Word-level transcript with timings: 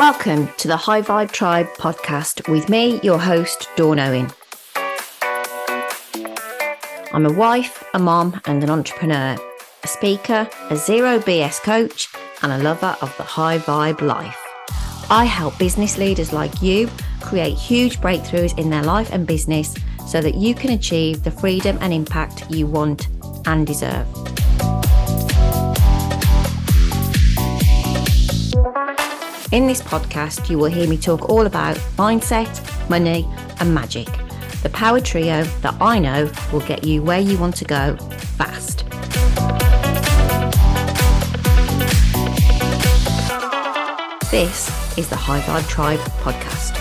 Welcome 0.00 0.48
to 0.56 0.66
the 0.66 0.78
High 0.78 1.02
Vibe 1.02 1.30
Tribe 1.30 1.66
podcast 1.74 2.50
with 2.50 2.70
me, 2.70 2.98
your 3.02 3.18
host, 3.18 3.68
Dawn 3.76 3.98
Owen. 3.98 4.30
I'm 7.12 7.26
a 7.26 7.32
wife, 7.34 7.84
a 7.92 7.98
mom, 7.98 8.40
and 8.46 8.64
an 8.64 8.70
entrepreneur, 8.70 9.36
a 9.82 9.86
speaker, 9.86 10.48
a 10.70 10.76
zero 10.76 11.18
BS 11.18 11.60
coach, 11.60 12.08
and 12.40 12.50
a 12.50 12.56
lover 12.56 12.96
of 13.02 13.14
the 13.18 13.24
high 13.24 13.58
vibe 13.58 14.00
life. 14.00 14.38
I 15.10 15.26
help 15.26 15.58
business 15.58 15.98
leaders 15.98 16.32
like 16.32 16.62
you 16.62 16.88
create 17.20 17.58
huge 17.58 18.00
breakthroughs 18.00 18.58
in 18.58 18.70
their 18.70 18.82
life 18.82 19.12
and 19.12 19.26
business 19.26 19.76
so 20.08 20.22
that 20.22 20.34
you 20.34 20.54
can 20.54 20.70
achieve 20.70 21.24
the 21.24 21.30
freedom 21.30 21.76
and 21.82 21.92
impact 21.92 22.50
you 22.50 22.66
want 22.66 23.08
and 23.44 23.66
deserve. 23.66 24.06
In 29.52 29.66
this 29.66 29.82
podcast, 29.82 30.48
you 30.48 30.58
will 30.58 30.70
hear 30.70 30.88
me 30.88 30.96
talk 30.96 31.28
all 31.28 31.44
about 31.44 31.74
mindset, 31.96 32.48
money, 32.88 33.28
and 33.58 33.74
magic. 33.74 34.06
The 34.62 34.68
power 34.68 35.00
trio 35.00 35.42
that 35.42 35.74
I 35.80 35.98
know 35.98 36.30
will 36.52 36.60
get 36.60 36.84
you 36.84 37.02
where 37.02 37.18
you 37.18 37.36
want 37.36 37.56
to 37.56 37.64
go 37.64 37.96
fast. 37.96 38.84
This 44.30 44.68
is 44.96 45.08
the 45.08 45.16
High 45.16 45.40
Vibe 45.40 45.68
Tribe 45.68 45.98
podcast. 46.22 46.79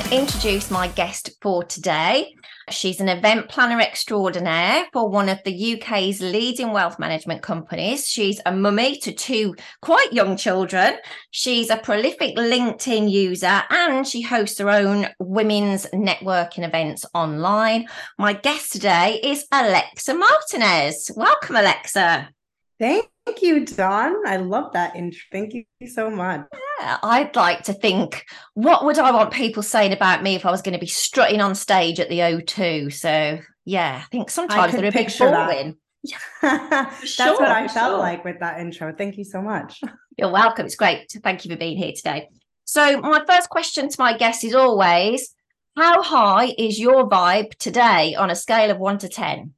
And 0.00 0.12
introduce 0.12 0.70
my 0.70 0.88
guest 0.88 1.30
for 1.40 1.64
today. 1.64 2.34
She's 2.70 3.00
an 3.00 3.08
event 3.08 3.48
planner 3.48 3.80
extraordinaire 3.80 4.86
for 4.92 5.08
one 5.08 5.28
of 5.28 5.38
the 5.44 5.74
UK's 5.74 6.20
leading 6.20 6.72
wealth 6.72 6.98
management 6.98 7.42
companies. 7.42 8.06
She's 8.06 8.40
a 8.46 8.54
mummy 8.54 8.98
to 9.00 9.12
two 9.12 9.56
quite 9.82 10.12
young 10.12 10.36
children. 10.36 10.94
She's 11.30 11.70
a 11.70 11.76
prolific 11.76 12.36
LinkedIn 12.36 13.10
user 13.10 13.62
and 13.68 14.06
she 14.06 14.22
hosts 14.22 14.58
her 14.58 14.70
own 14.70 15.08
women's 15.18 15.86
networking 15.86 16.64
events 16.64 17.04
online. 17.12 17.88
My 18.18 18.32
guest 18.32 18.72
today 18.72 19.20
is 19.22 19.46
Alexa 19.52 20.14
Martinez. 20.14 21.10
Welcome, 21.16 21.56
Alexa. 21.56 22.30
Thank 22.78 23.06
you, 23.40 23.64
Dawn. 23.64 24.26
I 24.26 24.36
love 24.36 24.72
that 24.72 24.96
intro. 24.96 25.20
Thank 25.32 25.54
you 25.54 25.88
so 25.88 26.10
much. 26.10 26.46
Yeah, 26.80 26.98
I'd 27.02 27.34
like 27.36 27.62
to 27.64 27.72
think, 27.72 28.24
what 28.54 28.84
would 28.84 28.98
I 28.98 29.10
want 29.12 29.32
people 29.32 29.62
saying 29.62 29.92
about 29.92 30.22
me 30.22 30.34
if 30.34 30.46
I 30.46 30.50
was 30.50 30.62
going 30.62 30.74
to 30.74 30.78
be 30.80 30.86
strutting 30.86 31.40
on 31.40 31.54
stage 31.54 32.00
at 32.00 32.08
the 32.08 32.18
O2? 32.18 32.92
So, 32.92 33.38
yeah, 33.64 34.02
I 34.02 34.06
think 34.10 34.30
sometimes 34.30 34.74
I 34.74 34.76
they're 34.76 34.88
a 34.88 34.92
bit 34.92 35.06
picture 35.06 35.30
that. 35.30 35.46
boring. 35.46 35.76
That's 36.42 37.08
sure, 37.08 37.34
what 37.34 37.48
I 37.48 37.68
felt 37.68 37.92
sure. 37.92 37.98
like 37.98 38.24
with 38.24 38.40
that 38.40 38.60
intro. 38.60 38.94
Thank 38.96 39.18
you 39.18 39.24
so 39.24 39.42
much. 39.42 39.80
You're 40.16 40.32
welcome. 40.32 40.66
It's 40.66 40.76
great. 40.76 41.10
Thank 41.22 41.44
you 41.44 41.50
for 41.50 41.56
being 41.56 41.76
here 41.76 41.92
today. 41.94 42.28
So, 42.64 43.00
my 43.00 43.24
first 43.26 43.48
question 43.48 43.88
to 43.88 43.96
my 43.98 44.16
guest 44.16 44.44
is 44.44 44.54
always 44.54 45.34
How 45.76 46.02
high 46.02 46.54
is 46.56 46.78
your 46.78 47.08
vibe 47.08 47.54
today 47.56 48.14
on 48.14 48.30
a 48.30 48.36
scale 48.36 48.70
of 48.70 48.78
one 48.78 48.98
to 48.98 49.08
10? 49.08 49.54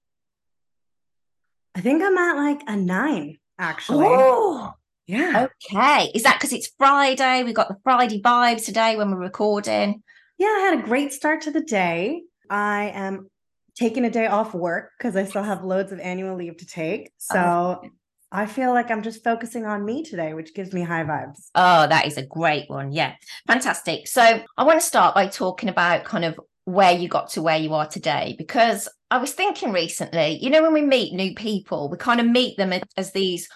I 1.74 1.80
think 1.80 2.02
I'm 2.02 2.18
at 2.18 2.36
like 2.36 2.60
a 2.66 2.76
nine, 2.76 3.38
actually. 3.62 4.06
Oh, 4.08 4.72
Yeah. 5.06 5.46
okay. 5.70 6.10
Is 6.14 6.24
that 6.24 6.36
because 6.38 6.52
it's 6.52 6.70
Friday? 6.78 7.42
We've 7.44 7.54
got 7.54 7.68
the 7.68 7.76
Friday 7.84 8.20
vibes 8.20 8.64
today 8.64 8.96
when 8.96 9.10
we're 9.10 9.18
recording. 9.18 10.02
Yeah, 10.38 10.48
I 10.48 10.70
had 10.70 10.80
a 10.80 10.82
great 10.82 11.12
start 11.12 11.42
to 11.42 11.50
the 11.50 11.60
day. 11.62 12.22
I 12.50 12.90
am 12.94 13.28
taking 13.76 14.04
a 14.04 14.10
day 14.10 14.26
off 14.26 14.52
work 14.54 14.90
because 14.98 15.16
I 15.16 15.24
still 15.24 15.42
have 15.42 15.64
loads 15.64 15.92
of 15.92 16.00
annual 16.00 16.36
leave 16.36 16.56
to 16.58 16.66
take. 16.66 17.06
Oh, 17.08 17.34
so 17.34 17.38
Oh. 17.38 17.88
I 18.34 18.46
feel 18.46 18.72
like 18.72 18.90
I'm 18.90 19.02
just 19.02 19.22
focusing 19.22 19.66
on 19.66 19.84
me 19.84 20.02
today, 20.02 20.32
which 20.32 20.54
gives 20.54 20.72
me 20.72 20.80
high 20.82 21.04
vibes. 21.04 21.50
Oh, 21.54 21.86
that 21.86 22.06
is 22.06 22.16
a 22.16 22.24
great 22.24 22.68
one. 22.70 22.90
Yeah, 22.90 23.12
fantastic. 23.46 24.08
So, 24.08 24.22
I 24.56 24.64
want 24.64 24.80
to 24.80 24.86
start 24.86 25.14
by 25.14 25.26
talking 25.26 25.68
about 25.68 26.04
kind 26.04 26.24
of 26.24 26.40
where 26.64 26.92
you 26.92 27.08
got 27.08 27.30
to 27.30 27.42
where 27.42 27.56
you 27.56 27.74
are 27.74 27.86
today 27.86 28.34
because 28.38 28.88
I 29.10 29.18
was 29.18 29.32
thinking 29.32 29.72
recently, 29.72 30.38
you 30.40 30.50
know, 30.50 30.62
when 30.62 30.72
we 30.72 30.82
meet 30.82 31.12
new 31.12 31.34
people, 31.34 31.88
we 31.88 31.96
kind 31.96 32.20
of 32.20 32.26
meet 32.26 32.56
them 32.56 32.72
as, 32.96 33.12
these 33.12 33.48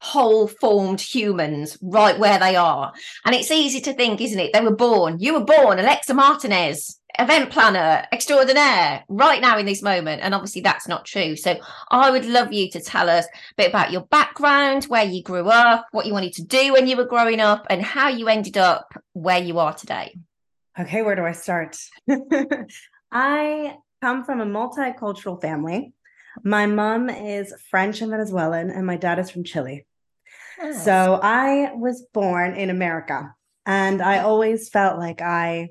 whole 0.00 0.48
formed 0.48 1.00
humans 1.00 1.78
right 1.80 2.18
where 2.18 2.38
they 2.38 2.56
are. 2.56 2.92
And 3.24 3.34
it's 3.34 3.50
easy 3.50 3.80
to 3.82 3.94
think, 3.94 4.20
isn't 4.20 4.38
it? 4.38 4.52
They 4.52 4.60
were 4.60 4.74
born, 4.74 5.18
you 5.20 5.34
were 5.34 5.44
born, 5.44 5.78
Alexa 5.78 6.14
Martinez, 6.14 6.98
event 7.18 7.50
planner 7.50 8.04
extraordinaire, 8.12 9.04
right 9.08 9.40
now 9.40 9.56
in 9.56 9.66
this 9.66 9.82
moment. 9.82 10.22
And 10.22 10.34
obviously, 10.34 10.62
that's 10.62 10.88
not 10.88 11.04
true. 11.04 11.36
So, 11.36 11.58
I 11.90 12.10
would 12.10 12.26
love 12.26 12.52
you 12.52 12.70
to 12.72 12.80
tell 12.80 13.08
us 13.08 13.24
a 13.24 13.54
bit 13.56 13.68
about 13.68 13.92
your 13.92 14.02
background, 14.02 14.84
where 14.84 15.04
you 15.04 15.22
grew 15.22 15.48
up, 15.48 15.86
what 15.92 16.06
you 16.06 16.12
wanted 16.12 16.32
to 16.34 16.44
do 16.44 16.72
when 16.72 16.86
you 16.86 16.96
were 16.96 17.06
growing 17.06 17.40
up, 17.40 17.66
and 17.70 17.82
how 17.82 18.08
you 18.08 18.28
ended 18.28 18.58
up 18.58 18.92
where 19.12 19.40
you 19.40 19.58
are 19.58 19.72
today. 19.72 20.14
Okay, 20.78 21.02
where 21.02 21.14
do 21.14 21.24
I 21.24 21.32
start? 21.32 21.76
I 23.12 23.76
come 24.02 24.24
from 24.24 24.40
a 24.40 24.46
multicultural 24.46 25.40
family. 25.40 25.92
My 26.42 26.66
mom 26.66 27.08
is 27.08 27.54
French 27.70 28.00
and 28.00 28.10
Venezuelan, 28.10 28.70
and 28.70 28.84
my 28.84 28.96
dad 28.96 29.20
is 29.20 29.30
from 29.30 29.44
Chile. 29.44 29.86
Oh. 30.60 30.72
So 30.72 31.20
I 31.22 31.72
was 31.74 32.06
born 32.12 32.54
in 32.54 32.70
America, 32.70 33.34
and 33.64 34.02
I 34.02 34.18
always 34.18 34.68
felt 34.68 34.98
like 34.98 35.22
I 35.22 35.70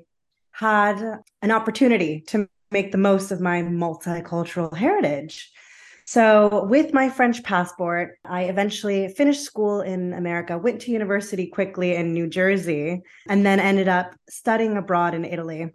had 0.52 1.20
an 1.42 1.50
opportunity 1.50 2.22
to 2.28 2.48
make 2.70 2.90
the 2.90 2.98
most 2.98 3.30
of 3.30 3.40
my 3.40 3.60
multicultural 3.60 4.74
heritage. 4.74 5.52
So, 6.06 6.66
with 6.66 6.92
my 6.92 7.08
French 7.08 7.42
passport, 7.42 8.18
I 8.24 8.44
eventually 8.44 9.08
finished 9.08 9.42
school 9.42 9.80
in 9.80 10.12
America, 10.12 10.58
went 10.58 10.82
to 10.82 10.90
university 10.90 11.46
quickly 11.46 11.94
in 11.94 12.12
New 12.12 12.26
Jersey, 12.26 13.02
and 13.28 13.44
then 13.44 13.58
ended 13.58 13.88
up 13.88 14.14
studying 14.28 14.76
abroad 14.76 15.14
in 15.14 15.24
Italy 15.24 15.72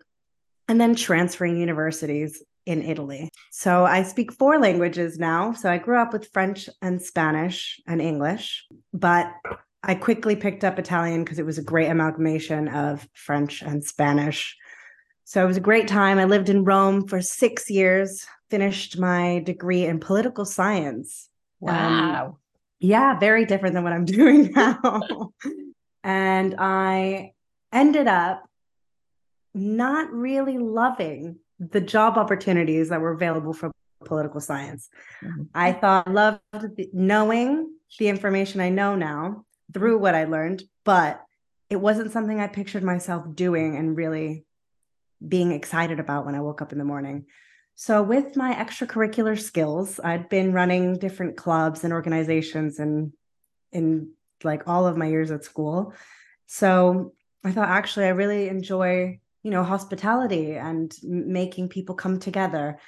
and 0.68 0.80
then 0.80 0.94
transferring 0.94 1.58
universities 1.58 2.44
in 2.68 2.84
Italy. 2.84 3.32
So, 3.52 3.86
I 3.86 4.04
speak 4.04 4.32
four 4.32 4.60
languages 4.60 5.18
now. 5.18 5.54
So, 5.54 5.72
I 5.72 5.80
grew 5.80 6.00
up 6.00 6.14
with 6.14 6.32
French 6.32 6.70
and 6.80 7.02
Spanish 7.02 7.82
and 7.88 8.00
English, 8.00 8.68
but 8.94 9.34
I 9.82 9.96
quickly 9.96 10.36
picked 10.36 10.64
up 10.64 10.78
Italian 10.78 11.24
because 11.24 11.40
it 11.40 11.46
was 11.46 11.58
a 11.58 11.64
great 11.64 11.90
amalgamation 11.90 12.68
of 12.68 13.08
French 13.14 13.64
and 13.64 13.84
Spanish. 13.84 14.56
So 15.30 15.44
it 15.44 15.48
was 15.48 15.58
a 15.58 15.62
great 15.62 15.88
time. 15.88 16.18
I 16.18 16.26
lived 16.26 16.50
in 16.50 16.64
Rome 16.64 17.08
for 17.08 17.22
six 17.22 17.70
years, 17.70 18.26
finished 18.50 18.98
my 18.98 19.44
degree 19.46 19.86
in 19.86 20.00
political 20.00 20.44
science. 20.44 21.30
Um, 21.62 21.68
wow. 21.76 22.38
yeah, 22.80 23.20
very 23.20 23.46
different 23.46 23.76
than 23.76 23.84
what 23.84 23.94
I'm 23.94 24.06
doing 24.20 24.52
now. 24.54 25.32
and 26.04 26.56
I 26.58 27.34
ended 27.72 28.08
up 28.08 28.44
not 29.54 30.12
really 30.12 30.58
loving 30.58 31.38
the 31.60 31.82
job 31.82 32.18
opportunities 32.18 32.90
that 32.90 33.00
were 33.00 33.12
available 33.12 33.54
for 33.54 33.70
political 34.06 34.40
science. 34.42 34.90
Mhm. 35.24 35.50
I 35.54 35.74
thought 35.74 36.08
I 36.08 36.12
loved 36.12 36.42
the- 36.76 36.90
knowing 36.92 37.72
the 38.00 38.08
information 38.08 38.62
I 38.62 38.70
know 38.70 38.96
now 38.96 39.46
through 39.76 40.00
what 40.00 40.16
I 40.16 40.24
learned, 40.24 40.64
but 40.84 41.24
it 41.70 41.76
wasn't 41.76 42.12
something 42.14 42.40
I 42.40 42.48
pictured 42.48 42.82
myself 42.82 43.36
doing 43.36 43.76
and 43.76 43.96
really 43.96 44.46
being 45.26 45.52
excited 45.52 46.00
about 46.00 46.26
when 46.26 46.36
I 46.36 46.42
woke 46.42 46.62
up 46.62 46.72
in 46.72 46.78
the 46.78 46.86
morning. 46.86 47.26
So, 47.76 48.04
with 48.04 48.36
my 48.36 48.54
extracurricular 48.54 49.40
skills, 49.40 50.00
I'd 50.04 50.28
been 50.28 50.52
running 50.52 50.98
different 50.98 51.38
clubs 51.38 51.84
and 51.84 51.94
organizations 51.94 52.80
and 52.80 53.14
in 53.72 54.12
like 54.44 54.68
all 54.68 54.86
of 54.86 54.98
my 54.98 55.08
years 55.08 55.32
at 55.32 55.46
school. 55.46 55.94
So, 56.48 57.14
I 57.44 57.52
thought 57.52 57.70
actually 57.70 58.06
I 58.06 58.10
really 58.10 58.50
enjoy, 58.50 59.20
you 59.44 59.52
know, 59.52 59.64
hospitality 59.64 60.56
and 60.56 60.94
making 61.04 61.70
people 61.70 61.96
come 61.96 62.20
together. 62.20 62.80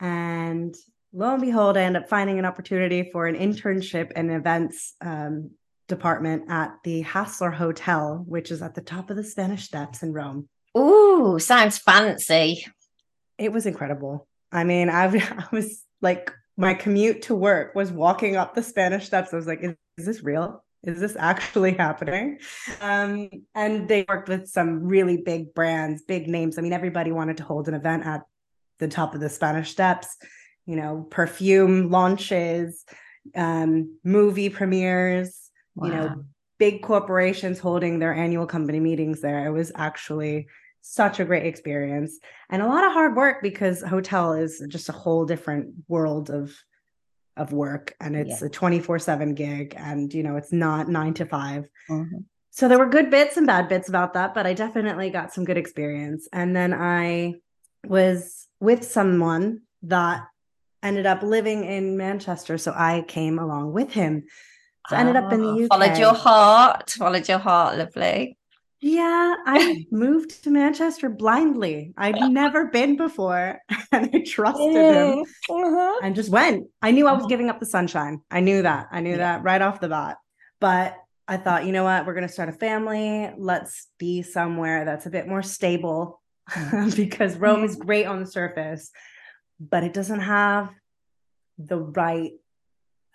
And 0.00 0.76
lo 1.12 1.32
and 1.32 1.40
behold, 1.40 1.78
I 1.78 1.82
end 1.82 1.96
up 1.96 2.08
finding 2.08 2.38
an 2.38 2.44
opportunity 2.44 3.08
for 3.10 3.26
an 3.26 3.36
internship 3.36 4.12
in 4.12 4.28
events 4.28 4.94
um, 5.00 5.52
department 5.88 6.50
at 6.50 6.74
the 6.84 7.02
Hassler 7.02 7.50
Hotel, 7.50 8.22
which 8.26 8.50
is 8.50 8.60
at 8.60 8.74
the 8.74 8.82
top 8.82 9.08
of 9.08 9.16
the 9.16 9.24
Spanish 9.24 9.64
Steps 9.64 10.02
in 10.02 10.12
Rome. 10.12 10.48
Ooh, 10.76 11.38
sounds 11.38 11.78
fancy. 11.78 12.66
It 13.38 13.52
was 13.52 13.66
incredible. 13.66 14.26
I 14.52 14.64
mean, 14.64 14.88
I, 14.88 15.06
I 15.06 15.44
was 15.52 15.84
like, 16.00 16.32
my 16.56 16.74
commute 16.74 17.22
to 17.22 17.34
work 17.34 17.74
was 17.74 17.92
walking 17.92 18.36
up 18.36 18.54
the 18.54 18.62
Spanish 18.62 19.06
Steps. 19.06 19.32
I 19.32 19.36
was 19.36 19.46
like, 19.46 19.62
is, 19.62 19.74
is 19.98 20.06
this 20.06 20.22
real? 20.22 20.64
Is 20.82 21.00
this 21.00 21.16
actually 21.18 21.72
happening? 21.72 22.38
Um, 22.80 23.28
and 23.54 23.88
they 23.88 24.04
worked 24.08 24.28
with 24.28 24.48
some 24.48 24.84
really 24.84 25.18
big 25.18 25.52
brands, 25.52 26.02
big 26.02 26.28
names. 26.28 26.58
I 26.58 26.62
mean, 26.62 26.72
everybody 26.72 27.12
wanted 27.12 27.38
to 27.38 27.42
hold 27.42 27.68
an 27.68 27.74
event 27.74 28.06
at 28.06 28.22
the 28.78 28.88
top 28.88 29.14
of 29.14 29.20
the 29.20 29.28
Spanish 29.28 29.70
Steps, 29.72 30.16
you 30.64 30.76
know, 30.76 31.06
perfume 31.10 31.90
launches, 31.90 32.84
um, 33.34 33.98
movie 34.04 34.48
premieres, 34.48 35.50
you 35.82 35.90
know, 35.90 36.24
big 36.58 36.82
corporations 36.82 37.58
holding 37.58 37.98
their 37.98 38.14
annual 38.14 38.46
company 38.46 38.80
meetings 38.80 39.20
there. 39.20 39.46
It 39.46 39.50
was 39.50 39.72
actually 39.74 40.46
such 40.88 41.18
a 41.18 41.24
great 41.24 41.44
experience 41.44 42.20
and 42.48 42.62
a 42.62 42.66
lot 42.66 42.84
of 42.84 42.92
hard 42.92 43.16
work 43.16 43.42
because 43.42 43.82
hotel 43.82 44.34
is 44.34 44.64
just 44.68 44.88
a 44.88 44.92
whole 44.92 45.24
different 45.24 45.74
world 45.88 46.30
of 46.30 46.54
of 47.36 47.52
work 47.52 47.94
and 48.00 48.16
it's 48.16 48.40
yeah. 48.40 48.46
a 48.46 48.50
24/7 48.50 49.34
gig 49.34 49.74
and 49.76 50.14
you 50.14 50.22
know 50.22 50.36
it's 50.36 50.52
not 50.52 50.88
9 50.88 51.14
to 51.14 51.26
5. 51.26 51.68
Mm-hmm. 51.90 52.18
So 52.50 52.68
there 52.68 52.78
were 52.78 52.88
good 52.88 53.10
bits 53.10 53.36
and 53.36 53.46
bad 53.46 53.68
bits 53.68 53.88
about 53.88 54.14
that, 54.14 54.32
but 54.32 54.46
I 54.46 54.54
definitely 54.54 55.10
got 55.10 55.34
some 55.34 55.44
good 55.44 55.58
experience. 55.58 56.28
And 56.32 56.56
then 56.56 56.72
I 56.72 57.34
was 57.84 58.46
with 58.60 58.84
someone 58.84 59.62
that 59.82 60.22
ended 60.82 61.04
up 61.04 61.22
living 61.22 61.64
in 61.64 61.96
Manchester, 61.96 62.56
so 62.56 62.72
I 62.74 63.04
came 63.06 63.38
along 63.38 63.72
with 63.72 63.92
him. 63.92 64.24
So 64.88 64.96
I 64.96 65.00
ended 65.00 65.16
up 65.16 65.32
in 65.32 65.42
the 65.42 65.64
UK. 65.64 65.68
Ah, 65.70 65.76
followed 65.76 65.98
your 65.98 66.14
heart, 66.14 66.90
followed 66.90 67.28
your 67.28 67.38
heart, 67.38 67.76
lovely. 67.76 68.38
Yeah, 68.86 69.34
I 69.44 69.84
moved 69.90 70.44
to 70.44 70.50
Manchester 70.50 71.08
blindly. 71.08 71.92
I'd 71.96 72.30
never 72.30 72.66
been 72.66 72.96
before 72.96 73.58
and 73.92 74.10
I 74.14 74.22
trusted 74.24 74.76
him 74.76 75.24
uh-huh. 75.50 76.00
and 76.04 76.14
just 76.14 76.30
went. 76.30 76.68
I 76.80 76.92
knew 76.92 77.08
I 77.08 77.12
was 77.12 77.22
uh-huh. 77.22 77.28
giving 77.28 77.50
up 77.50 77.58
the 77.58 77.66
sunshine. 77.66 78.20
I 78.30 78.38
knew 78.38 78.62
that. 78.62 78.86
I 78.92 79.00
knew 79.00 79.10
yeah. 79.10 79.16
that 79.16 79.42
right 79.42 79.60
off 79.60 79.80
the 79.80 79.88
bat. 79.88 80.18
But 80.60 80.96
I 81.26 81.36
thought, 81.36 81.66
you 81.66 81.72
know 81.72 81.82
what? 81.82 82.06
We're 82.06 82.14
going 82.14 82.28
to 82.28 82.32
start 82.32 82.48
a 82.48 82.52
family. 82.52 83.28
Let's 83.36 83.88
be 83.98 84.22
somewhere 84.22 84.84
that's 84.84 85.06
a 85.06 85.10
bit 85.10 85.26
more 85.26 85.42
stable 85.42 86.22
because 86.96 87.36
Rome 87.36 87.64
is 87.64 87.74
great 87.74 88.06
on 88.06 88.20
the 88.20 88.30
surface, 88.30 88.92
but 89.58 89.82
it 89.82 89.94
doesn't 89.94 90.20
have 90.20 90.70
the 91.58 91.78
right 91.78 92.34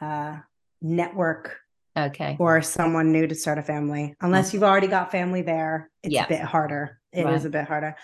uh, 0.02 0.40
network 0.82 1.62
okay 1.98 2.38
Or 2.40 2.62
someone 2.62 3.12
new 3.12 3.28
to 3.28 3.36
start 3.36 3.58
a 3.58 3.64
family 3.64 4.16
unless 4.22 4.50
mm. 4.50 4.54
you've 4.54 4.64
already 4.64 4.88
got 4.88 5.12
family 5.12 5.42
there 5.42 5.90
it's 6.04 6.14
yeah. 6.14 6.26
a 6.26 6.30
bit 6.30 6.42
harder 6.42 7.00
It 7.12 7.26
right. 7.26 7.34
is 7.34 7.46
a 7.46 7.50
bit 7.50 7.66
harder 7.66 7.96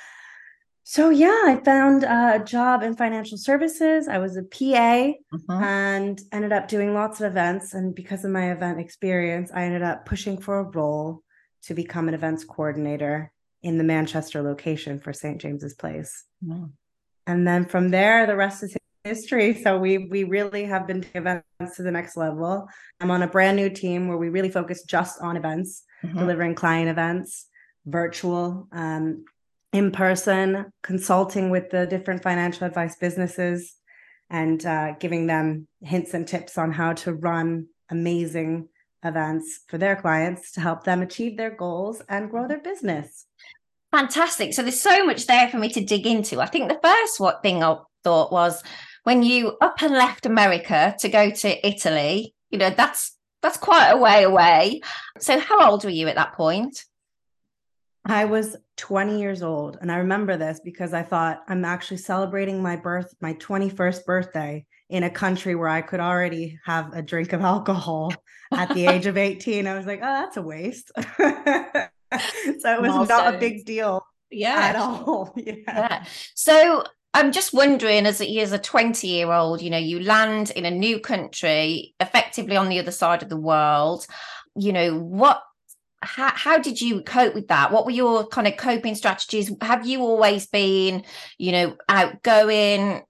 so 0.83 1.09
yeah 1.09 1.41
i 1.45 1.59
found 1.65 2.03
a 2.03 2.41
job 2.45 2.81
in 2.81 2.95
financial 2.95 3.37
services 3.37 4.07
i 4.07 4.17
was 4.17 4.37
a 4.37 4.43
pa 4.43 5.11
uh-huh. 5.33 5.53
and 5.53 6.21
ended 6.31 6.53
up 6.53 6.69
doing 6.69 6.93
lots 6.93 7.19
of 7.19 7.29
events 7.29 7.73
and 7.73 7.93
because 7.93 8.23
of 8.23 8.31
my 8.31 8.51
event 8.51 8.79
experience 8.79 9.51
i 9.53 9.63
ended 9.63 9.81
up 9.81 10.05
pushing 10.05 10.37
for 10.37 10.59
a 10.59 10.63
role 10.63 11.23
to 11.63 11.73
become 11.73 12.07
an 12.07 12.13
events 12.13 12.45
coordinator 12.45 13.31
in 13.63 13.77
the 13.77 13.83
manchester 13.83 14.41
location 14.41 14.97
for 14.97 15.11
st 15.11 15.41
james's 15.41 15.73
place 15.73 16.23
and 17.25 17.45
then 17.45 17.65
from 17.65 17.89
there 17.89 18.25
the 18.25 18.35
rest 18.35 18.63
is 18.63 18.76
history. 19.07 19.61
So 19.63 19.77
we 19.77 19.97
we 19.97 20.23
really 20.23 20.65
have 20.65 20.87
been 20.87 21.05
events 21.13 21.75
to 21.77 21.83
the 21.83 21.91
next 21.91 22.17
level. 22.17 22.67
I'm 22.99 23.11
on 23.11 23.23
a 23.23 23.27
brand 23.27 23.57
new 23.57 23.69
team 23.69 24.07
where 24.07 24.17
we 24.17 24.29
really 24.29 24.51
focus 24.51 24.83
just 24.83 25.21
on 25.21 25.37
events, 25.37 25.83
mm-hmm. 26.03 26.17
delivering 26.17 26.55
client 26.55 26.89
events, 26.89 27.47
virtual, 27.85 28.67
um, 28.71 29.25
in 29.73 29.91
person, 29.91 30.71
consulting 30.83 31.49
with 31.49 31.69
the 31.69 31.85
different 31.85 32.23
financial 32.23 32.67
advice 32.67 32.95
businesses, 32.95 33.75
and 34.29 34.65
uh, 34.65 34.93
giving 34.99 35.27
them 35.27 35.67
hints 35.81 36.13
and 36.13 36.27
tips 36.27 36.57
on 36.57 36.71
how 36.71 36.93
to 36.93 37.13
run 37.13 37.67
amazing 37.89 38.67
events 39.03 39.61
for 39.67 39.77
their 39.77 39.95
clients 39.95 40.51
to 40.51 40.61
help 40.61 40.83
them 40.83 41.01
achieve 41.01 41.37
their 41.37 41.51
goals 41.51 42.01
and 42.09 42.29
grow 42.29 42.47
their 42.47 42.59
business. 42.59 43.25
Fantastic. 43.91 44.53
So 44.53 44.61
there's 44.61 44.81
so 44.81 45.05
much 45.05 45.27
there 45.27 45.47
for 45.49 45.57
me 45.57 45.69
to 45.69 45.83
dig 45.83 46.05
into. 46.05 46.41
I 46.41 46.45
think 46.45 46.69
the 46.69 46.79
first 46.83 47.19
what 47.19 47.41
thing 47.41 47.63
I 47.63 47.77
thought 48.03 48.31
was 48.31 48.63
when 49.07 49.23
you 49.23 49.55
up 49.61 49.81
and 49.81 49.93
left 49.93 50.25
America 50.25 50.93
to 50.99 51.07
go 51.07 51.29
to 51.29 51.65
Italy, 51.65 52.35
you 52.49 52.57
know, 52.57 52.69
that's 52.69 53.15
that's 53.41 53.55
quite 53.55 53.91
a 53.91 53.95
way 53.95 54.23
away. 54.23 54.81
So 55.19 55.39
how 55.39 55.71
old 55.71 55.85
were 55.85 55.89
you 55.89 56.09
at 56.09 56.15
that 56.15 56.33
point? 56.33 56.83
I 58.03 58.25
was 58.25 58.57
20 58.75 59.17
years 59.17 59.41
old 59.43 59.77
and 59.79 59.89
I 59.89 59.99
remember 59.99 60.35
this 60.35 60.59
because 60.59 60.93
I 60.93 61.03
thought 61.03 61.41
I'm 61.47 61.63
actually 61.63 61.97
celebrating 61.97 62.61
my 62.61 62.75
birth 62.75 63.15
my 63.21 63.33
21st 63.35 64.03
birthday 64.03 64.65
in 64.89 65.03
a 65.03 65.09
country 65.09 65.55
where 65.55 65.69
I 65.69 65.83
could 65.83 66.01
already 66.01 66.59
have 66.65 66.93
a 66.93 67.01
drink 67.01 67.31
of 67.31 67.39
alcohol 67.39 68.11
at 68.51 68.73
the 68.73 68.87
age 68.87 69.05
of 69.05 69.15
18. 69.15 69.67
I 69.67 69.77
was 69.77 69.85
like, 69.85 70.01
"Oh, 70.03 70.15
that's 70.19 70.35
a 70.35 70.41
waste." 70.41 70.91
so 70.97 71.05
it 71.05 72.81
was 72.81 72.91
Milestone. 72.91 73.07
not 73.07 73.35
a 73.35 73.37
big 73.37 73.63
deal 73.63 74.05
yeah 74.31 74.57
at 74.57 74.75
all 74.75 75.33
yeah. 75.37 75.55
yeah. 75.67 76.05
so 76.35 76.83
I'm 77.17 77.31
just 77.31 77.51
wondering, 77.51 78.05
as 78.05 78.21
a, 78.21 78.37
as 78.37 78.51
a 78.51 78.59
20 78.59 79.07
year 79.07 79.31
old, 79.31 79.59
you 79.59 79.71
know, 79.71 79.77
you 79.79 79.99
land 79.99 80.51
in 80.51 80.65
a 80.65 80.71
new 80.71 80.99
country, 80.99 81.95
effectively 81.99 82.55
on 82.55 82.69
the 82.69 82.77
other 82.77 82.91
side 82.91 83.23
of 83.23 83.29
the 83.29 83.39
world. 83.39 84.05
You 84.55 84.71
know, 84.71 84.99
what, 84.99 85.41
how, 86.03 86.31
how 86.35 86.59
did 86.59 86.79
you 86.79 87.01
cope 87.01 87.33
with 87.33 87.47
that? 87.47 87.71
What 87.71 87.85
were 87.85 87.91
your 87.91 88.27
kind 88.27 88.45
of 88.45 88.55
coping 88.55 88.93
strategies? 88.93 89.51
Have 89.61 89.87
you 89.87 90.01
always 90.01 90.45
been, 90.45 91.05
you 91.39 91.53
know, 91.53 91.75
outgoing, 91.89 93.01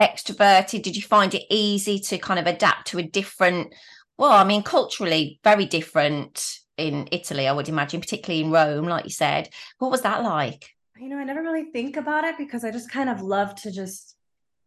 extroverted? 0.00 0.82
Did 0.82 0.96
you 0.96 1.02
find 1.02 1.34
it 1.34 1.44
easy 1.50 1.98
to 1.98 2.16
kind 2.16 2.40
of 2.40 2.46
adapt 2.46 2.86
to 2.88 2.98
a 2.98 3.02
different, 3.02 3.74
well, 4.16 4.32
I 4.32 4.44
mean, 4.44 4.62
culturally, 4.62 5.38
very 5.44 5.66
different 5.66 6.60
in 6.78 7.08
Italy, 7.12 7.46
I 7.46 7.52
would 7.52 7.68
imagine, 7.68 8.00
particularly 8.00 8.42
in 8.42 8.52
Rome, 8.52 8.86
like 8.86 9.04
you 9.04 9.10
said. 9.10 9.50
What 9.76 9.90
was 9.90 10.00
that 10.00 10.22
like? 10.22 10.70
You 11.00 11.08
know, 11.08 11.16
I 11.16 11.24
never 11.24 11.42
really 11.42 11.64
think 11.64 11.96
about 11.96 12.24
it 12.24 12.36
because 12.36 12.64
I 12.64 12.70
just 12.70 12.90
kind 12.90 13.08
of 13.08 13.22
love 13.22 13.54
to 13.62 13.70
just 13.70 14.16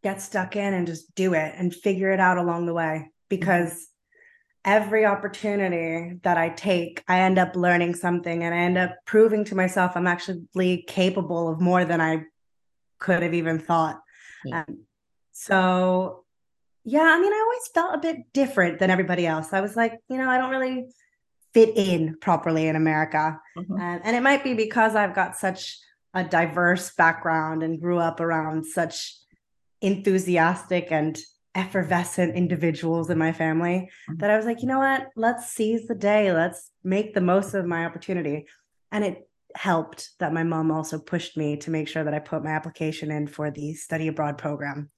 get 0.04 0.22
stuck 0.22 0.56
in 0.56 0.74
and 0.74 0.88
just 0.88 1.14
do 1.16 1.34
it 1.34 1.54
and 1.56 1.74
figure 1.74 2.12
it 2.12 2.20
out 2.20 2.38
along 2.38 2.66
the 2.66 2.74
way 2.74 3.12
because 3.30 3.88
every 4.66 5.06
opportunity 5.06 6.20
that 6.24 6.38
I 6.38 6.50
take, 6.50 7.04
I 7.08 7.22
end 7.22 7.38
up 7.38 7.56
learning 7.56 7.96
something 7.96 8.44
and 8.44 8.54
I 8.54 8.60
end 8.60 8.78
up 8.78 8.96
proving 9.06 9.44
to 9.46 9.56
myself 9.56 9.94
I'm 9.96 10.08
actually 10.08 10.84
capable 10.88 11.50
of 11.50 11.62
more 11.62 11.86
than 11.86 12.02
I 12.02 12.24
could 13.00 13.22
have 13.22 13.34
even 13.34 13.60
thought. 13.60 14.00
Yeah. 14.44 14.64
Um, 14.68 14.80
so, 15.32 16.24
yeah, 16.84 17.02
I 17.02 17.20
mean, 17.20 17.32
I 17.32 17.44
always 17.46 17.68
felt 17.74 17.96
a 17.96 17.98
bit 17.98 18.34
different 18.34 18.80
than 18.80 18.90
everybody 18.90 19.28
else. 19.28 19.54
I 19.54 19.62
was 19.62 19.76
like, 19.76 20.00
you 20.10 20.18
know, 20.18 20.30
I 20.30 20.38
don't 20.38 20.52
really 20.52 20.86
fit 21.54 21.78
in 21.78 22.18
properly 22.20 22.68
in 22.68 22.76
America. 22.76 23.40
Mm-hmm. 23.58 23.74
Um, 23.74 24.02
and 24.04 24.16
it 24.16 24.24
might 24.24 24.44
be 24.44 24.54
because 24.54 24.96
I've 24.96 25.16
got 25.16 25.38
such 25.38 25.78
a 26.14 26.24
diverse 26.24 26.94
background 26.94 27.64
and 27.64 27.82
grew 27.82 27.98
up 27.98 28.20
around 28.20 28.66
such 28.66 29.16
enthusiastic 29.82 30.92
and 30.92 31.18
effervescent 31.56 32.36
individuals 32.36 33.10
in 33.10 33.18
my 33.18 33.32
family 33.32 33.90
mm-hmm. 34.10 34.18
that 34.18 34.30
I 34.30 34.38
was 34.38 34.46
like, 34.46 34.62
you 34.62 34.68
know 34.68 34.80
what? 34.80 35.10
Let's 35.16 35.52
seize 35.52 35.88
the 35.88 35.96
day. 35.96 36.32
Let's 36.32 36.72
make 36.84 37.14
the 37.14 37.22
most 37.22 37.54
of 37.54 37.66
my 37.66 37.86
opportunity. 37.86 38.48
And 38.92 39.04
it 39.04 39.28
helped 39.56 40.12
that 40.20 40.34
my 40.34 40.44
mom 40.44 40.72
also 40.72 40.98
pushed 40.98 41.38
me 41.38 41.58
to 41.58 41.70
make 41.70 41.88
sure 41.88 42.04
that 42.04 42.14
I 42.14 42.20
put 42.20 42.44
my 42.44 42.52
application 42.52 43.12
in 43.12 43.28
for 43.28 43.52
the 43.52 43.74
study 43.74 44.08
abroad 44.08 44.38
program. 44.38 44.90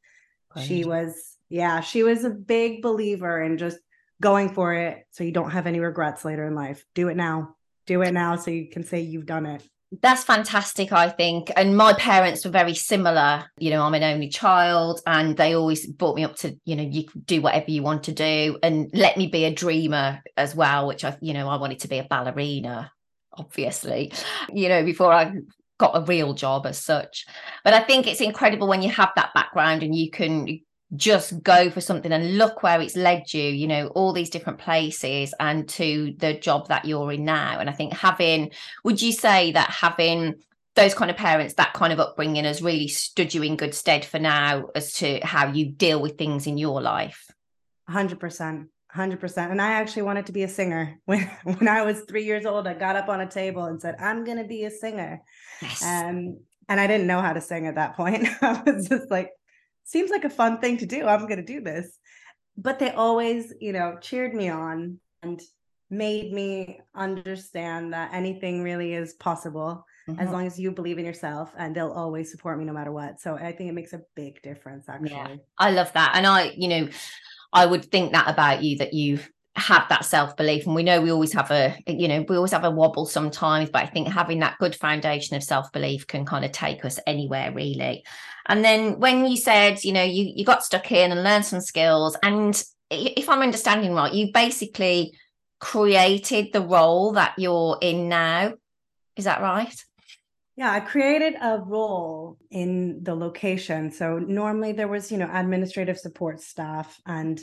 She 0.61 0.85
was, 0.85 1.35
yeah, 1.49 1.81
she 1.81 2.03
was 2.03 2.23
a 2.23 2.29
big 2.29 2.81
believer 2.81 3.43
in 3.43 3.57
just 3.57 3.77
going 4.21 4.53
for 4.53 4.73
it 4.73 5.05
so 5.11 5.25
you 5.25 5.33
don't 5.33 5.51
have 5.51 5.67
any 5.67 5.81
regrets 5.81 6.23
later 6.23 6.47
in 6.47 6.55
life. 6.55 6.85
Do 6.93 7.09
it 7.09 7.17
now. 7.17 7.55
Do 7.85 8.01
it 8.01 8.13
now 8.13 8.37
so 8.37 8.51
you 8.51 8.69
can 8.69 8.83
say 8.83 9.01
you've 9.01 9.25
done 9.25 9.45
it 9.45 9.61
that's 10.01 10.23
fantastic 10.23 10.91
i 10.91 11.09
think. 11.09 11.51
And 11.55 11.77
my 11.77 11.93
parents 11.93 12.43
were 12.43 12.51
very 12.51 12.73
similar. 12.73 13.45
You 13.57 13.71
know 13.71 13.83
i'm 13.83 13.93
an 13.93 14.03
only 14.03 14.29
child 14.29 15.01
and 15.05 15.37
they 15.37 15.55
always 15.55 15.85
brought 15.87 16.15
me 16.15 16.23
up 16.23 16.35
to 16.37 16.55
you 16.65 16.75
know 16.75 16.83
you 16.83 17.05
do 17.25 17.41
whatever 17.41 17.71
you 17.71 17.83
want 17.83 18.03
to 18.03 18.11
do 18.11 18.57
and 18.63 18.89
let 18.93 19.17
me 19.17 19.27
be 19.27 19.45
a 19.45 19.53
dreamer 19.53 20.21
as 20.37 20.55
well 20.55 20.87
which 20.87 21.03
i 21.03 21.17
you 21.21 21.33
know 21.33 21.47
i 21.47 21.57
wanted 21.57 21.79
to 21.79 21.87
be 21.87 21.99
a 21.99 22.03
ballerina 22.03 22.91
obviously 23.33 24.11
you 24.51 24.69
know 24.69 24.83
before 24.83 25.13
i 25.13 25.33
got 25.77 25.97
a 25.97 26.05
real 26.05 26.33
job 26.33 26.65
as 26.65 26.77
such. 26.77 27.25
But 27.63 27.73
i 27.73 27.81
think 27.81 28.07
it's 28.07 28.21
incredible 28.21 28.67
when 28.67 28.81
you 28.81 28.89
have 28.89 29.11
that 29.15 29.33
background 29.33 29.83
and 29.83 29.95
you 29.95 30.09
can 30.09 30.61
just 30.95 31.41
go 31.43 31.69
for 31.69 31.81
something 31.81 32.11
and 32.11 32.37
look 32.37 32.63
where 32.63 32.81
it's 32.81 32.95
led 32.95 33.33
you 33.33 33.43
you 33.43 33.67
know 33.67 33.87
all 33.87 34.13
these 34.13 34.29
different 34.29 34.59
places 34.59 35.33
and 35.39 35.67
to 35.67 36.13
the 36.17 36.33
job 36.33 36.67
that 36.67 36.85
you're 36.85 37.11
in 37.11 37.25
now. 37.25 37.59
And 37.59 37.69
i 37.69 37.73
think 37.73 37.93
having 37.93 38.51
would 38.83 39.01
you 39.01 39.11
say 39.11 39.51
that 39.51 39.69
having 39.69 40.35
those 40.75 40.93
kind 40.93 41.09
of 41.09 41.17
parents 41.17 41.53
that 41.53 41.73
kind 41.73 41.93
of 41.93 41.99
upbringing 41.99 42.43
has 42.43 42.61
really 42.61 42.87
stood 42.89 43.33
you 43.33 43.41
in 43.43 43.55
good 43.55 43.73
stead 43.73 44.03
for 44.03 44.19
now 44.19 44.67
as 44.75 44.93
to 44.93 45.19
how 45.23 45.47
you 45.47 45.65
deal 45.67 46.01
with 46.01 46.17
things 46.17 46.47
in 46.47 46.57
your 46.57 46.81
life? 46.81 47.31
100% 47.89 48.67
100% 48.95 49.51
and 49.51 49.61
i 49.61 49.73
actually 49.73 50.01
wanted 50.03 50.25
to 50.25 50.31
be 50.31 50.43
a 50.43 50.47
singer. 50.47 50.97
When 51.05 51.19
when 51.43 51.67
i 51.67 51.81
was 51.81 52.01
3 52.01 52.23
years 52.23 52.45
old 52.45 52.67
i 52.67 52.73
got 52.73 52.95
up 52.95 53.09
on 53.09 53.21
a 53.21 53.29
table 53.29 53.65
and 53.65 53.81
said 53.81 53.95
i'm 53.99 54.23
going 54.23 54.37
to 54.37 54.45
be 54.45 54.65
a 54.65 54.71
singer. 54.71 55.21
Yes. 55.61 55.83
um, 55.83 56.39
and 56.67 56.79
i 56.79 56.87
didn't 56.87 57.07
know 57.07 57.21
how 57.21 57.33
to 57.33 57.41
sing 57.41 57.67
at 57.67 57.75
that 57.75 57.95
point. 57.95 58.27
I 58.41 58.61
was 58.65 58.87
just 58.87 59.11
like 59.11 59.31
seems 59.85 60.11
like 60.11 60.25
a 60.25 60.29
fun 60.29 60.59
thing 60.59 60.77
to 60.77 60.85
do. 60.85 61.07
I'm 61.07 61.27
going 61.27 61.37
to 61.37 61.43
do 61.43 61.61
this. 61.61 61.97
But 62.57 62.79
they 62.79 62.91
always, 62.91 63.53
you 63.59 63.71
know, 63.71 63.97
cheered 64.01 64.33
me 64.33 64.49
on 64.49 64.99
and 65.23 65.41
made 65.89 66.33
me 66.33 66.81
understand 66.95 67.93
that 67.93 68.13
anything 68.13 68.63
really 68.63 68.93
is 68.93 69.13
possible 69.13 69.85
mm-hmm. 70.07 70.19
as 70.19 70.29
long 70.29 70.47
as 70.47 70.59
you 70.59 70.71
believe 70.71 70.97
in 70.97 71.05
yourself 71.05 71.53
and 71.57 71.75
they'll 71.75 71.91
always 71.91 72.31
support 72.31 72.57
me 72.57 72.65
no 72.65 72.73
matter 72.73 72.91
what. 72.91 73.19
So 73.19 73.35
I 73.35 73.51
think 73.51 73.69
it 73.69 73.73
makes 73.73 73.93
a 73.93 74.01
big 74.15 74.41
difference 74.41 74.89
actually. 74.89 75.11
Yeah, 75.11 75.35
I 75.57 75.71
love 75.71 75.91
that. 75.93 76.13
And 76.15 76.25
I, 76.25 76.53
you 76.55 76.67
know, 76.67 76.89
I 77.53 77.65
would 77.65 77.85
think 77.85 78.13
that 78.13 78.29
about 78.29 78.63
you 78.63 78.77
that 78.79 78.93
you've 78.93 79.29
have 79.57 79.87
that 79.87 80.03
self-belief 80.03 80.65
and 80.65 80.75
we 80.75 80.83
know 80.83 80.99
we 80.99 81.11
always 81.11 81.31
have 81.31 81.49
a 81.49 81.73
you 81.87 82.09
know 82.09 82.25
we 82.27 82.35
always 82.35 82.51
have 82.51 82.65
a 82.65 82.69
wobble 82.69 83.05
sometimes 83.05 83.69
but 83.69 83.81
i 83.81 83.85
think 83.85 84.05
having 84.05 84.39
that 84.39 84.57
good 84.59 84.75
foundation 84.75 85.37
of 85.37 85.41
self-belief 85.41 86.05
can 86.07 86.25
kind 86.25 86.43
of 86.43 86.51
take 86.51 86.83
us 86.83 86.99
anywhere 87.07 87.53
really 87.53 88.03
and 88.47 88.63
then 88.63 88.99
when 88.99 89.25
you 89.25 89.37
said 89.37 89.83
you 89.83 89.93
know 89.93 90.03
you 90.03 90.31
you 90.35 90.45
got 90.45 90.63
stuck 90.63 90.91
in 90.91 91.11
and 91.11 91.23
learned 91.23 91.45
some 91.45 91.61
skills 91.61 92.15
and 92.23 92.63
if 92.89 93.29
i'm 93.29 93.41
understanding 93.41 93.93
right 93.93 94.13
you 94.13 94.31
basically 94.33 95.13
created 95.59 96.51
the 96.53 96.61
role 96.61 97.13
that 97.13 97.33
you're 97.37 97.77
in 97.81 98.09
now 98.09 98.53
is 99.15 99.25
that 99.25 99.41
right 99.41 99.83
yeah, 100.57 100.71
I 100.71 100.79
created 100.79 101.35
a 101.41 101.59
role 101.59 102.37
in 102.49 103.03
the 103.03 103.13
location. 103.13 103.91
So 103.91 104.19
normally 104.19 104.71
there 104.71 104.87
was, 104.87 105.11
you 105.11 105.17
know, 105.17 105.29
administrative 105.31 105.99
support 105.99 106.39
staff 106.39 106.97
and 107.05 107.39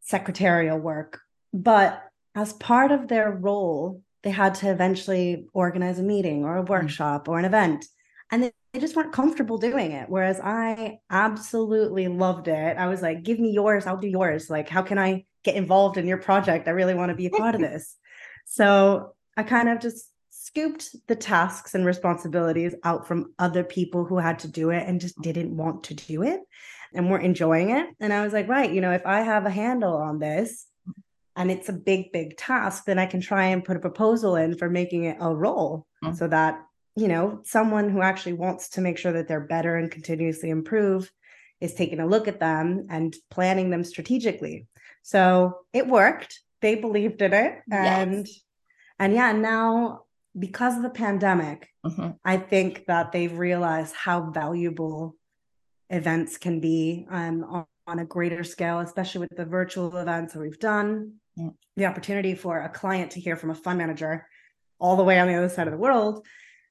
secretarial 0.00 0.78
work. 0.78 1.20
But 1.52 2.02
as 2.34 2.54
part 2.54 2.92
of 2.92 3.08
their 3.08 3.30
role, 3.30 4.02
they 4.22 4.30
had 4.30 4.54
to 4.56 4.70
eventually 4.70 5.46
organize 5.52 5.98
a 5.98 6.02
meeting 6.02 6.44
or 6.44 6.56
a 6.56 6.64
mm. 6.64 6.68
workshop 6.68 7.28
or 7.28 7.38
an 7.38 7.44
event. 7.44 7.84
And 8.34 8.42
they, 8.42 8.52
they 8.72 8.80
just 8.80 8.96
weren't 8.96 9.12
comfortable 9.12 9.58
doing 9.58 9.92
it. 9.92 10.08
Whereas 10.08 10.40
I 10.40 10.98
absolutely 11.08 12.08
loved 12.08 12.48
it. 12.48 12.76
I 12.76 12.88
was 12.88 13.00
like, 13.00 13.22
give 13.22 13.38
me 13.38 13.52
yours, 13.52 13.86
I'll 13.86 13.96
do 13.96 14.08
yours. 14.08 14.50
Like, 14.50 14.68
how 14.68 14.82
can 14.82 14.98
I 14.98 15.24
get 15.44 15.54
involved 15.54 15.98
in 15.98 16.08
your 16.08 16.18
project? 16.18 16.66
I 16.66 16.72
really 16.72 16.94
want 16.94 17.10
to 17.10 17.14
be 17.14 17.26
a 17.26 17.30
part 17.30 17.54
of 17.54 17.60
this. 17.60 17.94
So 18.44 19.14
I 19.36 19.44
kind 19.44 19.68
of 19.68 19.78
just 19.78 20.10
scooped 20.30 20.96
the 21.06 21.14
tasks 21.14 21.76
and 21.76 21.86
responsibilities 21.86 22.74
out 22.82 23.06
from 23.06 23.32
other 23.38 23.62
people 23.62 24.04
who 24.04 24.18
had 24.18 24.40
to 24.40 24.48
do 24.48 24.70
it 24.70 24.82
and 24.84 25.00
just 25.00 25.22
didn't 25.22 25.56
want 25.56 25.84
to 25.84 25.94
do 25.94 26.24
it 26.24 26.40
and 26.92 27.08
weren't 27.08 27.24
enjoying 27.24 27.70
it. 27.70 27.86
And 28.00 28.12
I 28.12 28.24
was 28.24 28.32
like, 28.32 28.48
right, 28.48 28.72
you 28.72 28.80
know, 28.80 28.90
if 28.90 29.06
I 29.06 29.20
have 29.20 29.46
a 29.46 29.50
handle 29.50 29.94
on 29.94 30.18
this 30.18 30.66
and 31.36 31.52
it's 31.52 31.68
a 31.68 31.72
big, 31.72 32.10
big 32.10 32.36
task, 32.36 32.84
then 32.84 32.98
I 32.98 33.06
can 33.06 33.20
try 33.20 33.44
and 33.44 33.64
put 33.64 33.76
a 33.76 33.80
proposal 33.80 34.34
in 34.34 34.58
for 34.58 34.68
making 34.68 35.04
it 35.04 35.18
a 35.20 35.32
role 35.32 35.86
mm-hmm. 36.02 36.16
so 36.16 36.26
that, 36.26 36.60
you 36.96 37.08
know, 37.08 37.40
someone 37.44 37.90
who 37.90 38.02
actually 38.02 38.34
wants 38.34 38.68
to 38.70 38.80
make 38.80 38.98
sure 38.98 39.12
that 39.12 39.26
they're 39.26 39.40
better 39.40 39.76
and 39.76 39.90
continuously 39.90 40.50
improve 40.50 41.10
is 41.60 41.74
taking 41.74 42.00
a 42.00 42.06
look 42.06 42.28
at 42.28 42.40
them 42.40 42.86
and 42.88 43.14
planning 43.30 43.70
them 43.70 43.84
strategically. 43.84 44.66
So 45.02 45.58
it 45.72 45.86
worked. 45.86 46.40
They 46.60 46.76
believed 46.76 47.20
in 47.20 47.32
it. 47.32 47.62
And 47.70 48.26
yes. 48.26 48.40
and 48.98 49.12
yeah, 49.12 49.32
now 49.32 50.02
because 50.38 50.76
of 50.76 50.82
the 50.82 50.90
pandemic, 50.90 51.68
mm-hmm. 51.84 52.10
I 52.24 52.36
think 52.36 52.86
that 52.86 53.12
they've 53.12 53.36
realized 53.36 53.94
how 53.94 54.30
valuable 54.30 55.16
events 55.90 56.38
can 56.38 56.60
be 56.60 57.06
um, 57.10 57.44
on, 57.44 57.66
on, 57.86 57.98
a 58.00 58.04
greater 58.04 58.42
scale, 58.42 58.80
especially 58.80 59.20
with 59.20 59.36
the 59.36 59.44
virtual 59.44 59.96
events 59.96 60.32
that 60.32 60.40
we've 60.40 60.58
done. 60.58 61.14
Yeah. 61.36 61.50
The 61.76 61.86
opportunity 61.86 62.34
for 62.34 62.60
a 62.60 62.68
client 62.68 63.12
to 63.12 63.20
hear 63.20 63.36
from 63.36 63.50
a 63.50 63.54
fund 63.54 63.78
manager 63.78 64.26
all 64.80 64.96
the 64.96 65.04
way 65.04 65.18
on 65.20 65.28
the 65.28 65.34
other 65.34 65.48
side 65.48 65.66
of 65.66 65.72
the 65.72 65.78
world 65.78 66.26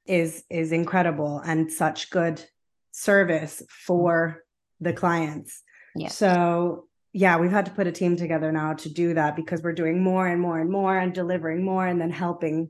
is 0.05 0.43
is 0.49 0.71
incredible 0.71 1.39
and 1.39 1.71
such 1.71 2.09
good 2.09 2.43
service 2.91 3.63
for 3.69 4.43
the 4.79 4.93
clients. 4.93 5.63
Yeah. 5.95 6.09
So 6.09 6.87
yeah, 7.13 7.37
we've 7.37 7.51
had 7.51 7.65
to 7.65 7.71
put 7.71 7.87
a 7.87 7.91
team 7.91 8.15
together 8.15 8.51
now 8.51 8.73
to 8.73 8.89
do 8.89 9.13
that 9.13 9.35
because 9.35 9.61
we're 9.61 9.73
doing 9.73 10.01
more 10.01 10.27
and 10.27 10.41
more 10.41 10.59
and 10.59 10.69
more 10.69 10.97
and 10.97 11.13
delivering 11.13 11.63
more 11.63 11.85
and 11.85 12.01
then 12.01 12.09
helping 12.09 12.69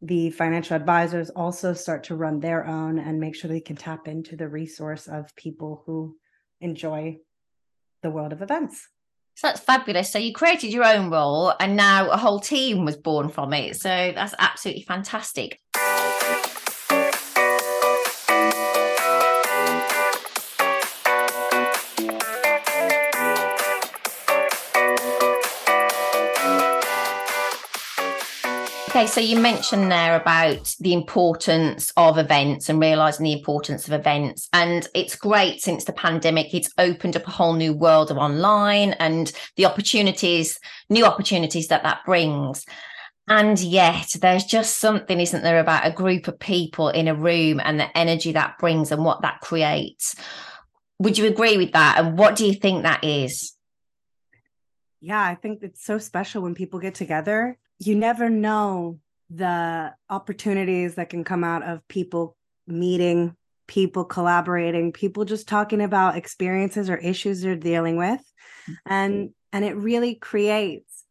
the 0.00 0.30
financial 0.30 0.76
advisors 0.76 1.30
also 1.30 1.72
start 1.74 2.04
to 2.04 2.16
run 2.16 2.40
their 2.40 2.66
own 2.66 2.98
and 2.98 3.20
make 3.20 3.34
sure 3.34 3.48
they 3.48 3.60
can 3.60 3.76
tap 3.76 4.08
into 4.08 4.36
the 4.36 4.48
resource 4.48 5.06
of 5.06 5.34
people 5.36 5.82
who 5.86 6.16
enjoy 6.60 7.18
the 8.02 8.10
world 8.10 8.32
of 8.32 8.42
events. 8.42 8.88
So 9.34 9.48
that's 9.48 9.60
fabulous. 9.60 10.12
So 10.12 10.18
you 10.18 10.32
created 10.32 10.72
your 10.72 10.84
own 10.84 11.10
role 11.10 11.52
and 11.58 11.76
now 11.76 12.10
a 12.10 12.16
whole 12.16 12.38
team 12.38 12.84
was 12.84 12.96
born 12.96 13.28
from 13.28 13.52
it. 13.52 13.76
So 13.76 14.12
that's 14.14 14.34
absolutely 14.38 14.82
fantastic. 14.82 15.60
Okay, 29.04 29.10
so 29.10 29.20
you 29.20 29.38
mentioned 29.38 29.92
there 29.92 30.16
about 30.16 30.74
the 30.80 30.94
importance 30.94 31.92
of 31.94 32.16
events 32.16 32.70
and 32.70 32.80
realizing 32.80 33.24
the 33.24 33.34
importance 33.34 33.86
of 33.86 33.92
events. 33.92 34.48
And 34.54 34.88
it's 34.94 35.14
great 35.14 35.60
since 35.60 35.84
the 35.84 35.92
pandemic, 35.92 36.54
it's 36.54 36.72
opened 36.78 37.14
up 37.14 37.28
a 37.28 37.30
whole 37.30 37.52
new 37.52 37.74
world 37.74 38.10
of 38.10 38.16
online 38.16 38.94
and 38.94 39.30
the 39.56 39.66
opportunities, 39.66 40.58
new 40.88 41.04
opportunities 41.04 41.68
that 41.68 41.82
that 41.82 42.06
brings. 42.06 42.64
And 43.28 43.60
yet, 43.60 44.06
there's 44.22 44.46
just 44.46 44.78
something, 44.78 45.20
isn't 45.20 45.42
there, 45.42 45.60
about 45.60 45.86
a 45.86 45.90
group 45.90 46.26
of 46.26 46.38
people 46.38 46.88
in 46.88 47.06
a 47.06 47.14
room 47.14 47.60
and 47.62 47.78
the 47.78 47.94
energy 47.94 48.32
that 48.32 48.56
brings 48.56 48.90
and 48.90 49.04
what 49.04 49.20
that 49.20 49.42
creates. 49.42 50.16
Would 50.98 51.18
you 51.18 51.26
agree 51.26 51.58
with 51.58 51.72
that? 51.72 51.98
And 51.98 52.16
what 52.16 52.36
do 52.36 52.46
you 52.46 52.54
think 52.54 52.84
that 52.84 53.04
is? 53.04 53.54
Yeah, 55.02 55.22
I 55.22 55.34
think 55.34 55.62
it's 55.62 55.84
so 55.84 55.98
special 55.98 56.40
when 56.40 56.54
people 56.54 56.80
get 56.80 56.94
together 56.94 57.58
you 57.78 57.94
never 57.94 58.30
know 58.30 58.98
the 59.30 59.94
opportunities 60.08 60.94
that 60.94 61.08
can 61.08 61.24
come 61.24 61.44
out 61.44 61.62
of 61.62 61.86
people 61.88 62.36
meeting 62.66 63.36
people 63.66 64.04
collaborating 64.04 64.92
people 64.92 65.24
just 65.24 65.48
talking 65.48 65.80
about 65.80 66.16
experiences 66.16 66.90
or 66.90 66.96
issues 66.96 67.40
they're 67.40 67.56
dealing 67.56 67.96
with. 67.96 68.20
And 68.86 69.30
and 69.52 69.64
it 69.64 69.76
really 69.76 70.14
creates 70.14 71.04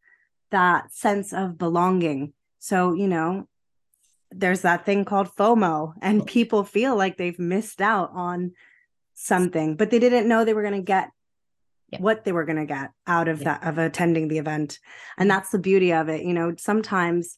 that 0.52 0.94
sense 0.94 1.34
of 1.34 1.58
belonging. 1.58 2.34
So 2.60 2.94
you 2.94 3.08
know 3.08 3.48
there's 4.36 4.62
that 4.62 4.86
thing 4.86 5.06
called 5.06 5.30
fomo 5.36 5.94
and 6.02 6.22
oh. 6.22 6.26
people 6.26 6.64
feel 6.64 6.96
like 6.96 7.18
they've 7.18 7.38
missed 7.38 7.82
out 7.82 8.10
on 8.16 8.52
something 9.14 9.76
but 9.76 9.92
they 9.92 10.00
didn't 10.00 10.28
know 10.28 10.44
they 10.44 10.56
were 10.56 10.64
going 10.64 10.74
to 10.74 10.82
get 10.82 11.12
yeah. 11.94 12.02
what 12.02 12.24
they 12.24 12.32
were 12.32 12.46
going 12.46 12.58
to 12.58 12.66
get 12.66 12.92
out 13.08 13.28
of 13.28 13.42
yeah. 13.42 13.60
that 13.60 13.68
of 13.68 13.78
attending 13.78 14.28
the 14.28 14.38
event. 14.38 14.80
And 15.18 15.30
that's 15.30 15.50
the 15.50 15.60
beauty 15.60 15.94
of 15.94 16.10
it 16.10 16.24
you 16.24 16.34
know 16.34 16.54
sometimes 16.58 17.38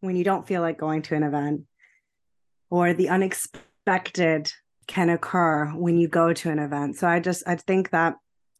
when 0.00 0.16
you 0.16 0.24
don't 0.24 0.46
feel 0.46 0.62
like 0.62 0.78
going 0.78 1.02
to 1.02 1.14
an 1.14 1.22
event 1.22 1.62
or 2.70 2.92
the 2.92 3.08
unexpected 3.08 4.52
can 4.86 5.08
occur 5.08 5.66
when 5.74 5.96
you 5.96 6.08
go 6.08 6.32
to 6.32 6.50
an 6.50 6.58
event. 6.58 6.96
So 6.96 7.08
i 7.08 7.20
just 7.20 7.42
i 7.46 7.56
think 7.56 7.90
that 7.90 8.16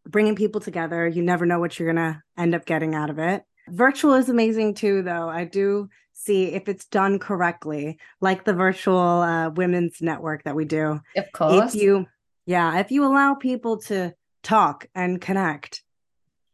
bringing 0.06 0.36
people 0.36 0.60
together 0.60 1.06
you 1.06 1.22
never 1.22 1.46
know 1.46 1.58
what 1.58 1.78
you're 1.78 1.92
going 1.92 2.14
to 2.14 2.22
end 2.38 2.54
up 2.54 2.64
getting 2.64 2.94
out 2.94 3.10
of 3.10 3.18
it. 3.18 3.42
Virtual 3.68 4.14
is 4.14 4.28
amazing 4.28 4.74
too 4.74 5.02
though. 5.02 5.28
I 5.28 5.44
do 5.44 5.88
see 6.12 6.46
if 6.46 6.68
it's 6.68 6.86
done 6.86 7.18
correctly 7.18 7.98
like 8.20 8.44
the 8.44 8.54
virtual 8.54 8.98
uh, 8.98 9.50
women's 9.50 10.00
network 10.00 10.44
that 10.44 10.56
we 10.56 10.64
do. 10.64 11.00
Of 11.16 11.30
course. 11.32 11.74
if 11.74 11.80
you 11.80 12.06
yeah 12.46 12.78
if 12.80 12.90
you 12.90 13.04
allow 13.04 13.34
people 13.34 13.78
to 13.82 14.14
talk 14.46 14.86
and 14.94 15.20
connect 15.20 15.82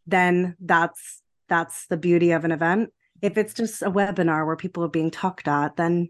then 0.07 0.57
that's 0.61 1.23
that's 1.49 1.87
the 1.89 1.97
beauty 1.99 2.33
of 2.33 2.45
an 2.47 2.51
event 2.51 2.91
if 3.21 3.37
it's 3.37 3.53
just 3.53 3.83
a 3.83 3.91
webinar 3.91 4.47
where 4.47 4.57
people 4.57 4.83
are 4.83 4.89
being 4.89 5.11
talked 5.11 5.47
at 5.47 5.77
then 5.77 6.09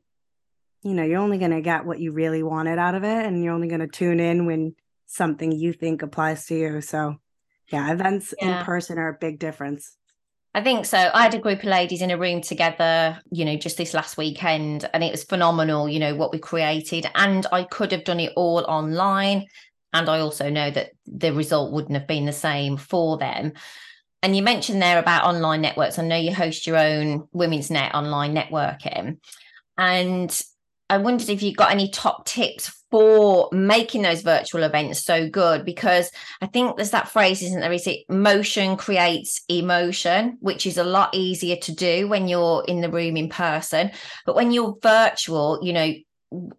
you 0.85 0.95
know 0.95 1.03
you're 1.03 1.19
only 1.19 1.39
going 1.39 1.51
to 1.51 1.61
get 1.61 1.85
what 1.85 1.99
you 1.99 2.13
really 2.13 2.45
wanted 2.45 2.79
out 2.79 2.95
of 2.95 3.03
it 3.03 3.27
and 3.27 3.43
you're 3.43 3.53
only 3.53 3.67
going 3.67 3.81
to 3.81 3.89
tune 3.89 4.21
in 4.21 4.47
when 4.47 4.77
something 5.07 5.51
you 5.51 5.73
think 5.73 6.03
applies 6.03 6.47
to 6.47 6.55
you 6.55 6.81
so 6.81 7.17
yeah 7.73 7.93
events 7.93 8.33
yeah. 8.41 8.61
in 8.61 8.65
person 8.65 8.97
are 8.97 9.09
a 9.09 9.19
big 9.21 9.41
difference 9.41 9.97
I 10.55 10.63
think 10.63 10.85
so. 10.85 11.11
I 11.15 11.23
had 11.23 11.35
a 11.35 11.39
group 11.39 11.61
of 11.61 11.65
ladies 11.65 12.03
in 12.03 12.11
a 12.11 12.19
room 12.19 12.43
together, 12.43 13.19
you 13.31 13.47
know, 13.47 13.57
just 13.57 13.79
this 13.79 13.95
last 13.95 14.19
weekend, 14.19 14.87
and 14.93 15.03
it 15.03 15.11
was 15.11 15.25
phenomenal, 15.25 15.89
you 15.89 15.99
know, 15.99 16.15
what 16.15 16.31
we 16.31 16.39
created. 16.39 17.07
And 17.15 17.47
I 17.53 17.65
could 17.65 17.91
have 17.91 18.05
done 18.05 18.21
it 18.21 18.35
all 18.37 18.63
online. 18.69 19.47
And 19.93 20.09
I 20.09 20.21
also 20.21 20.51
know 20.51 20.71
that 20.71 20.93
the 21.07 21.33
result 21.33 21.73
wouldn't 21.73 21.95
have 21.95 22.07
been 22.07 22.27
the 22.27 22.33
same 22.33 22.77
for 22.77 23.19
them. 23.19 23.53
And 24.23 24.37
you 24.37 24.43
mentioned 24.43 24.81
there 24.81 24.99
about 24.99 25.25
online 25.25 25.61
networks. 25.61 25.99
I 25.99 26.07
know 26.07 26.17
you 26.17 26.35
host 26.35 26.67
your 26.67 26.77
own 26.77 27.29
Women's 27.33 27.71
Net 27.71 27.95
online 27.95 28.35
networking. 28.35 29.19
And 29.77 30.43
I 30.89 30.99
wondered 30.99 31.29
if 31.29 31.43
you 31.43 31.55
got 31.55 31.73
any 31.73 31.89
top 31.89 32.27
tips 32.27 32.71
for 32.91 33.49
making 33.51 34.03
those 34.03 34.21
virtual 34.21 34.63
events 34.63 35.03
so 35.03 35.29
good 35.29 35.65
because 35.65 36.11
I 36.43 36.47
think 36.47 36.77
there's 36.77 36.91
that 36.91 37.09
phrase, 37.09 37.43
isn't 37.43 37.61
there? 37.61 37.73
Is 37.73 37.87
it 37.87 38.01
motion 38.11 38.77
creates 38.77 39.41
emotion, 39.49 40.37
which 40.41 40.67
is 40.67 40.77
a 40.77 40.85
lot 40.85 41.15
easier 41.15 41.57
to 41.57 41.75
do 41.75 42.07
when 42.09 42.29
you're 42.29 42.63
in 42.69 42.83
the 42.83 42.91
room 42.91 43.17
in 43.17 43.31
person. 43.31 43.91
But 44.27 44.37
when 44.37 44.53
you're 44.53 44.77
virtual, 44.83 45.61
you 45.63 45.73
know, 45.73 45.95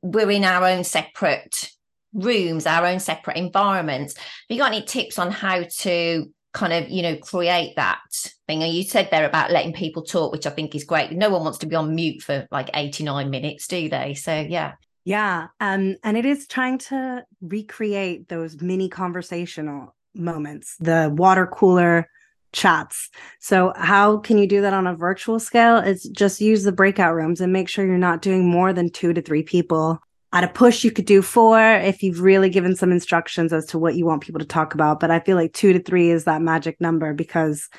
we're 0.02 0.32
in 0.32 0.44
our 0.44 0.66
own 0.66 0.84
separate 0.84 1.70
rooms, 2.13 2.65
our 2.65 2.86
own 2.86 3.00
separate 3.00 3.38
environments. 3.38 4.15
Have 4.15 4.25
you 4.50 4.58
got 4.58 4.72
any 4.72 4.84
tips 4.84 5.20
on 5.20 5.32
how 5.32 5.63
to 5.79 6.32
kind 6.53 6.74
of, 6.74 6.89
you 6.89 7.01
know, 7.01 7.17
create 7.17 7.75
that 7.75 8.01
thing? 8.48 8.63
And 8.63 8.74
you 8.74 8.84
said 8.84 9.10
there 9.12 9.25
about 9.25 9.51
letting 9.51 9.74
people 9.74 10.03
talk, 10.03 10.32
which 10.32 10.46
I 10.46 10.51
think 10.51 10.75
is 10.75 10.84
great. 10.84 11.12
No 11.12 11.29
one 11.29 11.43
wants 11.43 11.60
to 11.60 11.65
be 11.65 11.75
on 11.75 11.96
mute 11.96 12.22
for 12.22 12.48
like 12.51 12.70
89 12.74 13.29
minutes, 13.29 13.67
do 13.67 13.89
they? 13.89 14.13
So 14.13 14.46
yeah. 14.48 14.74
Yeah. 15.05 15.48
Um, 15.60 15.98
and 16.03 16.15
it 16.15 16.25
is 16.25 16.48
trying 16.48 16.77
to 16.79 17.25
recreate 17.41 18.29
those 18.29 18.62
mini 18.62 18.88
conversational 18.88 19.96
moments, 20.15 20.77
the 20.79 21.12
water 21.13 21.46
cooler 21.48 22.08
chats. 22.53 23.10
So, 23.39 23.74
how 23.75 24.17
can 24.17 24.38
you 24.38 24.48
do 24.48 24.62
that 24.62 24.74
on 24.74 24.88
a 24.88 24.96
virtual 24.96 25.39
scale? 25.39 25.77
It's 25.77 26.08
just 26.08 26.39
use 26.39 26.63
the 26.63 26.72
breakout 26.72 27.15
rooms 27.15 27.41
and 27.41 27.51
make 27.51 27.67
sure 27.67 27.86
you're 27.86 27.98
not 27.98 28.22
doing 28.22 28.48
more 28.48 28.72
than 28.72 28.89
two 28.89 29.12
to 29.13 29.22
three 29.22 29.43
people. 29.43 30.00
At 30.34 30.44
a 30.44 30.48
push, 30.48 30.84
you 30.84 30.90
could 30.90 31.06
do 31.06 31.22
four 31.22 31.60
if 31.60 32.02
you've 32.02 32.20
really 32.20 32.50
given 32.50 32.75
some 32.75 32.92
instructions 32.92 33.54
as 33.54 33.68
to 33.68 33.78
what 33.78 33.96
you 33.96 34.06
want 34.06 34.24
people 34.24 34.40
to 34.40 34.46
talk 34.46 34.74
about. 34.74 35.00
But 35.00 35.12
I 35.12 35.20
feel 35.20 35.38
like 35.38 35.54
two 35.54 35.74
to 35.74 35.80
three 35.80 36.10
is 36.10 36.24
that 36.24 36.42
magic 36.42 36.82
number 36.82 37.13
because 37.13 37.70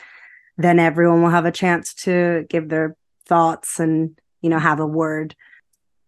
then 0.57 0.79
everyone 0.79 1.21
will 1.21 1.31
have 1.31 1.47
a 1.47 1.51
chance 1.51 1.93
to 1.95 2.47
give 2.49 2.69
their 2.69 2.97
thoughts 3.27 3.81
and, 3.81 4.17
you 4.41 4.51
know, 4.51 4.61
have 4.61 4.79
a 4.79 4.87
word. 4.87 5.35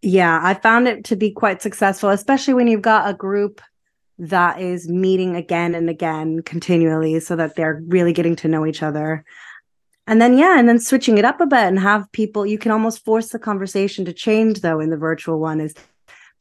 Yeah, 0.03 0.39
I 0.41 0.55
found 0.55 0.87
it 0.87 1.05
to 1.07 1.17
be 1.17 1.33
quite 1.33 1.63
successful, 1.63 2.11
especially 2.11 2.55
when 2.55 2.69
you've 2.69 2.81
got 2.81 3.11
a 3.11 3.15
group 3.15 3.61
that 4.19 4.61
is 4.61 4.89
meeting 4.89 5.35
again 5.35 5.75
and 5.75 5.91
again 5.91 6.43
continually 6.43 7.19
so 7.19 7.35
that 7.35 7.57
they're 7.57 7.83
really 7.89 8.13
getting 8.13 8.37
to 8.37 8.49
know 8.49 8.65
each 8.65 8.85
other. 8.85 9.25
And 10.07 10.23
then, 10.23 10.39
yeah, 10.39 10.61
and 10.61 10.69
then 10.69 10.79
switching 10.79 11.19
it 11.19 11.25
up 11.25 11.41
a 11.41 11.47
bit 11.47 11.59
and 11.59 11.81
have 11.81 12.11
people, 12.13 12.47
you 12.47 12.57
can 12.57 12.71
almost 12.71 13.05
force 13.05 13.31
the 13.31 13.41
conversation 13.41 14.05
to 14.05 14.13
change, 14.13 14.61
though, 14.61 14.79
in 14.79 14.91
the 14.91 14.97
virtual 14.97 15.41
one 15.41 15.61
is 15.61 15.75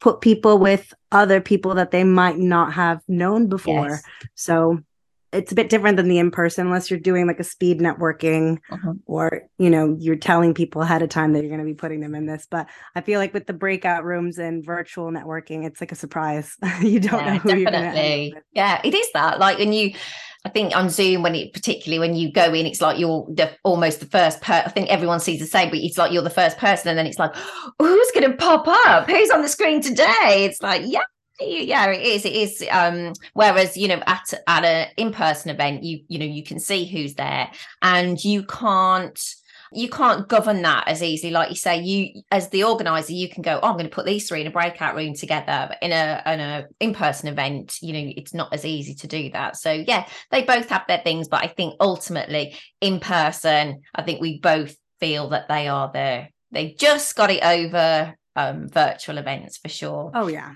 put 0.00 0.20
people 0.20 0.58
with 0.58 0.92
other 1.12 1.40
people 1.40 1.74
that 1.74 1.90
they 1.90 2.04
might 2.04 2.38
not 2.38 2.72
have 2.74 3.00
known 3.08 3.48
before. 3.48 3.88
Yes. 3.88 4.02
So 4.34 4.80
it's 5.36 5.52
a 5.52 5.54
bit 5.54 5.68
different 5.68 5.96
than 5.96 6.08
the 6.08 6.18
in 6.18 6.30
person 6.30 6.66
unless 6.66 6.90
you're 6.90 6.98
doing 6.98 7.26
like 7.26 7.40
a 7.40 7.44
speed 7.44 7.78
networking 7.80 8.58
uh-huh. 8.70 8.94
or 9.06 9.42
you 9.58 9.70
know 9.70 9.96
you're 9.98 10.16
telling 10.16 10.54
people 10.54 10.82
ahead 10.82 11.02
of 11.02 11.08
time 11.08 11.32
that 11.32 11.40
you're 11.40 11.50
going 11.50 11.60
to 11.60 11.64
be 11.64 11.74
putting 11.74 12.00
them 12.00 12.14
in 12.14 12.26
this 12.26 12.46
but 12.50 12.66
i 12.94 13.00
feel 13.00 13.20
like 13.20 13.34
with 13.34 13.46
the 13.46 13.52
breakout 13.52 14.04
rooms 14.04 14.38
and 14.38 14.64
virtual 14.64 15.10
networking 15.10 15.64
it's 15.64 15.80
like 15.80 15.92
a 15.92 15.96
surprise 15.96 16.56
you 16.80 16.98
don't 16.98 17.24
yeah, 17.24 17.32
know 17.34 17.38
who 17.38 17.64
definitely. 17.64 18.30
you're 18.30 18.42
yeah 18.52 18.80
it 18.84 18.94
is 18.94 19.06
that 19.12 19.38
like 19.38 19.58
when 19.58 19.72
you 19.72 19.92
I 20.44 20.48
think 20.48 20.76
on 20.76 20.90
Zoom, 20.90 21.24
when 21.24 21.34
it 21.34 21.52
particularly 21.52 21.98
when 21.98 22.14
you 22.14 22.30
go 22.30 22.54
in, 22.54 22.66
it's 22.66 22.80
like 22.80 23.00
you're 23.00 23.26
the, 23.28 23.50
almost 23.64 23.98
the 23.98 24.06
first 24.06 24.40
per. 24.40 24.62
I 24.64 24.68
think 24.68 24.88
everyone 24.90 25.18
sees 25.18 25.40
the 25.40 25.46
same, 25.46 25.70
but 25.70 25.80
it's 25.80 25.98
like 25.98 26.12
you're 26.12 26.22
the 26.22 26.30
first 26.30 26.56
person, 26.56 26.88
and 26.88 26.96
then 26.96 27.04
it's 27.04 27.18
like, 27.18 27.34
who's 27.80 28.10
going 28.14 28.30
to 28.30 28.36
pop 28.36 28.68
up? 28.68 29.10
Who's 29.10 29.30
on 29.30 29.42
the 29.42 29.48
screen 29.48 29.82
today? 29.82 30.44
It's 30.44 30.62
like, 30.62 30.82
yeah, 30.84 31.00
yeah 31.40 31.90
it 31.90 32.02
is 32.02 32.24
it 32.24 32.32
is 32.32 32.64
um 32.70 33.12
whereas 33.34 33.76
you 33.76 33.88
know 33.88 34.02
at 34.06 34.32
at 34.46 34.64
an 34.64 34.88
in-person 34.96 35.50
event 35.50 35.82
you 35.82 36.00
you 36.08 36.18
know 36.18 36.24
you 36.24 36.42
can 36.42 36.58
see 36.58 36.86
who's 36.86 37.14
there 37.14 37.50
and 37.82 38.22
you 38.24 38.42
can't 38.44 39.20
you 39.72 39.88
can't 39.88 40.28
govern 40.28 40.62
that 40.62 40.86
as 40.86 41.02
easily. 41.02 41.32
Like 41.32 41.50
you 41.50 41.56
say 41.56 41.80
you 41.82 42.22
as 42.30 42.48
the 42.50 42.64
organizer 42.64 43.12
you 43.12 43.28
can 43.28 43.42
go 43.42 43.58
oh 43.62 43.68
i'm 43.68 43.74
going 43.74 43.84
to 43.84 43.94
put 43.94 44.06
these 44.06 44.28
three 44.28 44.40
in 44.40 44.46
a 44.46 44.50
breakout 44.50 44.94
room 44.94 45.14
together 45.14 45.66
but 45.68 45.78
in 45.82 45.92
a 45.92 46.22
in 46.26 46.40
a 46.40 46.66
in-person 46.80 47.28
event. 47.28 47.76
You 47.82 47.92
know 47.92 48.12
it's 48.16 48.34
not 48.34 48.52
as 48.52 48.64
easy 48.64 48.94
to 48.94 49.06
do 49.06 49.30
that. 49.32 49.56
So 49.56 49.72
yeah 49.72 50.06
they 50.30 50.42
both 50.44 50.68
have 50.68 50.84
their 50.88 51.02
things 51.02 51.28
but 51.28 51.44
i 51.44 51.48
think 51.48 51.74
ultimately 51.80 52.56
in 52.80 53.00
person 53.00 53.82
i 53.94 54.02
think 54.02 54.20
we 54.20 54.38
both 54.38 54.76
feel 55.00 55.30
that 55.30 55.48
they 55.48 55.68
are 55.68 55.90
there 55.92 56.30
they 56.52 56.72
just 56.72 57.14
got 57.16 57.30
it 57.30 57.44
over 57.44 58.14
um 58.36 58.68
virtual 58.68 59.18
events 59.18 59.58
for 59.58 59.68
sure. 59.68 60.10
Oh 60.14 60.28
yeah 60.28 60.52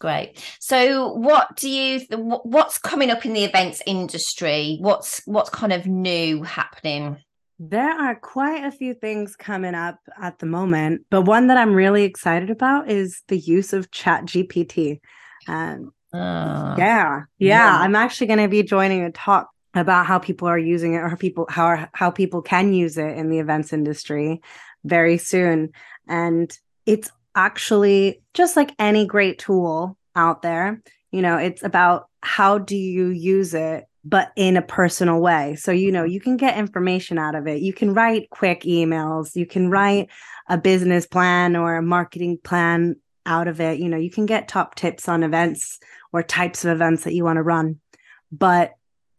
Great. 0.00 0.42
So, 0.58 1.12
what 1.12 1.56
do 1.56 1.68
you? 1.68 2.00
What's 2.10 2.78
coming 2.78 3.10
up 3.10 3.26
in 3.26 3.34
the 3.34 3.44
events 3.44 3.82
industry? 3.86 4.78
What's 4.80 5.20
what's 5.26 5.50
kind 5.50 5.74
of 5.74 5.86
new 5.86 6.42
happening? 6.42 7.18
There 7.58 7.90
are 7.90 8.14
quite 8.14 8.64
a 8.64 8.72
few 8.72 8.94
things 8.94 9.36
coming 9.36 9.74
up 9.74 9.98
at 10.18 10.38
the 10.38 10.46
moment, 10.46 11.04
but 11.10 11.22
one 11.22 11.48
that 11.48 11.58
I'm 11.58 11.74
really 11.74 12.04
excited 12.04 12.48
about 12.48 12.90
is 12.90 13.22
the 13.28 13.36
use 13.36 13.74
of 13.74 13.90
Chat 13.90 14.24
GPT. 14.24 15.00
Um, 15.46 15.92
uh, 16.14 16.76
yeah, 16.78 16.78
yeah, 16.78 17.24
yeah, 17.38 17.78
I'm 17.78 17.94
actually 17.94 18.28
going 18.28 18.38
to 18.38 18.48
be 18.48 18.62
joining 18.62 19.02
a 19.02 19.12
talk 19.12 19.50
about 19.74 20.06
how 20.06 20.18
people 20.18 20.48
are 20.48 20.58
using 20.58 20.94
it 20.94 21.00
or 21.00 21.14
people 21.14 21.44
how 21.50 21.90
how 21.92 22.10
people 22.10 22.40
can 22.40 22.72
use 22.72 22.96
it 22.96 23.18
in 23.18 23.28
the 23.28 23.38
events 23.38 23.74
industry 23.74 24.40
very 24.82 25.18
soon, 25.18 25.72
and 26.08 26.50
it's 26.86 27.10
actually 27.34 28.22
just 28.34 28.56
like 28.56 28.74
any 28.78 29.06
great 29.06 29.38
tool 29.38 29.96
out 30.16 30.42
there, 30.42 30.82
you 31.10 31.22
know, 31.22 31.36
it's 31.36 31.62
about 31.62 32.08
how 32.22 32.58
do 32.58 32.76
you 32.76 33.08
use 33.08 33.54
it 33.54 33.86
but 34.04 34.32
in 34.34 34.56
a 34.56 34.62
personal 34.62 35.20
way. 35.20 35.56
So, 35.56 35.72
you 35.72 35.92
know, 35.92 36.04
you 36.04 36.20
can 36.20 36.36
get 36.36 36.56
information 36.56 37.18
out 37.18 37.34
of 37.34 37.46
it. 37.46 37.60
You 37.60 37.72
can 37.72 37.92
write 37.92 38.30
quick 38.30 38.62
emails, 38.62 39.36
you 39.36 39.46
can 39.46 39.70
write 39.70 40.08
a 40.48 40.56
business 40.56 41.06
plan 41.06 41.54
or 41.54 41.76
a 41.76 41.82
marketing 41.82 42.38
plan 42.42 42.96
out 43.26 43.46
of 43.46 43.60
it. 43.60 43.78
You 43.78 43.88
know, 43.88 43.98
you 43.98 44.10
can 44.10 44.26
get 44.26 44.48
top 44.48 44.74
tips 44.74 45.08
on 45.08 45.22
events 45.22 45.78
or 46.12 46.22
types 46.22 46.64
of 46.64 46.72
events 46.72 47.04
that 47.04 47.14
you 47.14 47.24
want 47.24 47.36
to 47.36 47.42
run. 47.42 47.80
But 48.32 48.72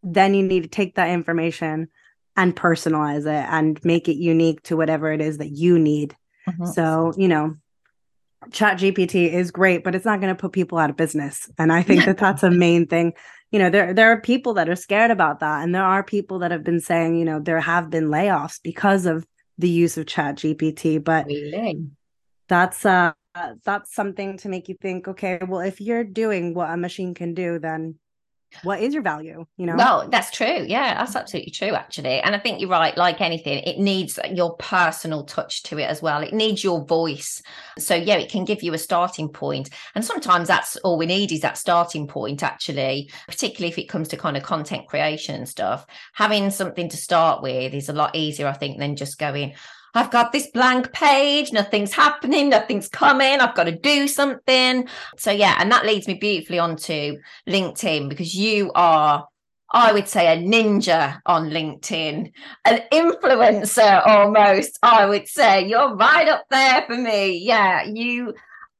then 0.03 0.33
you 0.33 0.43
need 0.43 0.63
to 0.63 0.69
take 0.69 0.95
that 0.95 1.09
information 1.09 1.89
and 2.35 2.55
personalize 2.55 3.21
it 3.21 3.47
and 3.49 3.83
make 3.85 4.09
it 4.09 4.17
unique 4.17 4.63
to 4.63 4.77
whatever 4.77 5.11
it 5.11 5.21
is 5.21 5.37
that 5.37 5.51
you 5.51 5.77
need. 5.77 6.15
Mm-hmm. 6.49 6.65
So, 6.65 7.13
you 7.17 7.27
know, 7.27 7.55
chat 8.51 8.77
gpt 8.79 9.31
is 9.31 9.51
great 9.51 9.83
but 9.83 9.93
it's 9.93 10.05
not 10.05 10.19
going 10.19 10.35
to 10.35 10.39
put 10.39 10.51
people 10.51 10.77
out 10.77 10.89
of 10.89 10.97
business. 10.97 11.49
And 11.57 11.71
i 11.71 11.81
think 11.83 12.05
that 12.05 12.17
that's 12.17 12.43
a 12.43 12.51
main 12.65 12.87
thing. 12.87 13.13
You 13.51 13.59
know 13.59 13.69
there 13.69 13.93
there 13.93 14.11
are 14.11 14.21
people 14.21 14.53
that 14.53 14.69
are 14.69 14.77
scared 14.77 15.11
about 15.11 15.41
that 15.41 15.61
and 15.63 15.75
there 15.75 15.83
are 15.83 16.03
people 16.03 16.39
that 16.39 16.51
have 16.51 16.63
been 16.63 16.79
saying 16.79 17.17
you 17.17 17.25
know 17.25 17.39
there 17.39 17.59
have 17.59 17.89
been 17.89 18.07
layoffs 18.07 18.61
because 18.63 19.05
of 19.05 19.25
the 19.57 19.69
use 19.69 19.97
of 19.97 20.07
chat 20.07 20.37
gpt 20.37 21.03
but 21.03 21.25
really? 21.25 21.89
that's 22.47 22.85
uh 22.85 23.11
that's 23.65 23.93
something 23.93 24.37
to 24.37 24.47
make 24.47 24.69
you 24.69 24.75
think 24.81 25.09
okay 25.09 25.37
well 25.45 25.59
if 25.59 25.81
you're 25.81 26.05
doing 26.05 26.53
what 26.53 26.69
a 26.69 26.77
machine 26.77 27.13
can 27.13 27.33
do 27.33 27.59
then 27.59 27.95
what 28.63 28.81
is 28.81 28.93
your 28.93 29.03
value 29.03 29.45
you 29.57 29.65
know? 29.65 29.75
Well 29.75 30.07
that's 30.09 30.31
true. 30.31 30.65
Yeah 30.67 30.95
that's 30.95 31.15
absolutely 31.15 31.51
true 31.51 31.73
actually. 31.73 32.19
And 32.21 32.35
i 32.35 32.39
think 32.39 32.59
you're 32.59 32.69
right 32.69 32.95
like 32.97 33.21
anything 33.21 33.59
it 33.59 33.79
needs 33.79 34.19
your 34.31 34.55
personal 34.57 35.23
touch 35.23 35.63
to 35.63 35.77
it 35.77 35.83
as 35.83 36.01
well. 36.01 36.21
It 36.21 36.33
needs 36.33 36.63
your 36.63 36.85
voice. 36.85 37.41
So 37.77 37.95
yeah 37.95 38.15
it 38.15 38.31
can 38.31 38.45
give 38.45 38.63
you 38.63 38.73
a 38.73 38.77
starting 38.77 39.29
point. 39.29 39.69
And 39.95 40.03
sometimes 40.03 40.47
that's 40.47 40.77
all 40.77 40.97
we 40.97 41.05
need 41.05 41.31
is 41.31 41.41
that 41.41 41.57
starting 41.57 42.07
point 42.07 42.43
actually 42.43 43.11
particularly 43.27 43.71
if 43.71 43.77
it 43.77 43.89
comes 43.89 44.07
to 44.09 44.17
kind 44.17 44.37
of 44.37 44.43
content 44.43 44.87
creation 44.87 45.35
and 45.35 45.47
stuff. 45.47 45.85
Having 46.13 46.51
something 46.51 46.89
to 46.89 46.97
start 46.97 47.41
with 47.41 47.73
is 47.73 47.89
a 47.89 47.93
lot 47.93 48.15
easier 48.15 48.47
i 48.47 48.53
think 48.53 48.77
than 48.77 48.95
just 48.95 49.17
going 49.17 49.53
I've 49.93 50.11
got 50.11 50.31
this 50.31 50.47
blank 50.47 50.91
page, 50.93 51.51
nothing's 51.51 51.93
happening, 51.93 52.49
nothing's 52.49 52.87
coming, 52.87 53.39
I've 53.39 53.55
got 53.55 53.65
to 53.65 53.77
do 53.77 54.07
something. 54.07 54.87
So, 55.17 55.31
yeah, 55.31 55.55
and 55.59 55.71
that 55.71 55.85
leads 55.85 56.07
me 56.07 56.15
beautifully 56.15 56.59
onto 56.59 57.17
LinkedIn 57.47 58.09
because 58.09 58.35
you 58.35 58.71
are 58.73 59.27
I 59.73 59.93
would 59.93 60.07
say 60.07 60.27
a 60.27 60.37
ninja 60.37 61.19
on 61.25 61.49
LinkedIn, 61.49 62.31
an 62.65 62.81
influencer 62.91 64.05
almost. 64.05 64.77
I 64.83 65.05
would 65.05 65.27
say 65.27 65.65
you're 65.65 65.95
right 65.95 66.27
up 66.27 66.45
there 66.49 66.83
for 66.87 66.97
me. 66.97 67.37
Yeah, 67.37 67.83
you. 67.83 68.33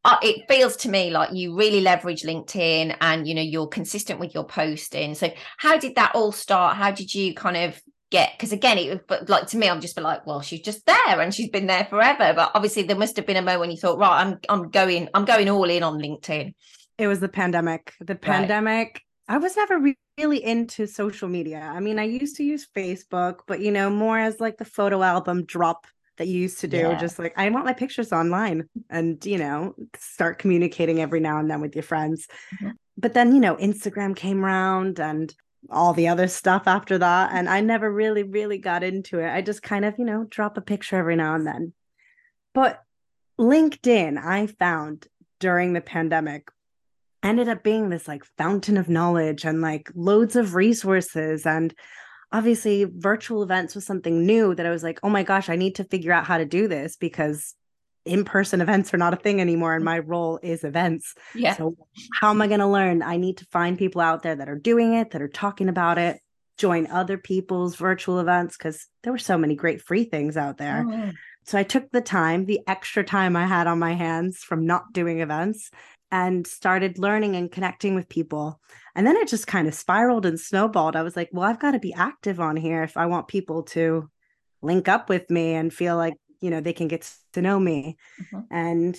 Uh, 0.04 0.18
it 0.24 0.48
feels 0.48 0.76
to 0.76 0.90
me 0.90 1.12
like 1.12 1.32
you 1.32 1.56
really 1.56 1.80
leverage 1.80 2.24
LinkedIn, 2.24 2.98
and 3.02 3.28
you 3.28 3.36
know 3.36 3.42
you're 3.42 3.68
consistent 3.68 4.20
with 4.20 4.34
your 4.34 4.44
posting. 4.44 5.16
So, 5.16 5.32
how 5.58 5.78
did 5.78 5.96
that 5.96 6.14
all 6.16 6.32
start? 6.32 6.76
How 6.76 6.92
did 6.92 7.14
you 7.14 7.36
kind 7.36 7.56
of 7.56 7.82
get 8.12 8.34
because 8.34 8.52
again 8.52 8.78
it 8.78 9.08
but 9.08 9.28
like 9.30 9.48
to 9.48 9.58
me 9.58 9.70
i'm 9.70 9.82
just 9.82 10.00
like 10.00 10.28
well 10.28 10.42
she's 10.42 10.62
just 10.62 10.86
there 10.86 11.20
and 11.20 11.34
she's 11.34 11.50
been 11.50 11.66
there 11.66 11.86
forever 11.90 12.34
but 12.36 12.52
obviously 12.54 12.84
there 12.84 12.98
must 12.98 13.16
have 13.16 13.26
been 13.26 13.38
a 13.38 13.42
moment 13.42 13.62
when 13.62 13.72
you 13.72 13.78
thought 13.78 13.98
right 13.98 14.22
i'm 14.22 14.38
i'm 14.50 14.70
going 14.70 15.08
i'm 15.14 15.26
going 15.26 15.50
all 15.50 15.64
in 15.64 15.82
on 15.82 16.00
linkedin 16.00 16.54
it 16.98 17.08
was 17.08 17.20
the 17.20 17.30
pandemic 17.30 17.94
the 18.02 18.16
pandemic 18.16 19.02
right. 19.30 19.36
i 19.36 19.38
was 19.38 19.56
never 19.56 19.80
really 20.18 20.44
into 20.44 20.86
social 20.86 21.30
media 21.30 21.72
i 21.74 21.80
mean 21.80 21.98
i 21.98 22.04
used 22.04 22.36
to 22.36 22.44
use 22.44 22.68
facebook 22.76 23.40
but 23.48 23.62
you 23.62 23.72
know 23.72 23.90
more 23.90 24.20
as 24.20 24.40
like 24.40 24.58
the 24.58 24.66
photo 24.66 25.02
album 25.02 25.46
drop 25.46 25.88
that 26.18 26.28
you 26.28 26.40
used 26.40 26.60
to 26.60 26.68
do 26.68 26.78
yeah. 26.78 26.98
just 27.00 27.18
like 27.18 27.34
i 27.38 27.50
want 27.50 27.66
my 27.66 27.74
pictures 27.74 28.12
online 28.12 28.68
and 28.90 29.26
you 29.26 29.38
know 29.38 29.74
start 29.98 30.38
communicating 30.38 31.00
every 31.00 31.22
now 31.22 31.40
and 31.40 31.50
then 31.50 31.62
with 31.62 31.76
your 31.76 31.84
friends 31.84 32.28
mm-hmm. 32.56 32.72
but 32.98 33.14
then 33.14 33.34
you 33.34 33.40
know 33.40 33.56
instagram 33.56 34.14
came 34.14 34.44
around 34.44 35.00
and 35.00 35.34
all 35.70 35.94
the 35.94 36.08
other 36.08 36.28
stuff 36.28 36.64
after 36.66 36.98
that. 36.98 37.32
And 37.34 37.48
I 37.48 37.62
never 37.62 37.92
really, 37.92 38.24
really 38.24 38.58
got 38.58 38.84
into 38.84 39.20
it. 39.20 39.30
I 39.30 39.42
just 39.42 39.62
kind 39.62 39.86
of, 39.86 39.96
you 39.98 40.06
know, 40.06 40.26
drop 40.30 40.58
a 40.58 40.62
picture 40.62 40.98
every 40.98 41.16
now 41.16 41.36
and 41.36 41.46
then. 41.46 41.74
But 42.54 42.82
LinkedIn, 43.40 44.24
I 44.24 44.48
found 44.48 45.08
during 45.40 45.74
the 45.74 45.82
pandemic, 45.82 46.50
ended 47.24 47.48
up 47.48 47.64
being 47.64 47.90
this 47.90 48.08
like 48.08 48.24
fountain 48.38 48.78
of 48.78 48.90
knowledge 48.90 49.46
and 49.46 49.62
like 49.62 49.92
loads 49.96 50.36
of 50.36 50.56
resources. 50.56 51.46
And 51.46 51.74
obviously, 52.32 52.86
virtual 52.86 53.44
events 53.44 53.76
was 53.76 53.86
something 53.86 54.26
new 54.26 54.56
that 54.56 54.66
I 54.66 54.72
was 54.72 54.84
like, 54.84 55.00
oh 55.04 55.10
my 55.10 55.24
gosh, 55.24 55.50
I 55.50 55.56
need 55.56 55.76
to 55.76 55.84
figure 55.84 56.12
out 56.12 56.26
how 56.26 56.38
to 56.38 56.46
do 56.46 56.68
this 56.68 56.96
because 56.96 57.56
in-person 58.06 58.62
events 58.62 58.94
are 58.94 58.98
not 58.98 59.14
a 59.14 59.18
thing 59.18 59.40
anymore 59.40 59.74
and 59.74 59.84
mm. 59.84 59.86
my 59.86 60.00
role 60.00 60.40
is 60.42 60.64
events 60.64 61.14
yeah 61.36 61.56
so 61.56 61.76
how 62.20 62.30
am 62.30 62.42
i 62.42 62.48
going 62.48 62.60
to 62.60 62.68
learn 62.68 63.02
i 63.04 63.18
need 63.18 63.38
to 63.38 63.46
find 63.46 63.78
people 63.78 64.02
out 64.02 64.24
there 64.24 64.36
that 64.36 64.50
are 64.50 64.58
doing 64.58 64.94
it 64.94 65.12
that 65.12 65.22
are 65.22 65.28
talking 65.28 65.70
about 65.70 65.98
it 65.98 66.20
join 66.58 66.88
other 66.88 67.18
people's 67.18 67.76
virtual 67.76 68.20
events 68.20 68.58
because 68.58 68.88
there 69.04 69.14
were 69.14 69.20
so 69.20 69.38
many 69.38 69.56
great 69.56 69.82
free 69.82 70.04
things 70.04 70.36
out 70.36 70.58
there 70.58 70.86
oh. 70.90 71.12
so 71.46 71.58
i 71.58 71.64
took 71.64 71.90
the 71.92 72.02
time 72.02 72.46
the 72.46 72.62
extra 72.68 73.04
time 73.04 73.36
i 73.36 73.46
had 73.46 73.68
on 73.68 73.80
my 73.80 73.94
hands 73.94 74.40
from 74.40 74.66
not 74.66 74.92
doing 74.94 75.22
events 75.22 75.70
and 76.12 76.46
started 76.46 77.00
learning 77.00 77.36
and 77.36 77.52
connecting 77.52 77.96
with 77.96 78.10
people. 78.10 78.60
And 78.96 79.08
then 79.08 79.16
it 79.16 79.30
just 79.30 79.48
kind 79.48 79.68
of 79.68 79.74
spiraled 79.74 80.26
and 80.26 80.40
snowballed. 80.40 80.96
I 80.96 81.04
was 81.04 81.16
like, 81.16 81.30
well, 81.32 81.48
I've 81.48 81.60
got 81.60 81.72
to 81.72 81.80
be 81.80 81.94
active 81.94 82.40
on 82.40 82.58
here 82.58 82.84
if 82.84 82.98
I 82.98 83.06
want 83.06 83.30
people 83.30 83.64
to 83.64 84.10
link 84.62 84.90
up 84.90 85.10
with 85.10 85.30
me 85.30 85.54
and 85.54 85.74
feel 85.74 85.96
like, 85.96 86.16
you 86.42 86.50
know, 86.50 86.60
they 86.60 86.74
can 86.74 86.88
get 86.88 87.10
to 87.34 87.42
know 87.42 87.60
me. 87.60 87.98
Mm-hmm. 88.22 88.40
And 88.52 88.98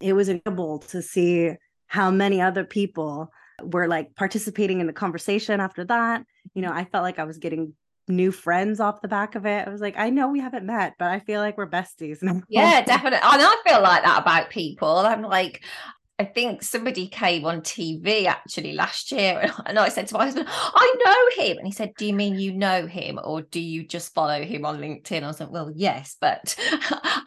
it 0.00 0.12
was 0.12 0.28
incredible 0.28 0.78
to 0.80 1.02
see 1.02 1.54
how 1.86 2.10
many 2.10 2.40
other 2.40 2.64
people 2.64 3.32
were 3.62 3.88
like 3.88 4.14
participating 4.16 4.80
in 4.80 4.86
the 4.86 4.92
conversation 4.92 5.60
after 5.60 5.84
that. 5.84 6.24
You 6.54 6.62
know, 6.62 6.72
I 6.72 6.84
felt 6.84 7.02
like 7.02 7.18
I 7.18 7.24
was 7.24 7.38
getting 7.38 7.74
new 8.06 8.30
friends 8.30 8.80
off 8.80 9.00
the 9.00 9.08
back 9.08 9.34
of 9.34 9.46
it. 9.46 9.66
I 9.66 9.70
was 9.70 9.80
like, 9.80 9.96
I 9.96 10.10
know 10.10 10.28
we 10.28 10.40
haven't 10.40 10.66
met, 10.66 10.94
but 10.98 11.08
I 11.08 11.20
feel 11.20 11.40
like 11.40 11.56
we're 11.56 11.70
besties 11.70 12.22
now. 12.22 12.42
Yeah, 12.48 12.82
definitely. 12.82 13.20
And 13.22 13.42
I 13.42 13.56
feel 13.66 13.80
like 13.80 14.02
that 14.02 14.20
about 14.20 14.50
people. 14.50 14.98
I'm 14.98 15.22
like, 15.22 15.64
I 16.16 16.24
think 16.24 16.62
somebody 16.62 17.08
came 17.08 17.44
on 17.44 17.62
TV 17.62 18.26
actually 18.26 18.72
last 18.74 19.10
year, 19.10 19.50
and 19.66 19.78
I 19.80 19.88
said 19.88 20.06
to 20.08 20.14
my 20.14 20.26
husband, 20.26 20.46
"I 20.48 20.94
know 21.04 21.44
him," 21.44 21.58
and 21.58 21.66
he 21.66 21.72
said, 21.72 21.94
"Do 21.96 22.06
you 22.06 22.14
mean 22.14 22.38
you 22.38 22.52
know 22.52 22.86
him, 22.86 23.18
or 23.22 23.42
do 23.42 23.60
you 23.60 23.84
just 23.84 24.14
follow 24.14 24.40
him 24.42 24.64
on 24.64 24.78
LinkedIn?" 24.78 25.24
I 25.24 25.26
was 25.26 25.40
like, 25.40 25.50
"Well, 25.50 25.72
yes, 25.74 26.16
but 26.20 26.54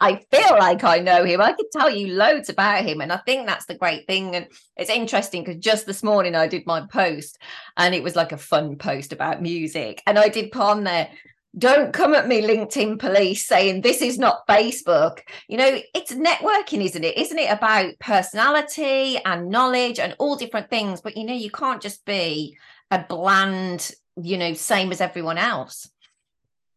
I 0.00 0.24
feel 0.30 0.58
like 0.58 0.84
I 0.84 1.00
know 1.00 1.24
him. 1.24 1.42
I 1.42 1.52
could 1.52 1.70
tell 1.70 1.90
you 1.90 2.14
loads 2.14 2.48
about 2.48 2.84
him, 2.84 3.02
and 3.02 3.12
I 3.12 3.18
think 3.18 3.46
that's 3.46 3.66
the 3.66 3.76
great 3.76 4.06
thing. 4.06 4.34
And 4.34 4.46
it's 4.76 4.90
interesting 4.90 5.44
because 5.44 5.60
just 5.62 5.84
this 5.84 6.02
morning 6.02 6.34
I 6.34 6.46
did 6.46 6.66
my 6.66 6.86
post, 6.90 7.38
and 7.76 7.94
it 7.94 8.02
was 8.02 8.16
like 8.16 8.32
a 8.32 8.38
fun 8.38 8.76
post 8.76 9.12
about 9.12 9.42
music, 9.42 10.02
and 10.06 10.18
I 10.18 10.28
did 10.28 10.50
put 10.50 10.62
on 10.62 10.84
there 10.84 11.10
don't 11.58 11.92
come 11.92 12.14
at 12.14 12.28
me 12.28 12.40
linkedin 12.40 12.98
police 12.98 13.46
saying 13.46 13.80
this 13.80 14.00
is 14.00 14.18
not 14.18 14.46
facebook. 14.46 15.20
You 15.48 15.58
know 15.58 15.80
it's 15.94 16.12
networking 16.12 16.84
isn't 16.84 17.04
it? 17.04 17.18
Isn't 17.18 17.38
it 17.38 17.50
about 17.50 17.98
personality 17.98 19.18
and 19.24 19.50
knowledge 19.50 19.98
and 19.98 20.14
all 20.18 20.36
different 20.36 20.70
things? 20.70 21.00
But 21.00 21.16
you 21.16 21.24
know 21.24 21.34
you 21.34 21.50
can't 21.50 21.82
just 21.82 22.04
be 22.04 22.56
a 22.90 23.04
bland 23.08 23.90
you 24.20 24.38
know 24.38 24.54
same 24.54 24.92
as 24.92 25.00
everyone 25.00 25.38
else. 25.38 25.90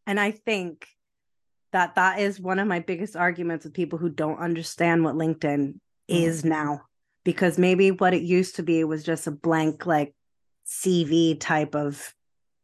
And 0.08 0.20
i 0.20 0.32
think 0.32 0.88
that 1.72 1.96
that 1.96 2.20
is 2.20 2.39
one 2.39 2.60
of 2.60 2.67
my 2.67 2.80
biggest 2.80 3.15
arguments 3.15 3.63
with 3.63 3.74
people 3.74 3.98
who 3.98 4.10
don't 4.10 4.39
understand 4.39 5.04
what 5.04 5.15
linkedin 5.15 5.74
mm. 5.74 5.80
is 6.08 6.44
now. 6.44 6.82
Because 7.24 7.60
maybe 7.60 7.91
what 7.91 8.15
it 8.15 8.24
used 8.24 8.56
to 8.56 8.63
be 8.63 8.84
was 8.84 9.04
just 9.04 9.28
a 9.28 9.32
blank 9.32 9.86
like 9.86 10.15
cv 10.67 11.39
type 11.39 11.76
of 11.76 12.13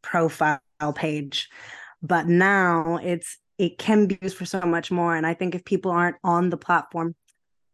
profile 0.01 0.60
page 0.95 1.49
but 2.01 2.27
now 2.27 2.99
it's 3.01 3.38
it 3.57 3.77
can 3.79 4.05
be 4.05 4.19
used 4.21 4.38
for 4.38 4.45
so 4.45 4.62
much 4.62 4.91
more. 4.91 5.15
And 5.15 5.25
i 5.25 5.33
think 5.33 5.55
if 5.55 5.65
people 5.65 5.91
aren't 5.91 6.17
on 6.23 6.49
the 6.49 6.57
platform 6.57 7.15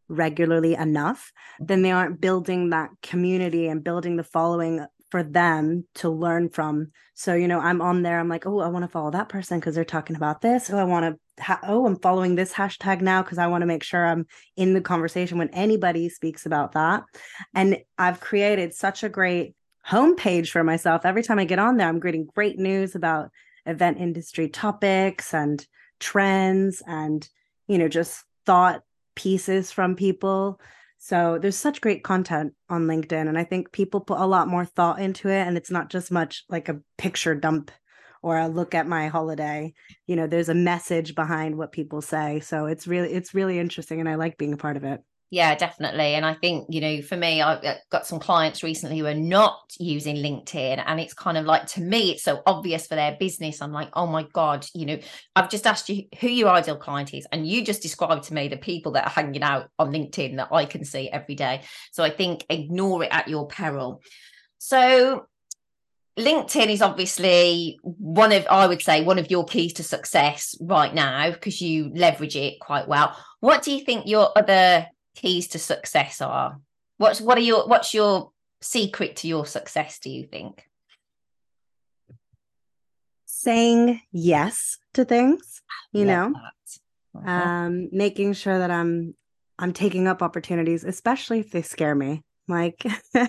regularly 0.10 0.76
enough 0.76 1.32
then 1.60 1.82
they 1.82 1.92
aren't 1.92 2.20
building 2.20 2.70
that 2.70 2.90
community 3.02 3.68
and 3.68 3.84
building 3.84 4.18
the 4.18 4.24
following 4.24 4.86
for 5.14 5.22
them 5.22 5.86
to 5.94 6.10
learn 6.10 6.50
from. 6.50 6.92
So 7.14 7.36
you 7.36 7.48
know 7.48 7.60
i'm 7.60 7.82
on 7.82 8.02
there 8.02 8.20
i'm 8.20 8.30
like 8.30 8.48
oh 8.48 8.62
i 8.62 8.68
want 8.68 8.82
to 8.82 8.90
follow 8.90 9.12
that 9.12 9.30
person 9.30 9.60
because 9.60 9.76
they're 9.76 9.86
talking 9.86 10.16
about 10.16 10.42
this. 10.42 10.72
Oh 10.72 10.78
i 10.80 10.84
want 10.84 11.20
to 11.38 11.44
ha- 11.44 11.60
oh 11.68 11.86
i'm 11.86 12.00
following 12.00 12.34
this 12.34 12.52
hashtag 12.52 13.02
now 13.02 13.22
because 13.22 13.38
i 13.38 13.46
want 13.46 13.62
to 13.62 13.68
make 13.68 13.84
sure 13.84 14.08
i'm 14.08 14.26
in 14.58 14.74
the 14.74 14.82
conversation 14.82 15.38
when 15.38 15.50
anybody 15.50 16.10
speaks 16.10 16.48
about 16.48 16.72
that. 16.72 17.04
And 17.54 17.78
i've 18.00 18.22
created 18.22 18.74
such 18.74 19.04
a 19.04 19.10
great 19.10 19.54
homepage 19.88 20.50
for 20.50 20.64
myself. 20.64 21.06
Every 21.06 21.22
time 21.22 21.38
i 21.38 21.46
get 21.46 21.60
on 21.60 21.78
there 21.78 21.88
i'm 21.88 22.00
getting 22.00 22.26
great 22.26 22.58
news 22.58 22.96
about 22.96 23.30
event 23.66 24.00
industry 24.00 24.50
topics 24.50 25.34
and 25.34 25.66
trends 26.00 26.82
and 26.86 27.28
you 27.68 27.78
know 27.78 27.88
just 27.88 28.24
thought 28.46 28.84
pieces 29.16 29.72
from 29.72 29.96
people. 29.96 30.60
So 30.98 31.38
there's 31.38 31.58
such 31.58 31.82
great 31.82 32.04
content 32.04 32.54
on 32.70 32.84
linkedin 32.88 33.28
and 33.28 33.38
i 33.38 33.44
think 33.44 33.72
people 33.74 34.00
put 34.00 34.20
a 34.20 34.26
lot 34.26 34.48
more 34.48 34.66
thought 34.66 35.02
into 35.02 35.30
it 35.30 35.46
and 35.48 35.58
it's 35.58 35.72
not 35.72 35.90
just 35.90 36.12
much 36.12 36.46
like 36.50 36.70
a 36.70 36.80
picture 36.98 37.36
dump 37.36 37.72
or 38.22 38.40
a 38.40 38.48
look 38.48 38.74
at 38.74 38.88
my 38.88 39.08
holiday. 39.08 39.74
You 40.08 40.16
know 40.16 40.28
there's 40.28 40.50
a 40.50 40.56
message 40.56 41.14
behind 41.14 41.58
what 41.58 41.74
people 41.74 42.02
say. 42.02 42.40
So 42.40 42.66
it's 42.68 42.88
really 42.88 43.12
it's 43.14 43.34
really 43.34 43.60
interesting 43.60 44.00
and 44.00 44.10
i 44.10 44.16
like 44.16 44.38
being 44.38 44.54
a 44.54 44.58
part 44.58 44.78
of 44.78 44.84
it 44.84 45.02
yeah, 45.34 45.56
definitely. 45.56 46.14
And 46.14 46.24
I 46.24 46.36
think, 46.36 46.68
you 46.70 46.80
know, 46.80 47.02
for 47.02 47.18
me, 47.18 47.42
I've 47.42 47.64
uh, 47.64 47.74
got 47.90 48.06
some 48.06 48.20
clients 48.20 48.62
recently 48.62 49.00
who 49.00 49.08
are 49.08 49.16
not 49.16 49.58
using 49.80 50.18
LinkedIn. 50.18 50.84
And 50.86 51.00
it's 51.00 51.16
kind 51.16 51.40
of 51.40 51.46
like, 51.46 51.66
to 51.70 51.82
me, 51.82 52.12
it's 52.12 52.22
so 52.22 52.44
obvious 52.46 52.86
for 52.86 52.94
their 52.94 53.18
business. 53.20 53.60
I'm 53.60 53.72
like, 53.72 53.90
oh 53.94 54.06
my 54.06 54.28
God, 54.32 54.64
you 54.76 54.86
know, 54.86 55.00
I've 55.36 55.50
just 55.50 55.66
asked 55.66 55.90
you 55.90 56.04
who 56.20 56.28
your 56.28 56.50
ideal 56.50 56.78
client 56.78 57.16
is. 57.16 57.26
And 57.32 57.48
you 57.48 57.66
just 57.66 57.82
described 57.82 58.26
to 58.26 58.36
me 58.36 58.48
the 58.48 58.58
people 58.58 58.92
that 58.92 59.08
are 59.08 59.10
hanging 59.10 59.42
out 59.42 59.72
on 59.80 59.92
LinkedIn 59.92 60.38
that 60.38 60.50
I 60.52 60.66
can 60.66 60.86
see 60.86 61.10
every 61.10 61.34
day. 61.34 61.64
So 61.94 62.04
I 62.04 62.12
think 62.12 62.46
ignore 62.48 63.04
it 63.04 63.10
at 63.12 63.28
your 63.28 63.48
peril. 63.48 64.04
So 64.60 65.26
LinkedIn 66.16 66.68
is 66.68 66.84
obviously 66.84 67.80
one 67.82 68.32
of, 68.32 68.46
I 68.52 68.68
would 68.68 68.84
say, 68.84 69.04
one 69.04 69.18
of 69.18 69.32
your 69.32 69.46
keys 69.46 69.74
to 69.74 69.84
success 69.84 70.56
right 70.62 70.94
now 70.94 71.32
because 71.32 71.60
you 71.60 71.92
leverage 71.96 72.36
it 72.36 72.60
quite 72.60 72.88
well. 72.88 73.18
What 73.40 73.64
do 73.64 73.74
you 73.74 73.84
think 73.84 74.06
your 74.06 74.30
other 74.38 74.90
keys 75.16 75.48
to 75.50 75.60
success 75.60 76.22
are? 76.22 76.60
What's 76.98 77.22
what 77.22 77.38
are 77.38 77.42
your 77.42 77.68
what's 77.68 77.94
your 77.94 78.32
secret 78.62 79.18
to 79.18 79.28
your 79.28 79.46
success, 79.46 80.00
do 80.00 80.10
you 80.10 80.26
think? 80.26 80.64
Saying 83.26 84.02
yes 84.12 84.78
to 84.94 85.06
things, 85.06 85.62
you 85.92 86.06
know. 86.06 86.34
Uh-huh. 87.16 87.30
Um, 87.30 87.90
making 87.92 88.34
sure 88.34 88.58
that 88.58 88.72
I'm 88.72 89.16
I'm 89.60 89.74
taking 89.74 90.08
up 90.08 90.22
opportunities, 90.22 90.84
especially 90.84 91.40
if 91.40 91.52
they 91.52 91.62
scare 91.62 91.96
me. 91.96 92.24
Like 92.48 92.84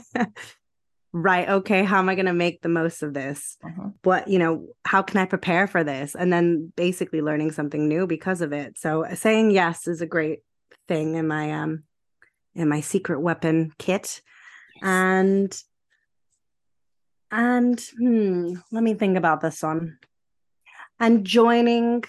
right 1.16 1.48
okay 1.48 1.84
how 1.84 2.00
am 2.00 2.08
i 2.08 2.16
going 2.16 2.26
to 2.26 2.32
make 2.32 2.60
the 2.60 2.68
most 2.68 3.00
of 3.00 3.14
this 3.14 3.56
uh-huh. 3.64 3.88
what 4.02 4.26
you 4.26 4.36
know 4.36 4.66
how 4.84 5.00
can 5.00 5.20
i 5.20 5.24
prepare 5.24 5.68
for 5.68 5.84
this 5.84 6.16
and 6.16 6.32
then 6.32 6.72
basically 6.74 7.22
learning 7.22 7.52
something 7.52 7.86
new 7.86 8.04
because 8.04 8.40
of 8.40 8.52
it 8.52 8.76
so 8.76 9.06
saying 9.14 9.52
yes 9.52 9.86
is 9.86 10.00
a 10.00 10.06
great 10.06 10.40
thing 10.88 11.14
in 11.14 11.26
my 11.26 11.52
um 11.52 11.84
in 12.54 12.68
my 12.68 12.80
secret 12.80 13.20
weapon 13.20 13.72
kit 13.78 14.20
yes. 14.76 14.82
and 14.82 15.62
and 17.30 17.84
hmm, 17.98 18.54
let 18.70 18.82
me 18.82 18.94
think 18.94 19.16
about 19.16 19.40
this 19.40 19.62
one 19.62 19.98
and 21.00 21.24
joining 21.24 22.04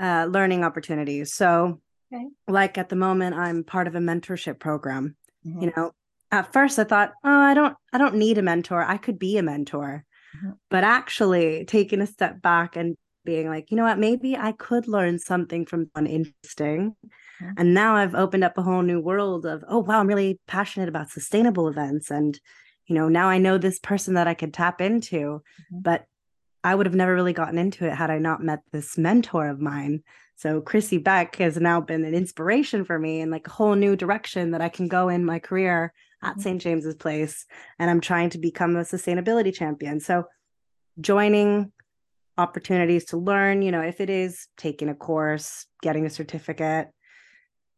uh, 0.00 0.26
learning 0.28 0.64
opportunities 0.64 1.32
so 1.32 1.80
okay. 2.12 2.26
like 2.46 2.78
at 2.78 2.88
the 2.88 2.96
moment 2.96 3.36
i'm 3.36 3.64
part 3.64 3.86
of 3.86 3.94
a 3.94 4.00
mentorship 4.00 4.58
program 4.58 5.16
mm-hmm. 5.46 5.62
you 5.62 5.72
know 5.76 5.92
at 6.30 6.52
first 6.52 6.78
i 6.78 6.84
thought 6.84 7.12
oh 7.24 7.40
i 7.40 7.54
don't 7.54 7.76
i 7.92 7.98
don't 7.98 8.14
need 8.14 8.38
a 8.38 8.42
mentor 8.42 8.82
i 8.82 8.96
could 8.96 9.18
be 9.18 9.38
a 9.38 9.42
mentor 9.42 10.04
mm-hmm. 10.36 10.50
but 10.70 10.84
actually 10.84 11.64
taking 11.64 12.00
a 12.00 12.06
step 12.06 12.40
back 12.42 12.76
and 12.76 12.96
being 13.24 13.48
like 13.48 13.70
you 13.70 13.76
know 13.76 13.84
what 13.84 13.98
maybe 13.98 14.36
i 14.36 14.52
could 14.52 14.88
learn 14.88 15.18
something 15.18 15.66
from 15.66 15.90
someone 15.94 16.10
interesting 16.10 16.96
and 17.56 17.74
now 17.74 17.96
I've 17.96 18.14
opened 18.14 18.44
up 18.44 18.58
a 18.58 18.62
whole 18.62 18.82
new 18.82 19.00
world 19.00 19.46
of, 19.46 19.64
oh, 19.68 19.78
wow, 19.78 20.00
I'm 20.00 20.06
really 20.06 20.40
passionate 20.46 20.88
about 20.88 21.10
sustainable 21.10 21.68
events. 21.68 22.10
And, 22.10 22.38
you 22.86 22.94
know, 22.94 23.08
now 23.08 23.28
I 23.28 23.38
know 23.38 23.58
this 23.58 23.78
person 23.78 24.14
that 24.14 24.28
I 24.28 24.34
could 24.34 24.52
tap 24.52 24.80
into. 24.80 25.16
Mm-hmm. 25.16 25.80
But 25.82 26.04
I 26.64 26.74
would 26.74 26.86
have 26.86 26.94
never 26.94 27.14
really 27.14 27.32
gotten 27.32 27.58
into 27.58 27.86
it 27.86 27.94
had 27.94 28.10
I 28.10 28.18
not 28.18 28.42
met 28.42 28.60
this 28.72 28.98
mentor 28.98 29.48
of 29.48 29.60
mine. 29.60 30.02
So 30.36 30.60
Chrissy 30.60 30.98
Beck 30.98 31.36
has 31.36 31.56
now 31.56 31.80
been 31.80 32.04
an 32.04 32.14
inspiration 32.14 32.84
for 32.84 32.98
me 32.98 33.20
and 33.20 33.30
like 33.30 33.46
a 33.46 33.50
whole 33.50 33.74
new 33.74 33.96
direction 33.96 34.52
that 34.52 34.60
I 34.60 34.68
can 34.68 34.88
go 34.88 35.08
in 35.08 35.24
my 35.24 35.38
career 35.38 35.92
at 36.22 36.32
mm-hmm. 36.32 36.40
St. 36.40 36.60
James's 36.62 36.94
Place. 36.94 37.46
And 37.78 37.90
I'm 37.90 38.00
trying 38.00 38.30
to 38.30 38.38
become 38.38 38.76
a 38.76 38.80
sustainability 38.80 39.54
champion. 39.54 40.00
So 40.00 40.24
joining 41.00 41.72
opportunities 42.36 43.06
to 43.06 43.16
learn, 43.16 43.62
you 43.62 43.72
know, 43.72 43.82
if 43.82 44.00
it 44.00 44.10
is 44.10 44.46
taking 44.56 44.88
a 44.88 44.94
course, 44.94 45.66
getting 45.82 46.06
a 46.06 46.10
certificate, 46.10 46.88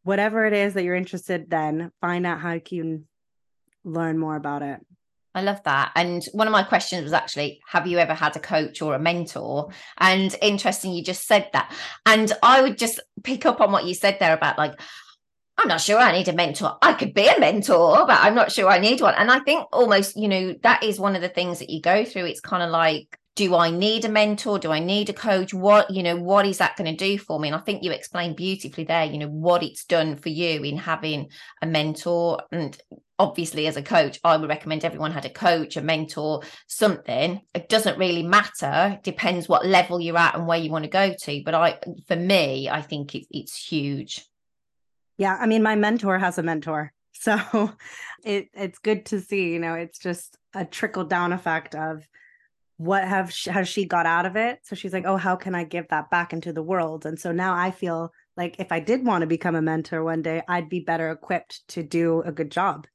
whatever 0.03 0.45
it 0.45 0.53
is 0.53 0.73
that 0.73 0.83
you're 0.83 0.95
interested 0.95 1.49
then 1.49 1.91
find 2.01 2.25
out 2.25 2.39
how 2.39 2.53
you 2.53 2.61
can 2.61 3.07
learn 3.83 4.17
more 4.17 4.35
about 4.35 4.61
it 4.61 4.79
I 5.33 5.41
love 5.41 5.63
that. 5.63 5.91
And 5.95 6.23
one 6.33 6.47
of 6.47 6.51
my 6.51 6.63
questions 6.63 7.03
was 7.03 7.13
actually, 7.13 7.61
have 7.67 7.87
you 7.87 7.99
ever 7.99 8.13
had 8.13 8.35
a 8.35 8.39
coach 8.39 8.81
or 8.81 8.95
a 8.95 8.99
mentor? 8.99 9.69
And 9.97 10.35
interesting, 10.41 10.93
you 10.93 11.03
just 11.03 11.25
said 11.25 11.49
that. 11.53 11.73
And 12.05 12.31
I 12.43 12.61
would 12.61 12.77
just 12.77 12.99
pick 13.23 13.45
up 13.45 13.61
on 13.61 13.71
what 13.71 13.85
you 13.85 13.93
said 13.93 14.17
there 14.19 14.33
about 14.33 14.57
like, 14.57 14.79
I'm 15.57 15.67
not 15.67 15.81
sure 15.81 15.99
I 15.99 16.11
need 16.11 16.27
a 16.27 16.33
mentor. 16.33 16.77
I 16.81 16.93
could 16.93 17.13
be 17.13 17.27
a 17.27 17.39
mentor, 17.39 18.05
but 18.07 18.19
I'm 18.21 18.35
not 18.35 18.51
sure 18.51 18.67
I 18.67 18.79
need 18.79 18.99
one. 18.99 19.13
And 19.15 19.31
I 19.31 19.39
think 19.39 19.67
almost, 19.71 20.17
you 20.17 20.27
know, 20.27 20.55
that 20.63 20.83
is 20.83 20.99
one 20.99 21.15
of 21.15 21.21
the 21.21 21.29
things 21.29 21.59
that 21.59 21.69
you 21.69 21.81
go 21.81 22.03
through. 22.03 22.25
It's 22.25 22.41
kind 22.41 22.63
of 22.63 22.71
like 22.71 23.17
do 23.35 23.55
I 23.55 23.71
need 23.71 24.03
a 24.03 24.09
mentor? 24.09 24.59
Do 24.59 24.71
I 24.71 24.79
need 24.79 25.09
a 25.09 25.13
coach? 25.13 25.53
What, 25.53 25.89
you 25.89 26.03
know, 26.03 26.17
what 26.17 26.45
is 26.45 26.57
that 26.57 26.75
going 26.75 26.95
to 26.95 26.97
do 26.97 27.17
for 27.17 27.39
me? 27.39 27.47
And 27.47 27.55
I 27.55 27.59
think 27.59 27.81
you 27.81 27.91
explained 27.91 28.35
beautifully 28.35 28.83
there, 28.83 29.05
you 29.05 29.17
know, 29.17 29.29
what 29.29 29.63
it's 29.63 29.85
done 29.85 30.17
for 30.17 30.29
you 30.29 30.63
in 30.63 30.77
having 30.77 31.29
a 31.61 31.65
mentor. 31.65 32.41
And 32.51 32.77
obviously, 33.17 33.67
as 33.67 33.77
a 33.77 33.81
coach, 33.81 34.19
I 34.25 34.35
would 34.35 34.49
recommend 34.49 34.83
everyone 34.83 35.13
had 35.13 35.25
a 35.25 35.29
coach, 35.29 35.77
a 35.77 35.81
mentor, 35.81 36.41
something. 36.67 37.41
It 37.53 37.69
doesn't 37.69 37.97
really 37.97 38.23
matter. 38.23 38.95
It 38.95 39.03
depends 39.03 39.47
what 39.47 39.65
level 39.65 40.01
you're 40.01 40.17
at 40.17 40.35
and 40.35 40.45
where 40.45 40.59
you 40.59 40.69
want 40.69 40.83
to 40.83 40.89
go 40.89 41.13
to. 41.17 41.41
But 41.45 41.53
I, 41.53 41.79
for 42.07 42.17
me, 42.17 42.69
I 42.69 42.81
think 42.81 43.15
it's 43.15 43.27
it's 43.31 43.55
huge. 43.55 44.25
Yeah. 45.17 45.37
I 45.39 45.45
mean, 45.45 45.63
my 45.63 45.75
mentor 45.75 46.19
has 46.19 46.37
a 46.37 46.43
mentor. 46.43 46.91
So 47.13 47.37
it 48.25 48.49
it's 48.53 48.79
good 48.79 49.05
to 49.07 49.21
see, 49.21 49.53
you 49.53 49.59
know, 49.59 49.75
it's 49.75 49.99
just 49.99 50.37
a 50.53 50.65
trickle 50.65 51.05
down 51.05 51.31
effect 51.31 51.75
of 51.75 52.05
what 52.81 53.07
have 53.07 53.31
she, 53.31 53.51
has 53.51 53.67
she 53.67 53.85
got 53.85 54.07
out 54.07 54.25
of 54.25 54.35
it? 54.35 54.59
So 54.63 54.75
she's 54.75 54.91
like, 54.91 55.05
"Oh, 55.05 55.17
how 55.17 55.35
can 55.35 55.53
I 55.53 55.63
give 55.63 55.87
that 55.89 56.09
back 56.09 56.33
into 56.33 56.51
the 56.51 56.63
world?" 56.63 57.05
And 57.05 57.19
so 57.19 57.31
now 57.31 57.53
I 57.53 57.69
feel 57.69 58.11
like 58.35 58.55
if 58.59 58.71
I 58.71 58.79
did 58.79 59.05
want 59.05 59.21
to 59.21 59.27
become 59.27 59.55
a 59.55 59.61
mentor 59.61 60.03
one 60.03 60.23
day, 60.23 60.41
I'd 60.47 60.67
be 60.67 60.79
better 60.79 61.11
equipped 61.11 61.67
to 61.69 61.83
do 61.83 62.23
a 62.23 62.31
good 62.31 62.49
job. 62.49 62.87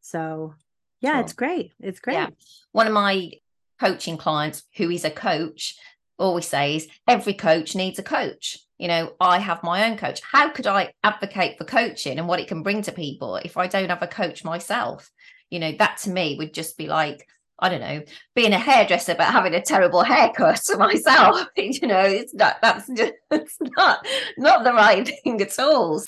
So, 0.00 0.54
yeah, 1.00 1.20
it's 1.20 1.34
great. 1.34 1.72
It's 1.78 2.00
great. 2.00 2.14
Yeah. 2.14 2.28
One 2.72 2.86
of 2.86 2.94
my 2.94 3.32
coaching 3.78 4.16
clients 4.16 4.62
who 4.76 4.90
is 4.90 5.04
a 5.04 5.10
coach 5.10 5.76
always 6.18 6.46
says 6.46 6.88
every 7.06 7.34
coach 7.34 7.74
needs 7.74 7.98
a 7.98 8.02
coach 8.02 8.56
you 8.78 8.86
know 8.86 9.12
i 9.20 9.40
have 9.40 9.64
my 9.64 9.90
own 9.90 9.96
coach 9.96 10.20
how 10.22 10.48
could 10.48 10.64
i 10.64 10.92
advocate 11.02 11.58
for 11.58 11.64
coaching 11.64 12.20
and 12.20 12.28
what 12.28 12.38
it 12.38 12.46
can 12.46 12.62
bring 12.62 12.82
to 12.82 12.92
people 12.92 13.34
if 13.34 13.56
i 13.56 13.66
don't 13.66 13.88
have 13.88 14.00
a 14.00 14.06
coach 14.06 14.44
myself 14.44 15.10
you 15.50 15.58
know 15.58 15.72
that 15.72 15.96
to 15.96 16.10
me 16.10 16.36
would 16.38 16.54
just 16.54 16.78
be 16.78 16.86
like 16.86 17.26
i 17.58 17.68
don't 17.68 17.80
know 17.80 18.02
being 18.34 18.52
a 18.52 18.58
hairdresser 18.58 19.14
but 19.14 19.26
having 19.26 19.54
a 19.54 19.62
terrible 19.62 20.02
haircut 20.02 20.60
to 20.64 20.76
myself 20.78 21.46
you 21.56 21.86
know 21.86 22.00
it's 22.00 22.34
not 22.34 22.56
that's 22.62 22.88
just 22.88 23.12
it's 23.30 23.58
not 23.76 24.06
not 24.38 24.64
the 24.64 24.72
right 24.72 25.10
thing 25.22 25.40
at 25.40 25.58
all 25.58 26.02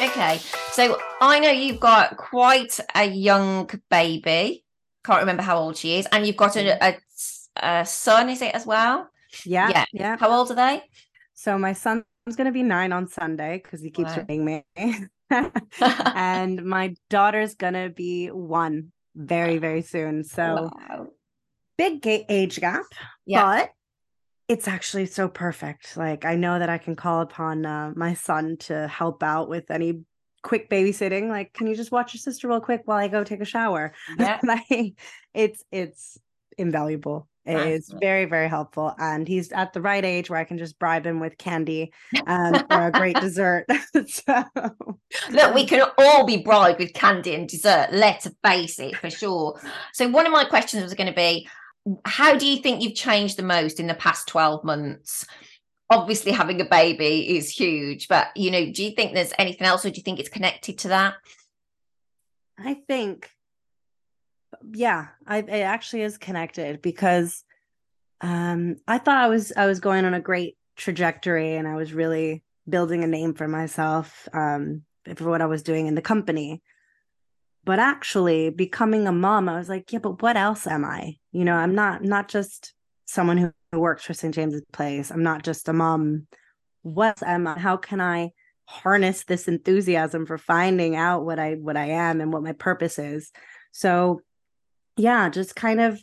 Okay. 0.00 0.40
So 0.72 0.98
I 1.20 1.38
know 1.38 1.50
you've 1.50 1.80
got 1.80 2.16
quite 2.16 2.78
a 2.94 3.04
young 3.04 3.70
baby. 3.90 4.64
Can't 5.04 5.20
remember 5.20 5.42
how 5.42 5.58
old 5.58 5.76
she 5.76 5.98
is. 5.98 6.06
And 6.12 6.26
you've 6.26 6.36
got 6.36 6.56
a, 6.56 6.60
mm. 6.60 6.78
a, 6.80 6.96
a 7.58 7.84
son, 7.84 8.28
is 8.28 8.42
it 8.42 8.54
as 8.54 8.66
well? 8.66 9.08
Yeah. 9.44 9.68
Yeah. 9.70 9.84
Yeah. 9.92 10.16
How 10.18 10.30
old 10.30 10.50
are 10.50 10.54
they? 10.54 10.82
So 11.34 11.58
my 11.58 11.72
son's 11.72 12.04
going 12.26 12.46
to 12.46 12.52
be 12.52 12.62
nine 12.62 12.92
on 12.92 13.08
Sunday 13.08 13.60
because 13.62 13.80
he 13.80 13.90
keeps 13.90 14.16
wow. 14.16 14.24
ringing 14.28 14.44
me. 14.44 14.64
and 15.80 16.64
my 16.64 16.94
daughter's 17.10 17.54
going 17.54 17.74
to 17.74 17.90
be 17.90 18.28
one 18.28 18.92
very, 19.14 19.58
very 19.58 19.82
soon. 19.82 20.24
So 20.24 20.70
wow. 20.72 21.08
big 21.76 22.06
age 22.06 22.60
gap. 22.60 22.84
Yeah. 23.26 23.44
But 23.44 23.70
it's 24.48 24.66
actually 24.66 25.06
so 25.06 25.28
perfect. 25.28 25.96
Like 25.96 26.24
I 26.24 26.34
know 26.34 26.58
that 26.58 26.70
I 26.70 26.78
can 26.78 26.96
call 26.96 27.20
upon 27.20 27.66
uh, 27.66 27.92
my 27.94 28.14
son 28.14 28.56
to 28.60 28.88
help 28.88 29.22
out 29.22 29.48
with 29.48 29.70
any 29.70 30.00
quick 30.42 30.70
babysitting. 30.70 31.28
Like, 31.28 31.52
can 31.52 31.66
you 31.66 31.76
just 31.76 31.92
watch 31.92 32.14
your 32.14 32.20
sister 32.20 32.48
real 32.48 32.60
quick 32.60 32.82
while 32.86 32.98
I 32.98 33.08
go 33.08 33.24
take 33.24 33.40
a 33.40 33.44
shower? 33.44 33.92
Yeah. 34.18 34.40
like, 34.42 34.94
it's 35.34 35.64
it's 35.70 36.18
invaluable. 36.56 37.28
It 37.48 37.54
nice. 37.54 37.66
is 37.66 37.94
very 37.98 38.26
very 38.26 38.48
helpful, 38.48 38.94
and 38.98 39.26
he's 39.26 39.50
at 39.52 39.72
the 39.72 39.80
right 39.80 40.04
age 40.04 40.28
where 40.28 40.38
I 40.38 40.44
can 40.44 40.58
just 40.58 40.78
bribe 40.78 41.06
him 41.06 41.18
with 41.18 41.38
candy 41.38 41.92
um, 42.26 42.54
for 42.70 42.86
a 42.86 42.92
great 42.92 43.16
dessert. 43.16 43.66
so. 44.06 44.44
Look, 45.30 45.54
we 45.54 45.66
can 45.66 45.88
all 45.96 46.26
be 46.26 46.36
bribed 46.36 46.78
with 46.78 46.92
candy 46.92 47.34
and 47.34 47.48
dessert. 47.48 47.88
Let's 47.90 48.28
face 48.44 48.78
it, 48.78 48.96
for 48.96 49.10
sure. 49.10 49.60
So 49.94 50.08
one 50.08 50.26
of 50.26 50.32
my 50.32 50.44
questions 50.44 50.82
was 50.82 50.94
going 50.94 51.08
to 51.08 51.14
be 51.14 51.48
how 52.04 52.36
do 52.36 52.46
you 52.46 52.58
think 52.58 52.82
you've 52.82 52.94
changed 52.94 53.36
the 53.36 53.42
most 53.42 53.80
in 53.80 53.86
the 53.86 53.94
past 53.94 54.28
12 54.28 54.64
months 54.64 55.24
obviously 55.90 56.32
having 56.32 56.60
a 56.60 56.64
baby 56.64 57.36
is 57.36 57.50
huge 57.50 58.08
but 58.08 58.28
you 58.36 58.50
know 58.50 58.70
do 58.70 58.84
you 58.84 58.90
think 58.90 59.14
there's 59.14 59.32
anything 59.38 59.66
else 59.66 59.84
or 59.84 59.90
do 59.90 59.96
you 59.96 60.02
think 60.02 60.18
it's 60.18 60.28
connected 60.28 60.78
to 60.78 60.88
that 60.88 61.14
i 62.58 62.74
think 62.86 63.30
yeah 64.72 65.08
I, 65.26 65.38
it 65.38 65.62
actually 65.62 66.02
is 66.02 66.18
connected 66.18 66.82
because 66.82 67.44
um 68.20 68.76
i 68.86 68.98
thought 68.98 69.18
i 69.18 69.28
was 69.28 69.52
i 69.56 69.66
was 69.66 69.80
going 69.80 70.04
on 70.04 70.14
a 70.14 70.20
great 70.20 70.56
trajectory 70.76 71.54
and 71.54 71.68
i 71.68 71.74
was 71.76 71.92
really 71.92 72.42
building 72.68 73.02
a 73.02 73.06
name 73.06 73.34
for 73.34 73.48
myself 73.48 74.28
um 74.32 74.82
for 75.16 75.28
what 75.28 75.42
i 75.42 75.46
was 75.46 75.62
doing 75.62 75.86
in 75.86 75.94
the 75.94 76.02
company. 76.02 76.62
But 77.64 77.78
actually 77.78 78.50
becoming 78.50 79.06
a 79.06 79.12
mom 79.12 79.48
i 79.48 79.58
was 79.58 79.68
like 79.68 79.92
yeah 79.92 79.98
but 79.98 80.22
what 80.22 80.36
else 80.36 80.66
am 80.66 80.84
i? 80.84 81.16
You 81.32 81.44
know 81.44 81.54
i'm 81.54 81.74
not 81.74 82.02
not 82.02 82.28
just 82.28 82.72
someone 83.06 83.38
who 83.38 83.52
works 83.78 84.04
for 84.04 84.14
st 84.14 84.34
james's 84.34 84.62
place. 84.72 85.10
I'm 85.10 85.22
not 85.22 85.42
just 85.42 85.68
a 85.68 85.72
mom. 85.72 86.26
What 86.82 87.22
am 87.22 87.46
i? 87.46 87.58
How 87.58 87.76
can 87.76 88.00
i 88.00 88.30
harness 88.66 89.24
this 89.24 89.48
enthusiasm 89.48 90.26
for 90.26 90.36
finding 90.36 90.94
out 90.94 91.24
what 91.24 91.38
i 91.38 91.54
what 91.54 91.76
i 91.76 91.86
am 91.86 92.20
and 92.20 92.32
what 92.32 92.42
my 92.42 92.52
purpose 92.52 92.98
is? 92.98 93.32
So 93.72 94.22
yeah 94.98 95.28
just 95.28 95.56
kind 95.56 95.80
of 95.80 96.02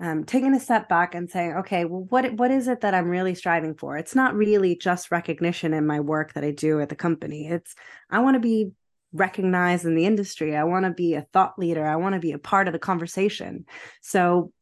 um, 0.00 0.22
taking 0.24 0.54
a 0.54 0.60
step 0.60 0.88
back 0.88 1.14
and 1.14 1.28
saying 1.28 1.54
okay 1.54 1.84
well 1.84 2.06
what 2.08 2.32
what 2.34 2.50
is 2.50 2.68
it 2.68 2.80
that 2.80 2.94
i'm 2.94 3.08
really 3.08 3.34
striving 3.34 3.74
for 3.74 3.96
it's 3.96 4.14
not 4.14 4.34
really 4.34 4.76
just 4.76 5.10
recognition 5.10 5.74
in 5.74 5.86
my 5.86 5.98
work 6.00 6.34
that 6.34 6.44
i 6.44 6.52
do 6.52 6.80
at 6.80 6.88
the 6.88 6.96
company 6.96 7.48
it's 7.48 7.74
i 8.10 8.20
want 8.20 8.34
to 8.34 8.40
be 8.40 8.70
recognized 9.12 9.84
in 9.84 9.94
the 9.94 10.06
industry. 10.06 10.56
I 10.56 10.64
want 10.64 10.84
to 10.84 10.90
be 10.90 11.14
a 11.14 11.26
thought 11.32 11.58
leader. 11.58 11.86
I 11.86 11.96
want 11.96 12.14
to 12.14 12.20
be 12.20 12.32
a 12.32 12.38
part 12.38 12.68
of 12.68 12.72
the 12.72 12.78
conversation. 12.78 13.64
So 14.02 14.52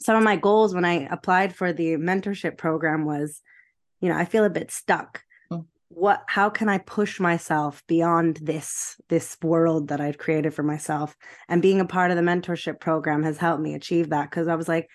some 0.00 0.16
of 0.16 0.24
my 0.24 0.36
goals 0.36 0.74
when 0.74 0.84
I 0.84 1.08
applied 1.10 1.54
for 1.54 1.72
the 1.72 1.96
mentorship 1.96 2.58
program 2.58 3.04
was, 3.04 3.40
you 4.00 4.08
know, 4.08 4.16
I 4.16 4.24
feel 4.24 4.44
a 4.44 4.50
bit 4.50 4.70
stuck. 4.70 5.22
What 5.88 6.22
how 6.26 6.50
can 6.50 6.68
I 6.68 6.78
push 6.78 7.20
myself 7.20 7.82
beyond 7.86 8.40
this 8.42 8.96
this 9.08 9.36
world 9.42 9.88
that 9.88 10.00
I've 10.00 10.18
created 10.18 10.52
for 10.52 10.62
myself? 10.62 11.14
And 11.48 11.62
being 11.62 11.80
a 11.80 11.86
part 11.86 12.10
of 12.10 12.16
the 12.16 12.22
mentorship 12.22 12.80
program 12.80 13.22
has 13.22 13.38
helped 13.38 13.62
me 13.62 13.74
achieve 13.74 14.10
that 14.10 14.30
because 14.30 14.48
I 14.48 14.56
was 14.56 14.68
like, 14.68 14.88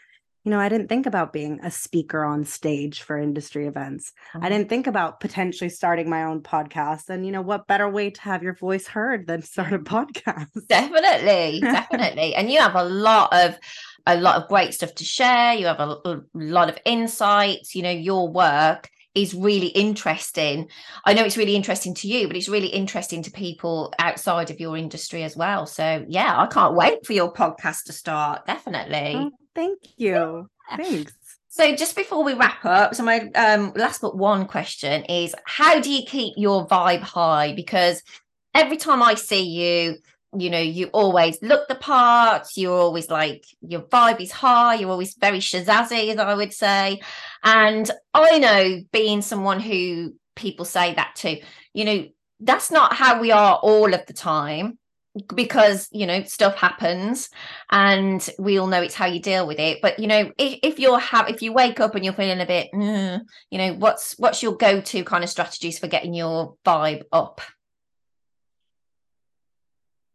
you 0.44 0.50
know, 0.50 0.60
I 0.60 0.70
didn't 0.70 0.88
think 0.88 1.06
about 1.06 1.34
being 1.34 1.60
a 1.62 1.70
speaker 1.70 2.26
on 2.26 2.46
stage 2.46 3.04
for 3.04 3.18
industry 3.18 3.68
events. 3.68 4.12
Mm-hmm. 4.34 4.46
I 4.46 4.50
didn't 4.50 4.70
think 4.70 4.88
about 4.88 5.20
potentially 5.20 5.70
starting 5.70 6.10
my 6.10 6.24
own 6.24 6.42
podcast. 6.42 7.10
And, 7.10 7.26
you 7.26 7.32
know, 7.32 7.44
what 7.44 7.68
better 7.68 7.88
way 7.88 8.10
to 8.10 8.22
have 8.22 8.42
your 8.42 8.56
voice 8.56 8.88
heard 8.88 9.28
than 9.28 9.44
start 9.44 9.74
a 9.74 9.80
podcast? 9.80 10.68
Definitely, 10.68 11.60
definitely. 11.62 12.34
and 12.34 12.50
you 12.50 12.60
have 12.60 12.76
a 12.76 12.84
lot 12.84 13.32
of, 13.34 13.60
a 14.08 14.20
lot 14.20 14.42
of 14.42 14.50
great 14.50 14.74
stuff 14.74 14.96
to 14.96 15.04
share. 15.04 15.54
You 15.54 15.68
have 15.68 15.80
a, 15.80 15.98
a 16.06 16.22
lot 16.34 16.70
of 16.70 16.80
insights. 16.86 17.76
You 17.76 17.84
know, 17.84 17.92
your 17.92 18.28
work 18.28 18.90
is 19.14 19.34
really 19.34 19.68
interesting. 19.68 20.70
I 21.06 21.14
know 21.14 21.24
it's 21.24 21.38
really 21.38 21.56
interesting 21.56 21.94
to 21.96 22.08
you, 22.08 22.28
but 22.28 22.38
it's 22.38 22.50
really 22.50 22.68
interesting 22.68 23.24
to 23.24 23.32
people 23.32 23.94
outside 24.00 24.50
of 24.50 24.60
your 24.60 24.78
industry 24.78 25.24
as 25.24 25.36
well. 25.36 25.66
So, 25.66 26.06
yeah, 26.08 26.40
I 26.40 26.48
can't 26.48 26.76
wait 26.76 27.06
for 27.06 27.14
your 27.14 27.34
podcast 27.34 27.86
to 27.86 27.94
start. 27.94 28.46
Definitely. 28.46 29.16
Oh, 29.16 29.32
thank 29.54 29.80
you. 29.98 30.50
Thanks. 30.76 31.14
So, 31.50 31.76
just 31.76 31.98
before 31.98 32.24
we 32.24 32.34
wrap 32.34 32.64
up, 32.64 32.96
so 32.96 33.04
my 33.04 33.30
um, 33.36 33.74
last 33.76 34.02
but 34.02 34.16
one 34.16 34.46
question 34.46 35.04
is 35.06 35.36
how 35.46 35.82
do 35.82 35.92
you 35.92 36.04
keep 36.06 36.36
your 36.38 36.66
vibe 36.68 37.02
high? 37.02 37.54
Because 37.54 38.02
every 38.54 38.78
time 38.78 39.04
I 39.04 39.16
see 39.16 39.44
you, 39.44 39.98
you 40.38 40.50
know, 40.50 40.60
you 40.60 40.88
always 40.88 41.42
look 41.42 41.68
the 41.68 41.76
part, 41.76 42.48
you're 42.56 42.78
always 42.78 43.10
like, 43.10 43.46
your 43.62 43.82
vibe 43.82 44.22
is 44.22 44.32
high, 44.32 44.76
you're 44.76 44.90
always 44.90 45.16
very 45.16 45.40
shazazzy, 45.40 46.10
as 46.10 46.18
I 46.18 46.34
would 46.34 46.54
say. 46.54 47.02
And 47.44 47.90
I 48.14 48.40
know 48.40 48.82
being 48.92 49.22
someone 49.22 49.60
who 49.60 50.14
people 50.36 50.66
say 50.66 50.94
that 50.94 51.16
to, 51.18 51.40
you 51.74 51.86
know, 51.86 52.06
that's 52.40 52.72
not 52.72 52.94
how 52.94 53.20
we 53.20 53.32
are 53.32 53.56
all 53.56 53.94
of 53.94 54.06
the 54.08 54.14
time 54.14 54.78
because 55.36 55.90
you 55.92 56.08
know 56.08 56.24
stuff 56.24 56.56
happens 56.56 57.30
and 57.70 58.30
we 58.40 58.58
all 58.58 58.68
know 58.68 58.82
it's 58.82 58.96
how 58.96 59.06
you 59.06 59.20
deal 59.20 59.46
with 59.46 59.60
it 59.60 59.80
but 59.82 60.00
you 60.00 60.08
know 60.08 60.32
if, 60.38 60.60
if 60.64 60.80
you're 60.80 61.00
have 61.00 61.28
if 61.28 61.42
you 61.42 61.52
wake 61.52 61.82
up 61.82 61.96
and 61.96 62.06
you're 62.06 62.14
feeling 62.14 62.40
a 62.40 62.46
bit 62.46 62.70
mm, 62.74 63.20
you 63.50 63.58
know 63.58 63.74
what's 63.74 64.18
what's 64.18 64.42
your 64.42 64.56
go-to 64.56 65.04
kind 65.04 65.24
of 65.24 65.30
strategies 65.30 65.78
for 65.78 65.88
getting 65.88 66.14
your 66.14 66.56
vibe 66.66 67.04
up 67.12 67.42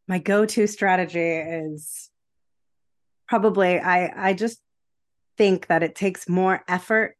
my 0.08 0.18
go-to 0.18 0.66
strategy 0.66 1.20
is 1.20 2.10
probably 3.28 3.78
i 3.78 4.28
i 4.28 4.32
just 4.32 4.60
think 5.36 5.66
that 5.66 5.82
it 5.82 5.94
takes 5.94 6.28
more 6.28 6.62
effort 6.68 7.16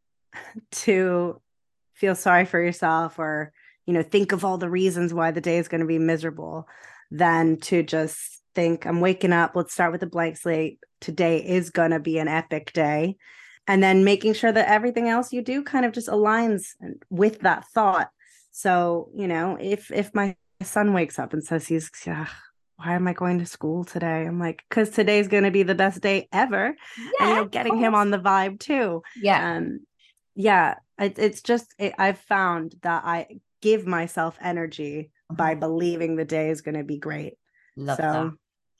to 0.71 1.41
feel 1.95 2.15
sorry 2.15 2.45
for 2.45 2.61
yourself 2.61 3.19
or 3.19 3.53
you 3.87 3.93
know 3.93 4.03
think 4.03 4.33
of 4.33 4.45
all 4.45 4.59
the 4.59 4.71
reasons 4.71 5.13
why 5.13 5.31
the 5.31 5.41
day 5.41 5.59
is 5.59 5.69
going 5.69 5.81
to 5.81 5.87
be 5.87 5.99
miserable 5.99 6.69
than 7.11 7.57
to 7.59 7.83
just 7.83 8.43
think 8.55 8.87
i'm 8.87 9.01
waking 9.01 9.33
up 9.33 9.53
let's 9.55 9.73
start 9.73 9.93
with 9.93 10.03
a 10.03 10.07
blank 10.07 10.37
slate. 10.37 10.79
Today 11.01 11.39
is 11.39 11.71
going 11.71 11.91
to 11.91 12.01
be 12.01 12.19
an 12.19 12.29
epic 12.29 12.73
day. 12.73 13.17
And 13.69 13.83
then 13.83 14.05
making 14.05 14.35
sure 14.35 14.53
that 14.53 14.69
everything 14.69 15.09
else 15.09 15.33
you 15.33 15.43
do 15.43 15.63
kind 15.63 15.85
of 15.85 15.93
just 15.93 16.09
aligns 16.09 16.69
with 17.11 17.41
that 17.41 17.67
thought. 17.75 18.11
So 18.51 19.11
you 19.15 19.29
know 19.29 19.59
if 19.61 19.91
if 19.91 20.15
my 20.15 20.37
son 20.63 20.93
wakes 20.95 21.19
up 21.19 21.33
and 21.33 21.45
says 21.45 21.67
he's 21.67 21.91
why 22.77 22.95
am 22.95 23.09
I 23.09 23.15
going 23.15 23.39
to 23.39 23.47
school 23.47 23.85
today? 23.85 24.27
I'm 24.27 24.39
like, 24.39 24.63
because 24.69 24.91
today's 24.91 25.29
going 25.29 25.45
to 25.45 25.51
be 25.51 25.63
the 25.63 25.75
best 25.75 26.01
day 26.01 26.29
ever. 26.33 26.77
And 27.21 27.29
you 27.29 27.35
know, 27.35 27.45
getting 27.47 27.77
him 27.79 27.95
on 27.95 28.11
the 28.11 28.19
vibe 28.19 28.61
too. 28.61 29.03
Yeah. 29.21 29.57
Um, 29.57 29.81
yeah. 30.35 30.75
It, 30.99 31.19
it's 31.19 31.41
just, 31.41 31.75
it, 31.79 31.95
I've 31.99 32.19
found 32.19 32.75
that 32.83 33.05
I 33.05 33.41
give 33.63 33.87
myself 33.87 34.39
energy 34.43 35.11
mm-hmm. 35.31 35.37
by 35.37 35.55
believing 35.55 36.17
the 36.17 36.25
day 36.25 36.51
is 36.51 36.61
going 36.61 36.77
to 36.77 36.85
be 36.85 36.99
great. 36.99 37.35
Love 37.77 37.97
so, 37.97 38.03
that. 38.03 38.33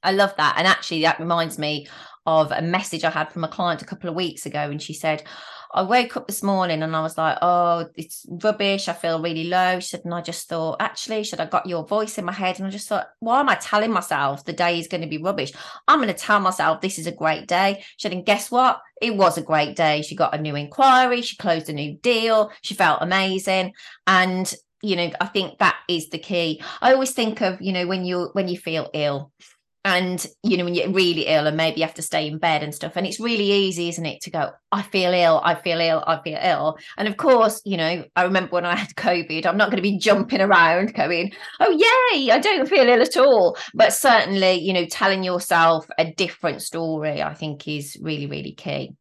I 0.03 0.13
love 0.13 0.35
that. 0.37 0.57
And 0.59 0.67
actually, 0.67 1.03
that 1.03 1.19
reminds 1.19 1.59
me 1.59 1.89
of 2.27 2.53
a 2.53 2.63
message 2.63 3.03
I 3.03 3.11
had 3.11 3.33
from 3.33 3.45
a 3.45 3.49
client 3.49 3.83
a 3.83 3.87
couple 3.87 4.11
of 4.11 4.17
weeks 4.17 4.45
ago. 4.45 4.59
And 4.59 4.81
she 4.81 4.93
said, 4.93 5.25
I 5.73 5.83
woke 5.83 6.17
up 6.17 6.27
this 6.27 6.43
morning 6.43 6.83
and 6.83 6.95
I 6.95 7.03
was 7.03 7.19
like, 7.19 7.39
oh, 7.43 7.87
it's 7.95 8.27
rubbish. 8.29 8.89
I 8.89 8.93
feel 8.93 9.23
really 9.23 9.45
low. 9.45 9.81
She 9.81 9.89
said, 9.89 10.03
and 10.05 10.15
I 10.15 10.21
just 10.21 10.49
thought, 10.49 10.77
actually, 10.81 11.25
should 11.25 11.41
I 11.41 11.47
got 11.47 11.67
your 11.67 11.87
voice 11.87 12.19
in 12.19 12.25
my 12.25 12.33
head? 12.33 12.59
And 12.59 12.67
I 12.67 12.71
just 12.71 12.89
thought, 12.89 13.09
why 13.21 13.41
am 13.41 13.49
I 13.49 13.57
telling 13.57 13.93
myself 13.93 14.45
the 14.45 14.53
day 14.53 14.79
is 14.79 14.89
going 14.89 15.03
to 15.03 15.07
be 15.07 15.19
rubbish? 15.19 15.53
I'm 15.89 15.99
going 15.99 16.09
to 16.09 16.15
tell 16.15 16.41
myself 16.41 16.81
this 16.81 16.99
is 16.99 17.07
a 17.07 17.13
great 17.13 17.47
day. 17.47 17.85
She 17.97 18.09
said, 18.09 18.13
and 18.13 18.27
guess 18.27 18.51
what? 18.51 18.81
It 19.01 19.17
was 19.17 19.37
a 19.37 19.43
great 19.43 19.77
day. 19.77 20.03
She 20.03 20.17
got 20.17 20.35
a 20.35 20.41
new 20.41 20.57
inquiry. 20.57 21.23
She 21.23 21.37
closed 21.37 21.69
a 21.69 21.73
new 21.73 21.97
deal. 21.99 22.51
She 22.63 22.75
felt 22.75 23.03
amazing. 23.03 23.75
And 24.07 24.53
you 24.83 24.95
know, 24.95 25.11
I 25.21 25.27
think 25.27 25.59
that 25.59 25.77
is 25.89 26.11
the 26.11 26.19
key. 26.19 26.63
I 26.81 26.93
always 26.93 27.13
think 27.13 27.41
of, 27.41 27.61
you 27.61 27.73
know, 27.73 27.87
when 27.87 28.05
you 28.05 28.29
when 28.35 28.47
you 28.47 28.59
feel 28.59 28.91
ill, 28.93 29.33
and 29.87 30.27
you 30.43 30.57
know 30.57 30.65
when 30.65 30.75
you're 30.75 30.91
really 30.91 31.27
ill 31.27 31.47
and 31.47 31.57
maybe 31.57 31.79
you 31.79 31.87
have 31.87 31.95
to 31.95 32.03
stay 32.03 32.27
in 32.27 32.39
bed 32.39 32.65
and 32.65 32.75
stuff 32.75 32.97
and 32.97 33.07
it's 33.07 33.21
really 33.21 33.53
easy 33.53 33.89
isn't 33.89 34.05
it 34.05 34.21
to 34.21 34.31
go 34.31 34.51
i 34.73 34.83
feel 34.83 35.13
ill 35.13 35.41
i 35.45 35.55
feel 35.55 35.81
ill 35.81 36.03
i 36.09 36.21
feel 36.23 36.39
ill. 36.43 36.77
And 36.99 37.07
of 37.07 37.17
course 37.17 37.63
you 37.65 37.77
know 37.77 38.05
i 38.17 38.23
remember 38.25 38.51
when 38.51 38.67
i 38.67 38.75
had 38.75 38.91
covid 38.97 39.47
i'm 39.47 39.57
not 39.57 39.71
going 39.71 39.77
to 39.77 39.89
be 39.89 39.97
jumping 39.97 40.41
around 40.41 40.93
going 40.93 41.33
oh 41.61 41.71
yay 41.71 42.33
i 42.33 42.39
don't 42.41 42.69
feel 42.69 42.89
ill 42.89 43.01
at 43.01 43.17
all. 43.17 43.57
But 43.75 43.93
certainly 43.93 44.55
you 44.55 44.73
know 44.73 44.87
telling 44.87 45.23
yourself 45.23 45.87
a 45.99 46.13
different 46.13 46.63
story 46.63 47.23
i 47.23 47.33
think 47.33 47.67
is 47.69 47.97
really 48.01 48.27
really 48.27 48.53
key. 48.53 48.93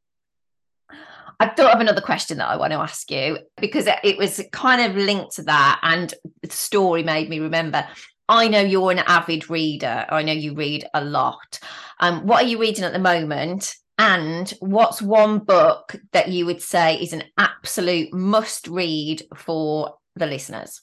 I 1.38 1.48
thought 1.48 1.76
of 1.76 1.82
another 1.82 2.00
question 2.00 2.38
that 2.38 2.48
I 2.48 2.56
want 2.56 2.72
to 2.72 2.80
ask 2.80 3.12
you 3.12 3.40
because 3.58 3.90
it 4.04 4.18
was 4.18 4.42
kind 4.54 4.90
of 4.90 4.96
linked 4.96 5.36
to 5.36 5.44
that, 5.44 5.80
and 5.84 6.14
the 6.42 6.50
story 6.50 7.04
made 7.04 7.30
me 7.30 7.40
remember. 7.40 7.86
I 8.28 8.48
know 8.48 8.62
you're 8.62 8.92
an 8.92 9.00
avid 9.00 9.50
reader. 9.50 10.06
I 10.10 10.24
know 10.24 10.34
you 10.34 10.56
read 10.56 10.86
a 10.94 11.04
lot. 11.04 11.60
Um, 12.00 12.26
what 12.26 12.44
are 12.44 12.48
you 12.48 12.60
reading 12.60 12.84
at 12.84 12.94
the 12.94 13.00
moment? 13.00 13.76
And 13.98 14.50
what's 14.60 15.02
one 15.02 15.40
book 15.40 15.96
that 16.12 16.30
you 16.30 16.46
would 16.46 16.62
say 16.62 16.96
is 16.96 17.14
an 17.14 17.24
absolute 17.38 18.14
must 18.14 18.68
read 18.68 19.24
for 19.36 19.98
the 20.16 20.26
listeners? 20.26 20.82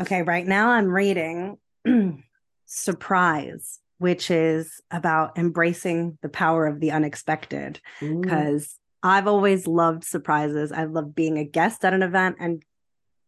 Okay, 0.00 0.22
right 0.22 0.46
now 0.46 0.70
I'm 0.70 0.88
reading 0.88 1.58
Surprise, 2.66 3.80
which 3.98 4.30
is 4.30 4.80
about 4.90 5.38
embracing 5.38 6.18
the 6.22 6.28
power 6.28 6.66
of 6.66 6.80
the 6.80 6.92
unexpected. 6.92 7.80
Because 8.00 8.78
I've 9.02 9.26
always 9.26 9.66
loved 9.66 10.04
surprises. 10.04 10.72
I 10.72 10.84
love 10.84 11.14
being 11.14 11.36
a 11.38 11.44
guest 11.44 11.84
at 11.84 11.92
an 11.92 12.02
event 12.02 12.36
and, 12.40 12.62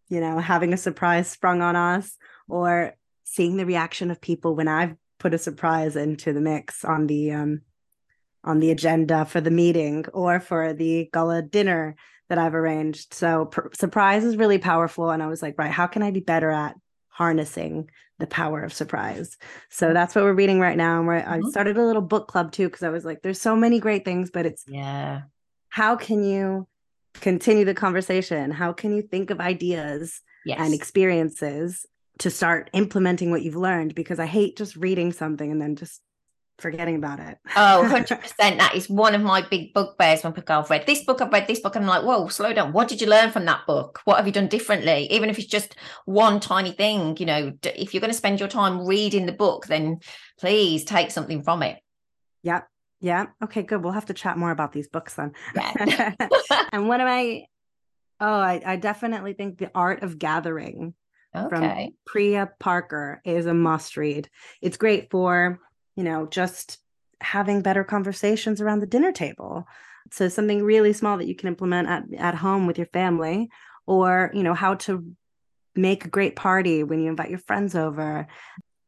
you 0.09 0.21
know, 0.21 0.39
having 0.39 0.73
a 0.73 0.79
surprise 0.79 1.29
sprung 1.29 1.61
on 1.61 1.77
us 1.77 2.17
or 2.49 2.95
seeing 3.27 3.57
the 3.57 3.67
reaction 3.67 4.11
of 4.11 4.21
people 4.21 4.55
when 4.55 4.69
I've 4.69 4.95
put 5.19 5.35
a 5.35 5.39
surprise 5.39 5.97
into 5.97 6.33
the 6.33 6.41
mix 6.41 6.85
on 6.85 7.07
the 7.07 7.33
um 7.33 7.61
on 8.45 8.61
the 8.61 8.71
agenda 8.71 9.25
for 9.25 9.41
the 9.41 9.51
meeting 9.51 10.07
or 10.15 10.39
for 10.39 10.73
the 10.73 11.11
gala 11.13 11.43
dinner 11.43 11.97
that 12.29 12.39
I've 12.39 12.55
arranged. 12.55 13.13
So 13.13 13.47
pr- 13.47 13.69
surprise 13.75 14.25
is 14.25 14.37
really 14.37 14.59
powerful 14.59 15.11
and 15.11 15.23
I 15.23 15.27
was 15.27 15.43
like, 15.43 15.57
right, 15.59 15.71
how 15.71 15.89
can 15.89 16.03
I 16.03 16.13
be 16.13 16.21
better 16.21 16.51
at 16.51 16.77
harnessing 17.09 17.91
the 18.19 18.27
power 18.29 18.63
of 18.63 18.73
surprise? 18.73 19.37
So 19.69 19.93
that's 19.93 20.15
what 20.15 20.23
we're 20.23 20.33
reading 20.33 20.61
right 20.61 20.77
now 20.77 21.01
and 21.01 21.09
mm-hmm. 21.09 21.47
I 21.47 21.51
started 21.51 21.77
a 21.77 21.85
little 21.85 22.03
book 22.03 22.29
club 22.29 22.53
too 22.53 22.69
because 22.69 22.85
I 22.85 22.91
was 22.91 23.05
like 23.05 23.23
there's 23.23 23.41
so 23.41 23.57
many 23.57 23.81
great 23.81 24.05
things 24.05 24.31
but 24.31 24.47
it's 24.47 24.65
yeah. 24.69 25.23
How 25.69 25.97
can 25.97 26.23
you 26.23 26.67
continue 27.15 27.65
the 27.65 27.75
conversation? 27.75 28.51
How 28.51 28.73
can 28.73 28.95
you 28.95 29.03
think 29.03 29.31
of 29.31 29.41
ideas 29.41 30.23
yes. 30.45 30.59
and 30.61 30.73
experiences 30.73 31.85
to 32.19 32.31
start 32.31 32.71
implementing 32.73 33.31
what 33.31 33.43
you've 33.43 33.57
learned 33.57 33.95
because 33.95 34.19
I 34.19 34.27
hate 34.27 34.57
just 34.57 34.77
reading 34.77 35.13
something 35.13 35.51
and 35.51 35.61
then 35.61 35.77
just 35.77 36.01
forgetting 36.59 36.97
about 36.97 37.21
it. 37.21 37.39
oh, 37.57 37.87
100%. 37.93 38.37
That 38.39 38.75
is 38.75 38.89
one 38.89 39.15
of 39.15 39.23
my 39.23 39.43
big 39.43 39.75
bugbears 39.75 40.25
when 40.25 40.33
people 40.33 40.57
I've 40.57 40.71
read 40.71 40.87
this 40.87 41.05
book, 41.05 41.21
I've 41.21 41.33
read 41.33 41.47
this 41.47 41.61
book. 41.61 41.77
And 41.77 41.85
I'm 41.85 41.89
like, 41.89 42.05
whoa, 42.05 42.29
slow 42.29 42.53
down. 42.53 42.73
What 42.73 42.89
did 42.89 43.01
you 43.01 43.07
learn 43.07 43.31
from 43.31 43.45
that 43.47 43.67
book? 43.67 44.01
What 44.05 44.17
have 44.17 44.27
you 44.27 44.33
done 44.33 44.49
differently? 44.49 45.09
Even 45.11 45.29
if 45.29 45.39
it's 45.39 45.49
just 45.49 45.77
one 46.07 46.41
tiny 46.41 46.73
thing, 46.73 47.17
you 47.19 47.27
know, 47.27 47.53
if 47.63 47.93
you're 47.93 48.01
going 48.01 48.13
to 48.13 48.17
spend 48.17 48.41
your 48.41 48.49
time 48.49 48.87
reading 48.87 49.27
the 49.27 49.33
book, 49.33 49.67
then 49.67 50.01
please 50.39 50.85
take 50.85 51.11
something 51.11 51.43
from 51.43 51.63
it. 51.63 51.79
Yep. 52.43 52.67
Yeah. 53.01 53.27
Okay, 53.45 53.63
good. 53.63 53.83
We'll 53.83 53.93
have 53.93 54.07
to 54.07 54.15
chat 54.15 54.39
more 54.39 54.51
about 54.51 54.73
these 54.73 54.89
books 54.89 55.15
then. 55.15 55.33
Yeah. 55.55 56.15
and 56.73 56.89
one 56.89 57.01
of 57.01 57.07
my, 57.07 57.45
oh, 58.21 58.39
I, 58.39 58.63
I 58.65 58.77
definitely 58.77 59.35
think 59.35 59.59
The 59.59 59.71
Art 59.75 60.03
of 60.03 60.19
Gathering 60.19 60.95
okay. 61.37 61.49
from 61.49 61.95
Priya 62.07 62.51
Parker 62.59 63.21
is 63.25 63.47
a 63.47 63.55
must 63.55 63.97
read. 63.97 64.29
It's 64.61 64.77
great 64.77 65.11
for, 65.11 65.59
you 65.97 66.05
know, 66.05 66.27
just 66.27 66.79
having 67.21 67.63
better 67.63 67.85
conversations 67.85 68.61
around 68.61 68.81
the 68.81 68.87
dinner 68.87 69.13
table. 69.13 69.67
So 70.11 70.29
something 70.29 70.63
really 70.63 70.93
small 70.93 71.19
that 71.19 71.27
you 71.27 71.35
can 71.35 71.49
implement 71.49 71.89
at, 71.89 72.05
at 72.19 72.35
home 72.35 72.67
with 72.67 72.79
your 72.79 72.87
family, 72.89 73.51
or, 73.87 74.31
you 74.35 74.43
know, 74.43 74.55
how 74.55 74.75
to 74.75 75.05
make 75.75 76.05
a 76.05 76.09
great 76.09 76.37
party 76.37 76.83
when 76.83 77.01
you 77.01 77.09
invite 77.09 77.31
your 77.31 77.39
friends 77.39 77.75
over 77.75 78.27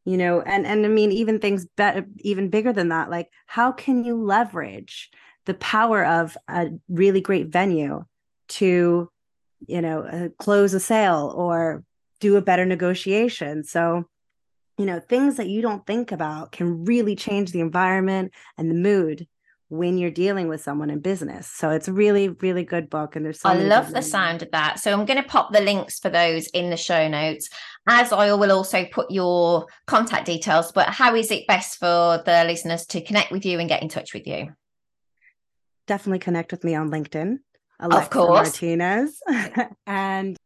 you 0.05 0.17
know 0.17 0.41
and 0.41 0.67
and 0.67 0.87
i 0.87 0.89
mean 0.89 1.13
even 1.13 1.39
things 1.39 1.67
better 1.77 2.07
even 2.21 2.49
bigger 2.49 2.73
than 2.73 2.89
that 2.89 3.11
like 3.11 3.31
how 3.47 3.71
can 3.71 4.05
you 4.05 4.17
leverage 4.17 5.11
the 5.45 5.55
power 5.55 6.05
of 6.05 6.37
a 6.49 6.69
really 6.89 7.21
great 7.21 7.49
venue 7.49 8.05
to 8.49 9.11
you 9.67 9.83
know 9.83 10.01
uh, 10.03 10.29
close 10.39 10.73
a 10.73 10.81
sale 10.81 11.33
or 11.37 11.85
do 12.21 12.37
a 12.37 12.43
better 12.43 12.65
negotiation. 12.65 13.65
So, 13.65 14.05
you 14.77 14.87
know, 14.87 15.01
things 15.01 15.37
that 15.37 15.49
you 15.49 15.63
don't 15.63 15.87
think 15.87 16.13
about 16.13 16.53
can 16.53 16.85
really 16.85 17.17
change 17.17 17.53
the 17.53 17.61
environment 17.61 18.33
and 18.57 18.71
the 18.71 18.75
mood 18.75 19.27
when 19.71 19.99
you're 19.99 20.11
dealing 20.11 20.49
with 20.49 20.63
someone 20.63 20.89
in 20.89 21.01
business. 21.01 21.47
So 21.47 21.71
it's 21.71 21.89
a 21.89 21.93
really, 21.93 22.29
really 22.29 22.65
good 22.65 22.89
book. 22.89 23.17
And 23.17 23.25
there's 23.25 23.41
so 23.41 23.51
I 23.51 23.55
love 23.55 23.93
the 23.93 24.01
sound 24.01 24.43
of 24.43 24.51
that. 24.53 24.81
So 24.81 24.93
I'm 24.93 25.05
going 25.05 25.23
to 25.23 25.29
pop 25.29 25.53
the 25.53 25.61
links 25.61 25.99
for 25.99 26.09
those 26.09 26.47
in 26.49 26.71
the 26.71 26.77
show 26.77 27.07
notes, 27.07 27.51
as 27.87 28.13
I 28.13 28.33
will 28.33 28.53
also 28.53 28.87
put 28.87 29.11
your 29.11 29.67
contact 29.87 30.25
details. 30.25 30.73
But 30.73 30.89
how 30.89 31.15
is 31.15 31.31
it 31.31 31.47
best 31.47 31.79
for 31.79 32.23
the 32.25 32.45
listeners 32.47 32.87
to 32.87 33.03
connect 33.03 33.31
with 33.31 33.45
you 33.45 33.59
and 33.59 33.69
get 33.69 33.83
in 33.83 33.91
touch 33.91 34.15
with 34.15 34.27
you? 34.27 34.55
Definitely 35.87 36.21
connect 36.21 36.51
with 36.51 36.65
me 36.65 36.75
on 36.75 36.91
LinkedIn. 36.91 37.39
Alexa 37.81 38.05
of 38.05 38.11
course. 38.11 38.49
Martinez. 38.49 39.21
and 39.87 40.38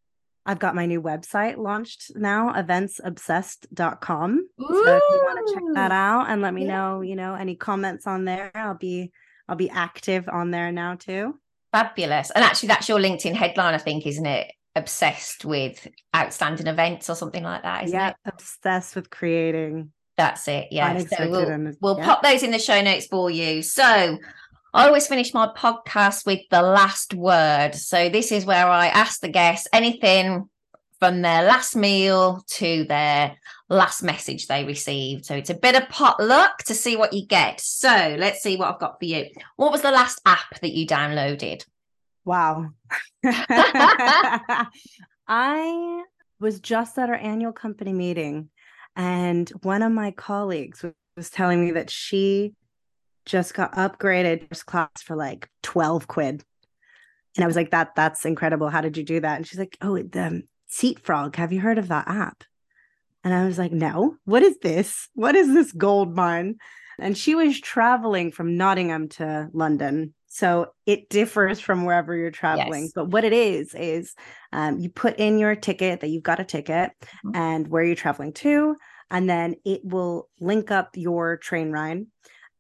I've 0.44 0.59
got 0.59 0.74
my 0.74 0.87
new 0.87 1.00
website 1.00 1.57
launched 1.57 2.12
now, 2.16 2.52
eventsobsessed.com. 2.52 4.48
Ooh. 4.61 4.66
So 4.66 4.96
if 4.96 5.02
you 5.11 5.22
want 5.24 5.46
to 5.46 5.55
check 5.55 5.62
that 5.74 5.92
out 5.92 6.28
and 6.28 6.42
let 6.42 6.52
me 6.52 6.66
yeah. 6.66 6.76
know, 6.76 7.00
you 7.00 7.14
know, 7.14 7.35
any 7.35 7.55
comments 7.55 8.07
on 8.07 8.24
there, 8.24 8.50
I'll 8.55 8.74
be 8.74 9.12
I'll 9.48 9.57
be 9.57 9.70
active 9.70 10.28
on 10.28 10.50
there 10.50 10.72
now 10.72 10.96
too. 10.96 11.38
Fabulous. 11.72 12.31
And 12.31 12.44
actually 12.44 12.68
that's 12.68 12.88
your 12.88 12.98
LinkedIn 12.98 13.35
headline, 13.35 13.74
I 13.74 13.78
think, 13.78 14.07
isn't 14.07 14.26
it? 14.26 14.52
Obsessed 14.74 15.44
with 15.44 15.87
outstanding 16.14 16.66
events 16.66 17.09
or 17.09 17.14
something 17.14 17.42
like 17.42 17.62
that, 17.62 17.85
isn't 17.85 17.98
yeah, 17.98 18.11
it? 18.11 18.16
Obsessed 18.24 18.96
with 18.96 19.11
creating. 19.11 19.92
That's 20.16 20.46
it. 20.48 20.68
Yeah. 20.70 20.98
So 20.98 21.31
we'll, 21.31 21.72
we'll 21.81 21.98
yeah. 21.98 22.05
pop 22.05 22.22
those 22.22 22.42
in 22.42 22.50
the 22.50 22.59
show 22.59 22.81
notes 22.83 23.07
for 23.07 23.31
you. 23.31 23.62
So 23.62 24.18
I 24.74 24.87
always 24.87 25.06
finish 25.06 25.35
my 25.35 25.48
podcast 25.48 26.24
with 26.24 26.40
the 26.50 26.62
last 26.62 27.12
word. 27.12 27.74
So 27.74 28.08
this 28.08 28.32
is 28.32 28.46
where 28.46 28.66
I 28.66 28.87
ask 28.87 29.20
the 29.20 29.28
guests 29.28 29.68
anything 29.70 30.48
from 30.98 31.20
their 31.20 31.42
last 31.42 31.76
meal 31.76 32.42
to 32.46 32.85
their 32.85 33.37
last 33.68 34.02
message 34.02 34.46
they 34.46 34.64
received. 34.64 35.26
So 35.26 35.35
it's 35.35 35.50
a 35.50 35.54
bit 35.54 35.74
of 35.74 35.90
potluck 35.90 36.58
to 36.64 36.74
see 36.74 36.96
what 36.96 37.12
you 37.12 37.26
get. 37.26 37.61
So 37.61 38.16
let's 38.18 38.42
see 38.42 38.56
what 38.56 38.68
I've 38.72 38.80
got 38.80 38.98
for 38.98 39.04
you. 39.04 39.26
What 39.56 39.72
was 39.72 39.82
the 39.82 39.90
last 39.90 40.22
app 40.24 40.61
that 40.61 40.72
you 40.72 40.87
downloaded? 40.87 41.66
Wow. 42.24 42.70
I 45.28 46.02
was 46.40 46.61
just 46.61 46.98
at 46.98 47.11
our 47.11 47.14
annual 47.14 47.52
company 47.52 47.92
meeting, 47.92 48.48
and 48.96 49.50
one 49.62 49.82
of 49.82 49.92
my 49.92 50.12
colleagues 50.12 50.85
was 51.16 51.30
telling 51.30 51.62
me 51.62 51.72
that 51.72 51.90
she 51.90 52.54
just 53.24 53.54
got 53.54 53.72
upgraded 53.74 54.48
first 54.48 54.66
class 54.66 55.02
for 55.02 55.16
like 55.16 55.48
12 55.62 56.06
quid. 56.06 56.44
And 57.37 57.44
I 57.44 57.46
was 57.46 57.56
like, 57.56 57.70
that 57.70 57.94
that's 57.94 58.24
incredible. 58.24 58.68
How 58.68 58.80
did 58.80 58.96
you 58.96 59.04
do 59.04 59.20
that? 59.20 59.37
And 59.37 59.46
she's 59.46 59.58
like, 59.58 59.78
oh, 59.80 59.96
the 59.96 60.42
Seatfrog. 60.70 61.37
Have 61.37 61.52
you 61.52 61.61
heard 61.61 61.78
of 61.78 61.88
that 61.88 62.08
app? 62.08 62.44
And 63.24 63.32
I 63.32 63.44
was 63.44 63.58
like, 63.58 63.72
no, 63.72 64.16
what 64.24 64.42
is 64.42 64.58
this? 64.58 65.08
What 65.14 65.37
is 65.37 65.53
this 65.53 65.72
gold 65.72 66.14
mine? 66.14 66.57
And 66.99 67.16
she 67.16 67.34
was 67.34 67.61
traveling 67.61 68.32
from 68.32 68.57
Nottingham 68.57 69.09
to 69.11 69.49
London. 69.53 70.14
So 70.26 70.72
it 70.86 71.09
differs 71.09 71.61
from 71.61 71.84
wherever 71.84 72.14
you're 72.16 72.30
traveling. 72.30 72.84
Yes. 72.84 72.92
But 72.94 73.09
what 73.09 73.24
it 73.24 73.32
is, 73.32 73.74
is 73.74 74.14
um, 74.53 74.78
you 74.78 74.88
put 74.88 75.18
in 75.18 75.38
your 75.38 75.55
ticket 75.55 76.01
that 76.01 76.09
you've 76.09 76.22
got 76.22 76.40
a 76.40 76.44
ticket 76.44 76.90
mm-hmm. 77.03 77.36
and 77.36 77.68
where 77.68 77.84
you're 77.84 77.94
traveling 77.94 78.32
to. 78.34 78.76
And 79.11 79.28
then 79.28 79.57
it 79.64 79.82
will 79.84 80.28
link 80.40 80.70
up 80.70 80.90
your 80.97 81.36
train 81.36 81.70
ride 81.70 82.07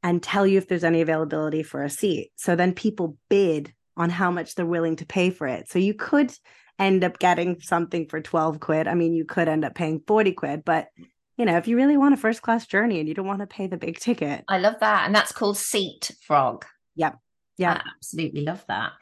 and 0.02 0.22
tell 0.22 0.46
you 0.46 0.58
if 0.58 0.68
there's 0.68 0.84
any 0.84 1.00
availability 1.00 1.62
for 1.62 1.82
a 1.82 1.90
seat. 1.90 2.32
So 2.36 2.56
then 2.56 2.74
people 2.74 3.16
bid 3.28 3.72
on 3.96 4.10
how 4.10 4.30
much 4.30 4.54
they're 4.54 4.66
willing 4.66 4.96
to 4.96 5.06
pay 5.06 5.30
for 5.30 5.46
it. 5.46 5.68
So 5.68 5.78
you 5.78 5.94
could 5.94 6.32
end 6.78 7.04
up 7.04 7.18
getting 7.18 7.60
something 7.60 8.08
for 8.08 8.20
12 8.20 8.58
quid. 8.60 8.88
I 8.88 8.94
mean, 8.94 9.14
you 9.14 9.24
could 9.24 9.48
end 9.48 9.64
up 9.64 9.74
paying 9.74 10.02
40 10.06 10.32
quid, 10.32 10.64
but 10.64 10.88
you 11.36 11.46
know, 11.46 11.56
if 11.56 11.66
you 11.66 11.76
really 11.76 11.96
want 11.96 12.14
a 12.14 12.18
first 12.18 12.42
class 12.42 12.66
journey 12.66 13.00
and 13.00 13.08
you 13.08 13.14
don't 13.14 13.26
want 13.26 13.40
to 13.40 13.46
pay 13.46 13.66
the 13.66 13.76
big 13.76 13.98
ticket. 13.98 14.44
I 14.48 14.58
love 14.58 14.76
that. 14.80 15.06
And 15.06 15.14
that's 15.14 15.32
called 15.32 15.56
Seat 15.56 16.10
Frog. 16.26 16.66
Yep. 16.96 17.18
Yeah. 17.56 17.72
I 17.72 17.82
absolutely 17.96 18.42
love 18.42 18.64
that. 18.68 18.92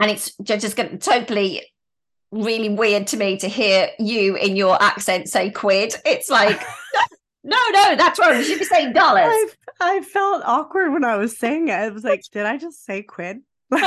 And 0.00 0.10
it's 0.10 0.36
just 0.42 0.76
going 0.76 0.90
to 0.90 0.98
totally 0.98 1.62
really 2.30 2.68
weird 2.68 3.06
to 3.08 3.16
me 3.16 3.38
to 3.38 3.48
hear 3.48 3.88
you 3.98 4.36
in 4.36 4.54
your 4.54 4.80
accent 4.82 5.28
say 5.28 5.50
quid. 5.50 5.94
It's 6.04 6.28
like, 6.28 6.60
no, 7.48 7.56
no, 7.72 7.96
that's 7.96 8.18
wrong. 8.18 8.36
You 8.36 8.44
should 8.44 8.58
be 8.58 8.64
saying 8.64 8.92
dollars. 8.92 9.24
I, 9.26 9.48
I 9.80 10.00
felt 10.02 10.42
awkward 10.44 10.92
when 10.92 11.04
I 11.04 11.16
was 11.16 11.38
saying 11.38 11.68
it. 11.68 11.72
I 11.72 11.88
was 11.88 12.04
like, 12.04 12.22
did 12.30 12.44
I 12.44 12.58
just 12.58 12.84
say 12.84 13.02
quid? 13.02 13.38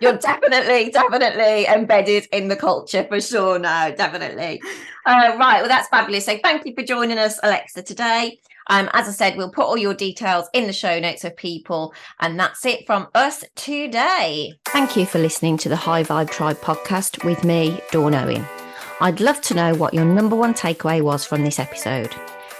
You're 0.00 0.18
definitely, 0.18 0.90
definitely 0.90 1.66
embedded 1.66 2.26
in 2.32 2.48
the 2.48 2.56
culture 2.56 3.04
for 3.08 3.20
sure 3.20 3.58
now, 3.58 3.90
definitely. 3.90 4.62
Uh, 5.06 5.36
right, 5.38 5.60
well, 5.60 5.68
that's 5.68 5.88
fabulous. 5.88 6.26
So 6.26 6.38
thank 6.42 6.64
you 6.66 6.74
for 6.74 6.82
joining 6.82 7.18
us, 7.18 7.38
Alexa, 7.42 7.82
today. 7.82 8.38
Um, 8.68 8.88
as 8.92 9.08
I 9.08 9.12
said, 9.12 9.36
we'll 9.36 9.50
put 9.50 9.64
all 9.64 9.76
your 9.76 9.94
details 9.94 10.48
in 10.52 10.66
the 10.66 10.72
show 10.72 10.98
notes 10.98 11.24
of 11.24 11.36
people. 11.36 11.94
And 12.20 12.38
that's 12.38 12.64
it 12.64 12.86
from 12.86 13.08
us 13.14 13.44
today. 13.56 14.54
Thank 14.66 14.96
you 14.96 15.06
for 15.06 15.18
listening 15.18 15.56
to 15.58 15.68
the 15.68 15.76
High 15.76 16.04
Vibe 16.04 16.30
Tribe 16.30 16.58
podcast 16.58 17.24
with 17.24 17.44
me, 17.44 17.80
Dawn 17.90 18.14
Owen. 18.14 18.46
I'd 19.00 19.20
love 19.20 19.40
to 19.42 19.54
know 19.54 19.74
what 19.74 19.94
your 19.94 20.04
number 20.04 20.36
one 20.36 20.54
takeaway 20.54 21.02
was 21.02 21.24
from 21.24 21.42
this 21.42 21.58
episode. 21.58 22.14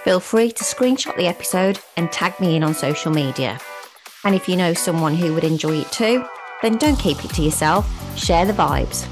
Feel 0.04 0.18
free 0.18 0.50
to 0.50 0.64
screenshot 0.64 1.16
the 1.16 1.28
episode 1.28 1.78
and 1.96 2.10
tag 2.10 2.38
me 2.40 2.56
in 2.56 2.64
on 2.64 2.74
social 2.74 3.12
media. 3.12 3.60
And 4.24 4.34
if 4.34 4.48
you 4.48 4.56
know 4.56 4.74
someone 4.74 5.14
who 5.14 5.32
would 5.32 5.44
enjoy 5.44 5.76
it 5.76 5.92
too, 5.92 6.24
then 6.60 6.76
don't 6.76 6.98
keep 6.98 7.24
it 7.24 7.30
to 7.34 7.42
yourself, 7.42 7.88
share 8.18 8.44
the 8.44 8.52
vibes. 8.52 9.06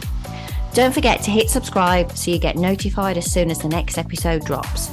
Don't 0.75 0.93
forget 0.93 1.23
to 1.23 1.31
hit 1.31 1.49
subscribe 1.49 2.11
so 2.17 2.33
you 2.33 2.41
get 2.41 2.57
notified 2.57 3.17
as 3.17 3.31
soon 3.31 3.53
as 3.53 3.61
the 3.61 3.69
next 3.69 3.99
episode 3.99 4.45
drops. 4.45 4.91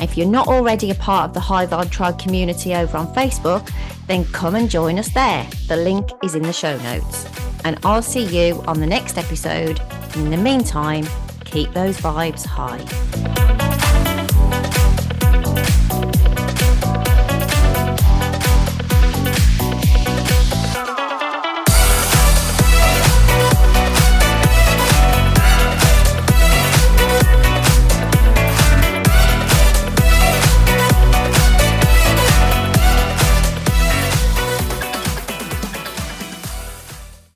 If 0.00 0.18
you're 0.18 0.26
not 0.26 0.48
already 0.48 0.90
a 0.90 0.94
part 0.96 1.28
of 1.28 1.34
the 1.34 1.40
High 1.40 1.66
Vibe 1.66 1.90
Tribe 1.90 2.18
community 2.18 2.74
over 2.74 2.98
on 2.98 3.14
Facebook, 3.14 3.70
then 4.08 4.26
come 4.32 4.54
and 4.54 4.68
join 4.68 4.98
us 4.98 5.08
there. 5.10 5.48
The 5.68 5.76
link 5.76 6.10
is 6.22 6.34
in 6.34 6.42
the 6.42 6.52
show 6.52 6.76
notes. 6.78 7.26
And 7.64 7.78
I'll 7.84 8.02
see 8.02 8.24
you 8.24 8.60
on 8.66 8.80
the 8.80 8.86
next 8.86 9.16
episode. 9.16 9.80
In 10.14 10.30
the 10.30 10.36
meantime, 10.36 11.06
keep 11.44 11.72
those 11.72 11.96
vibes 11.98 12.44
high. 12.44 13.71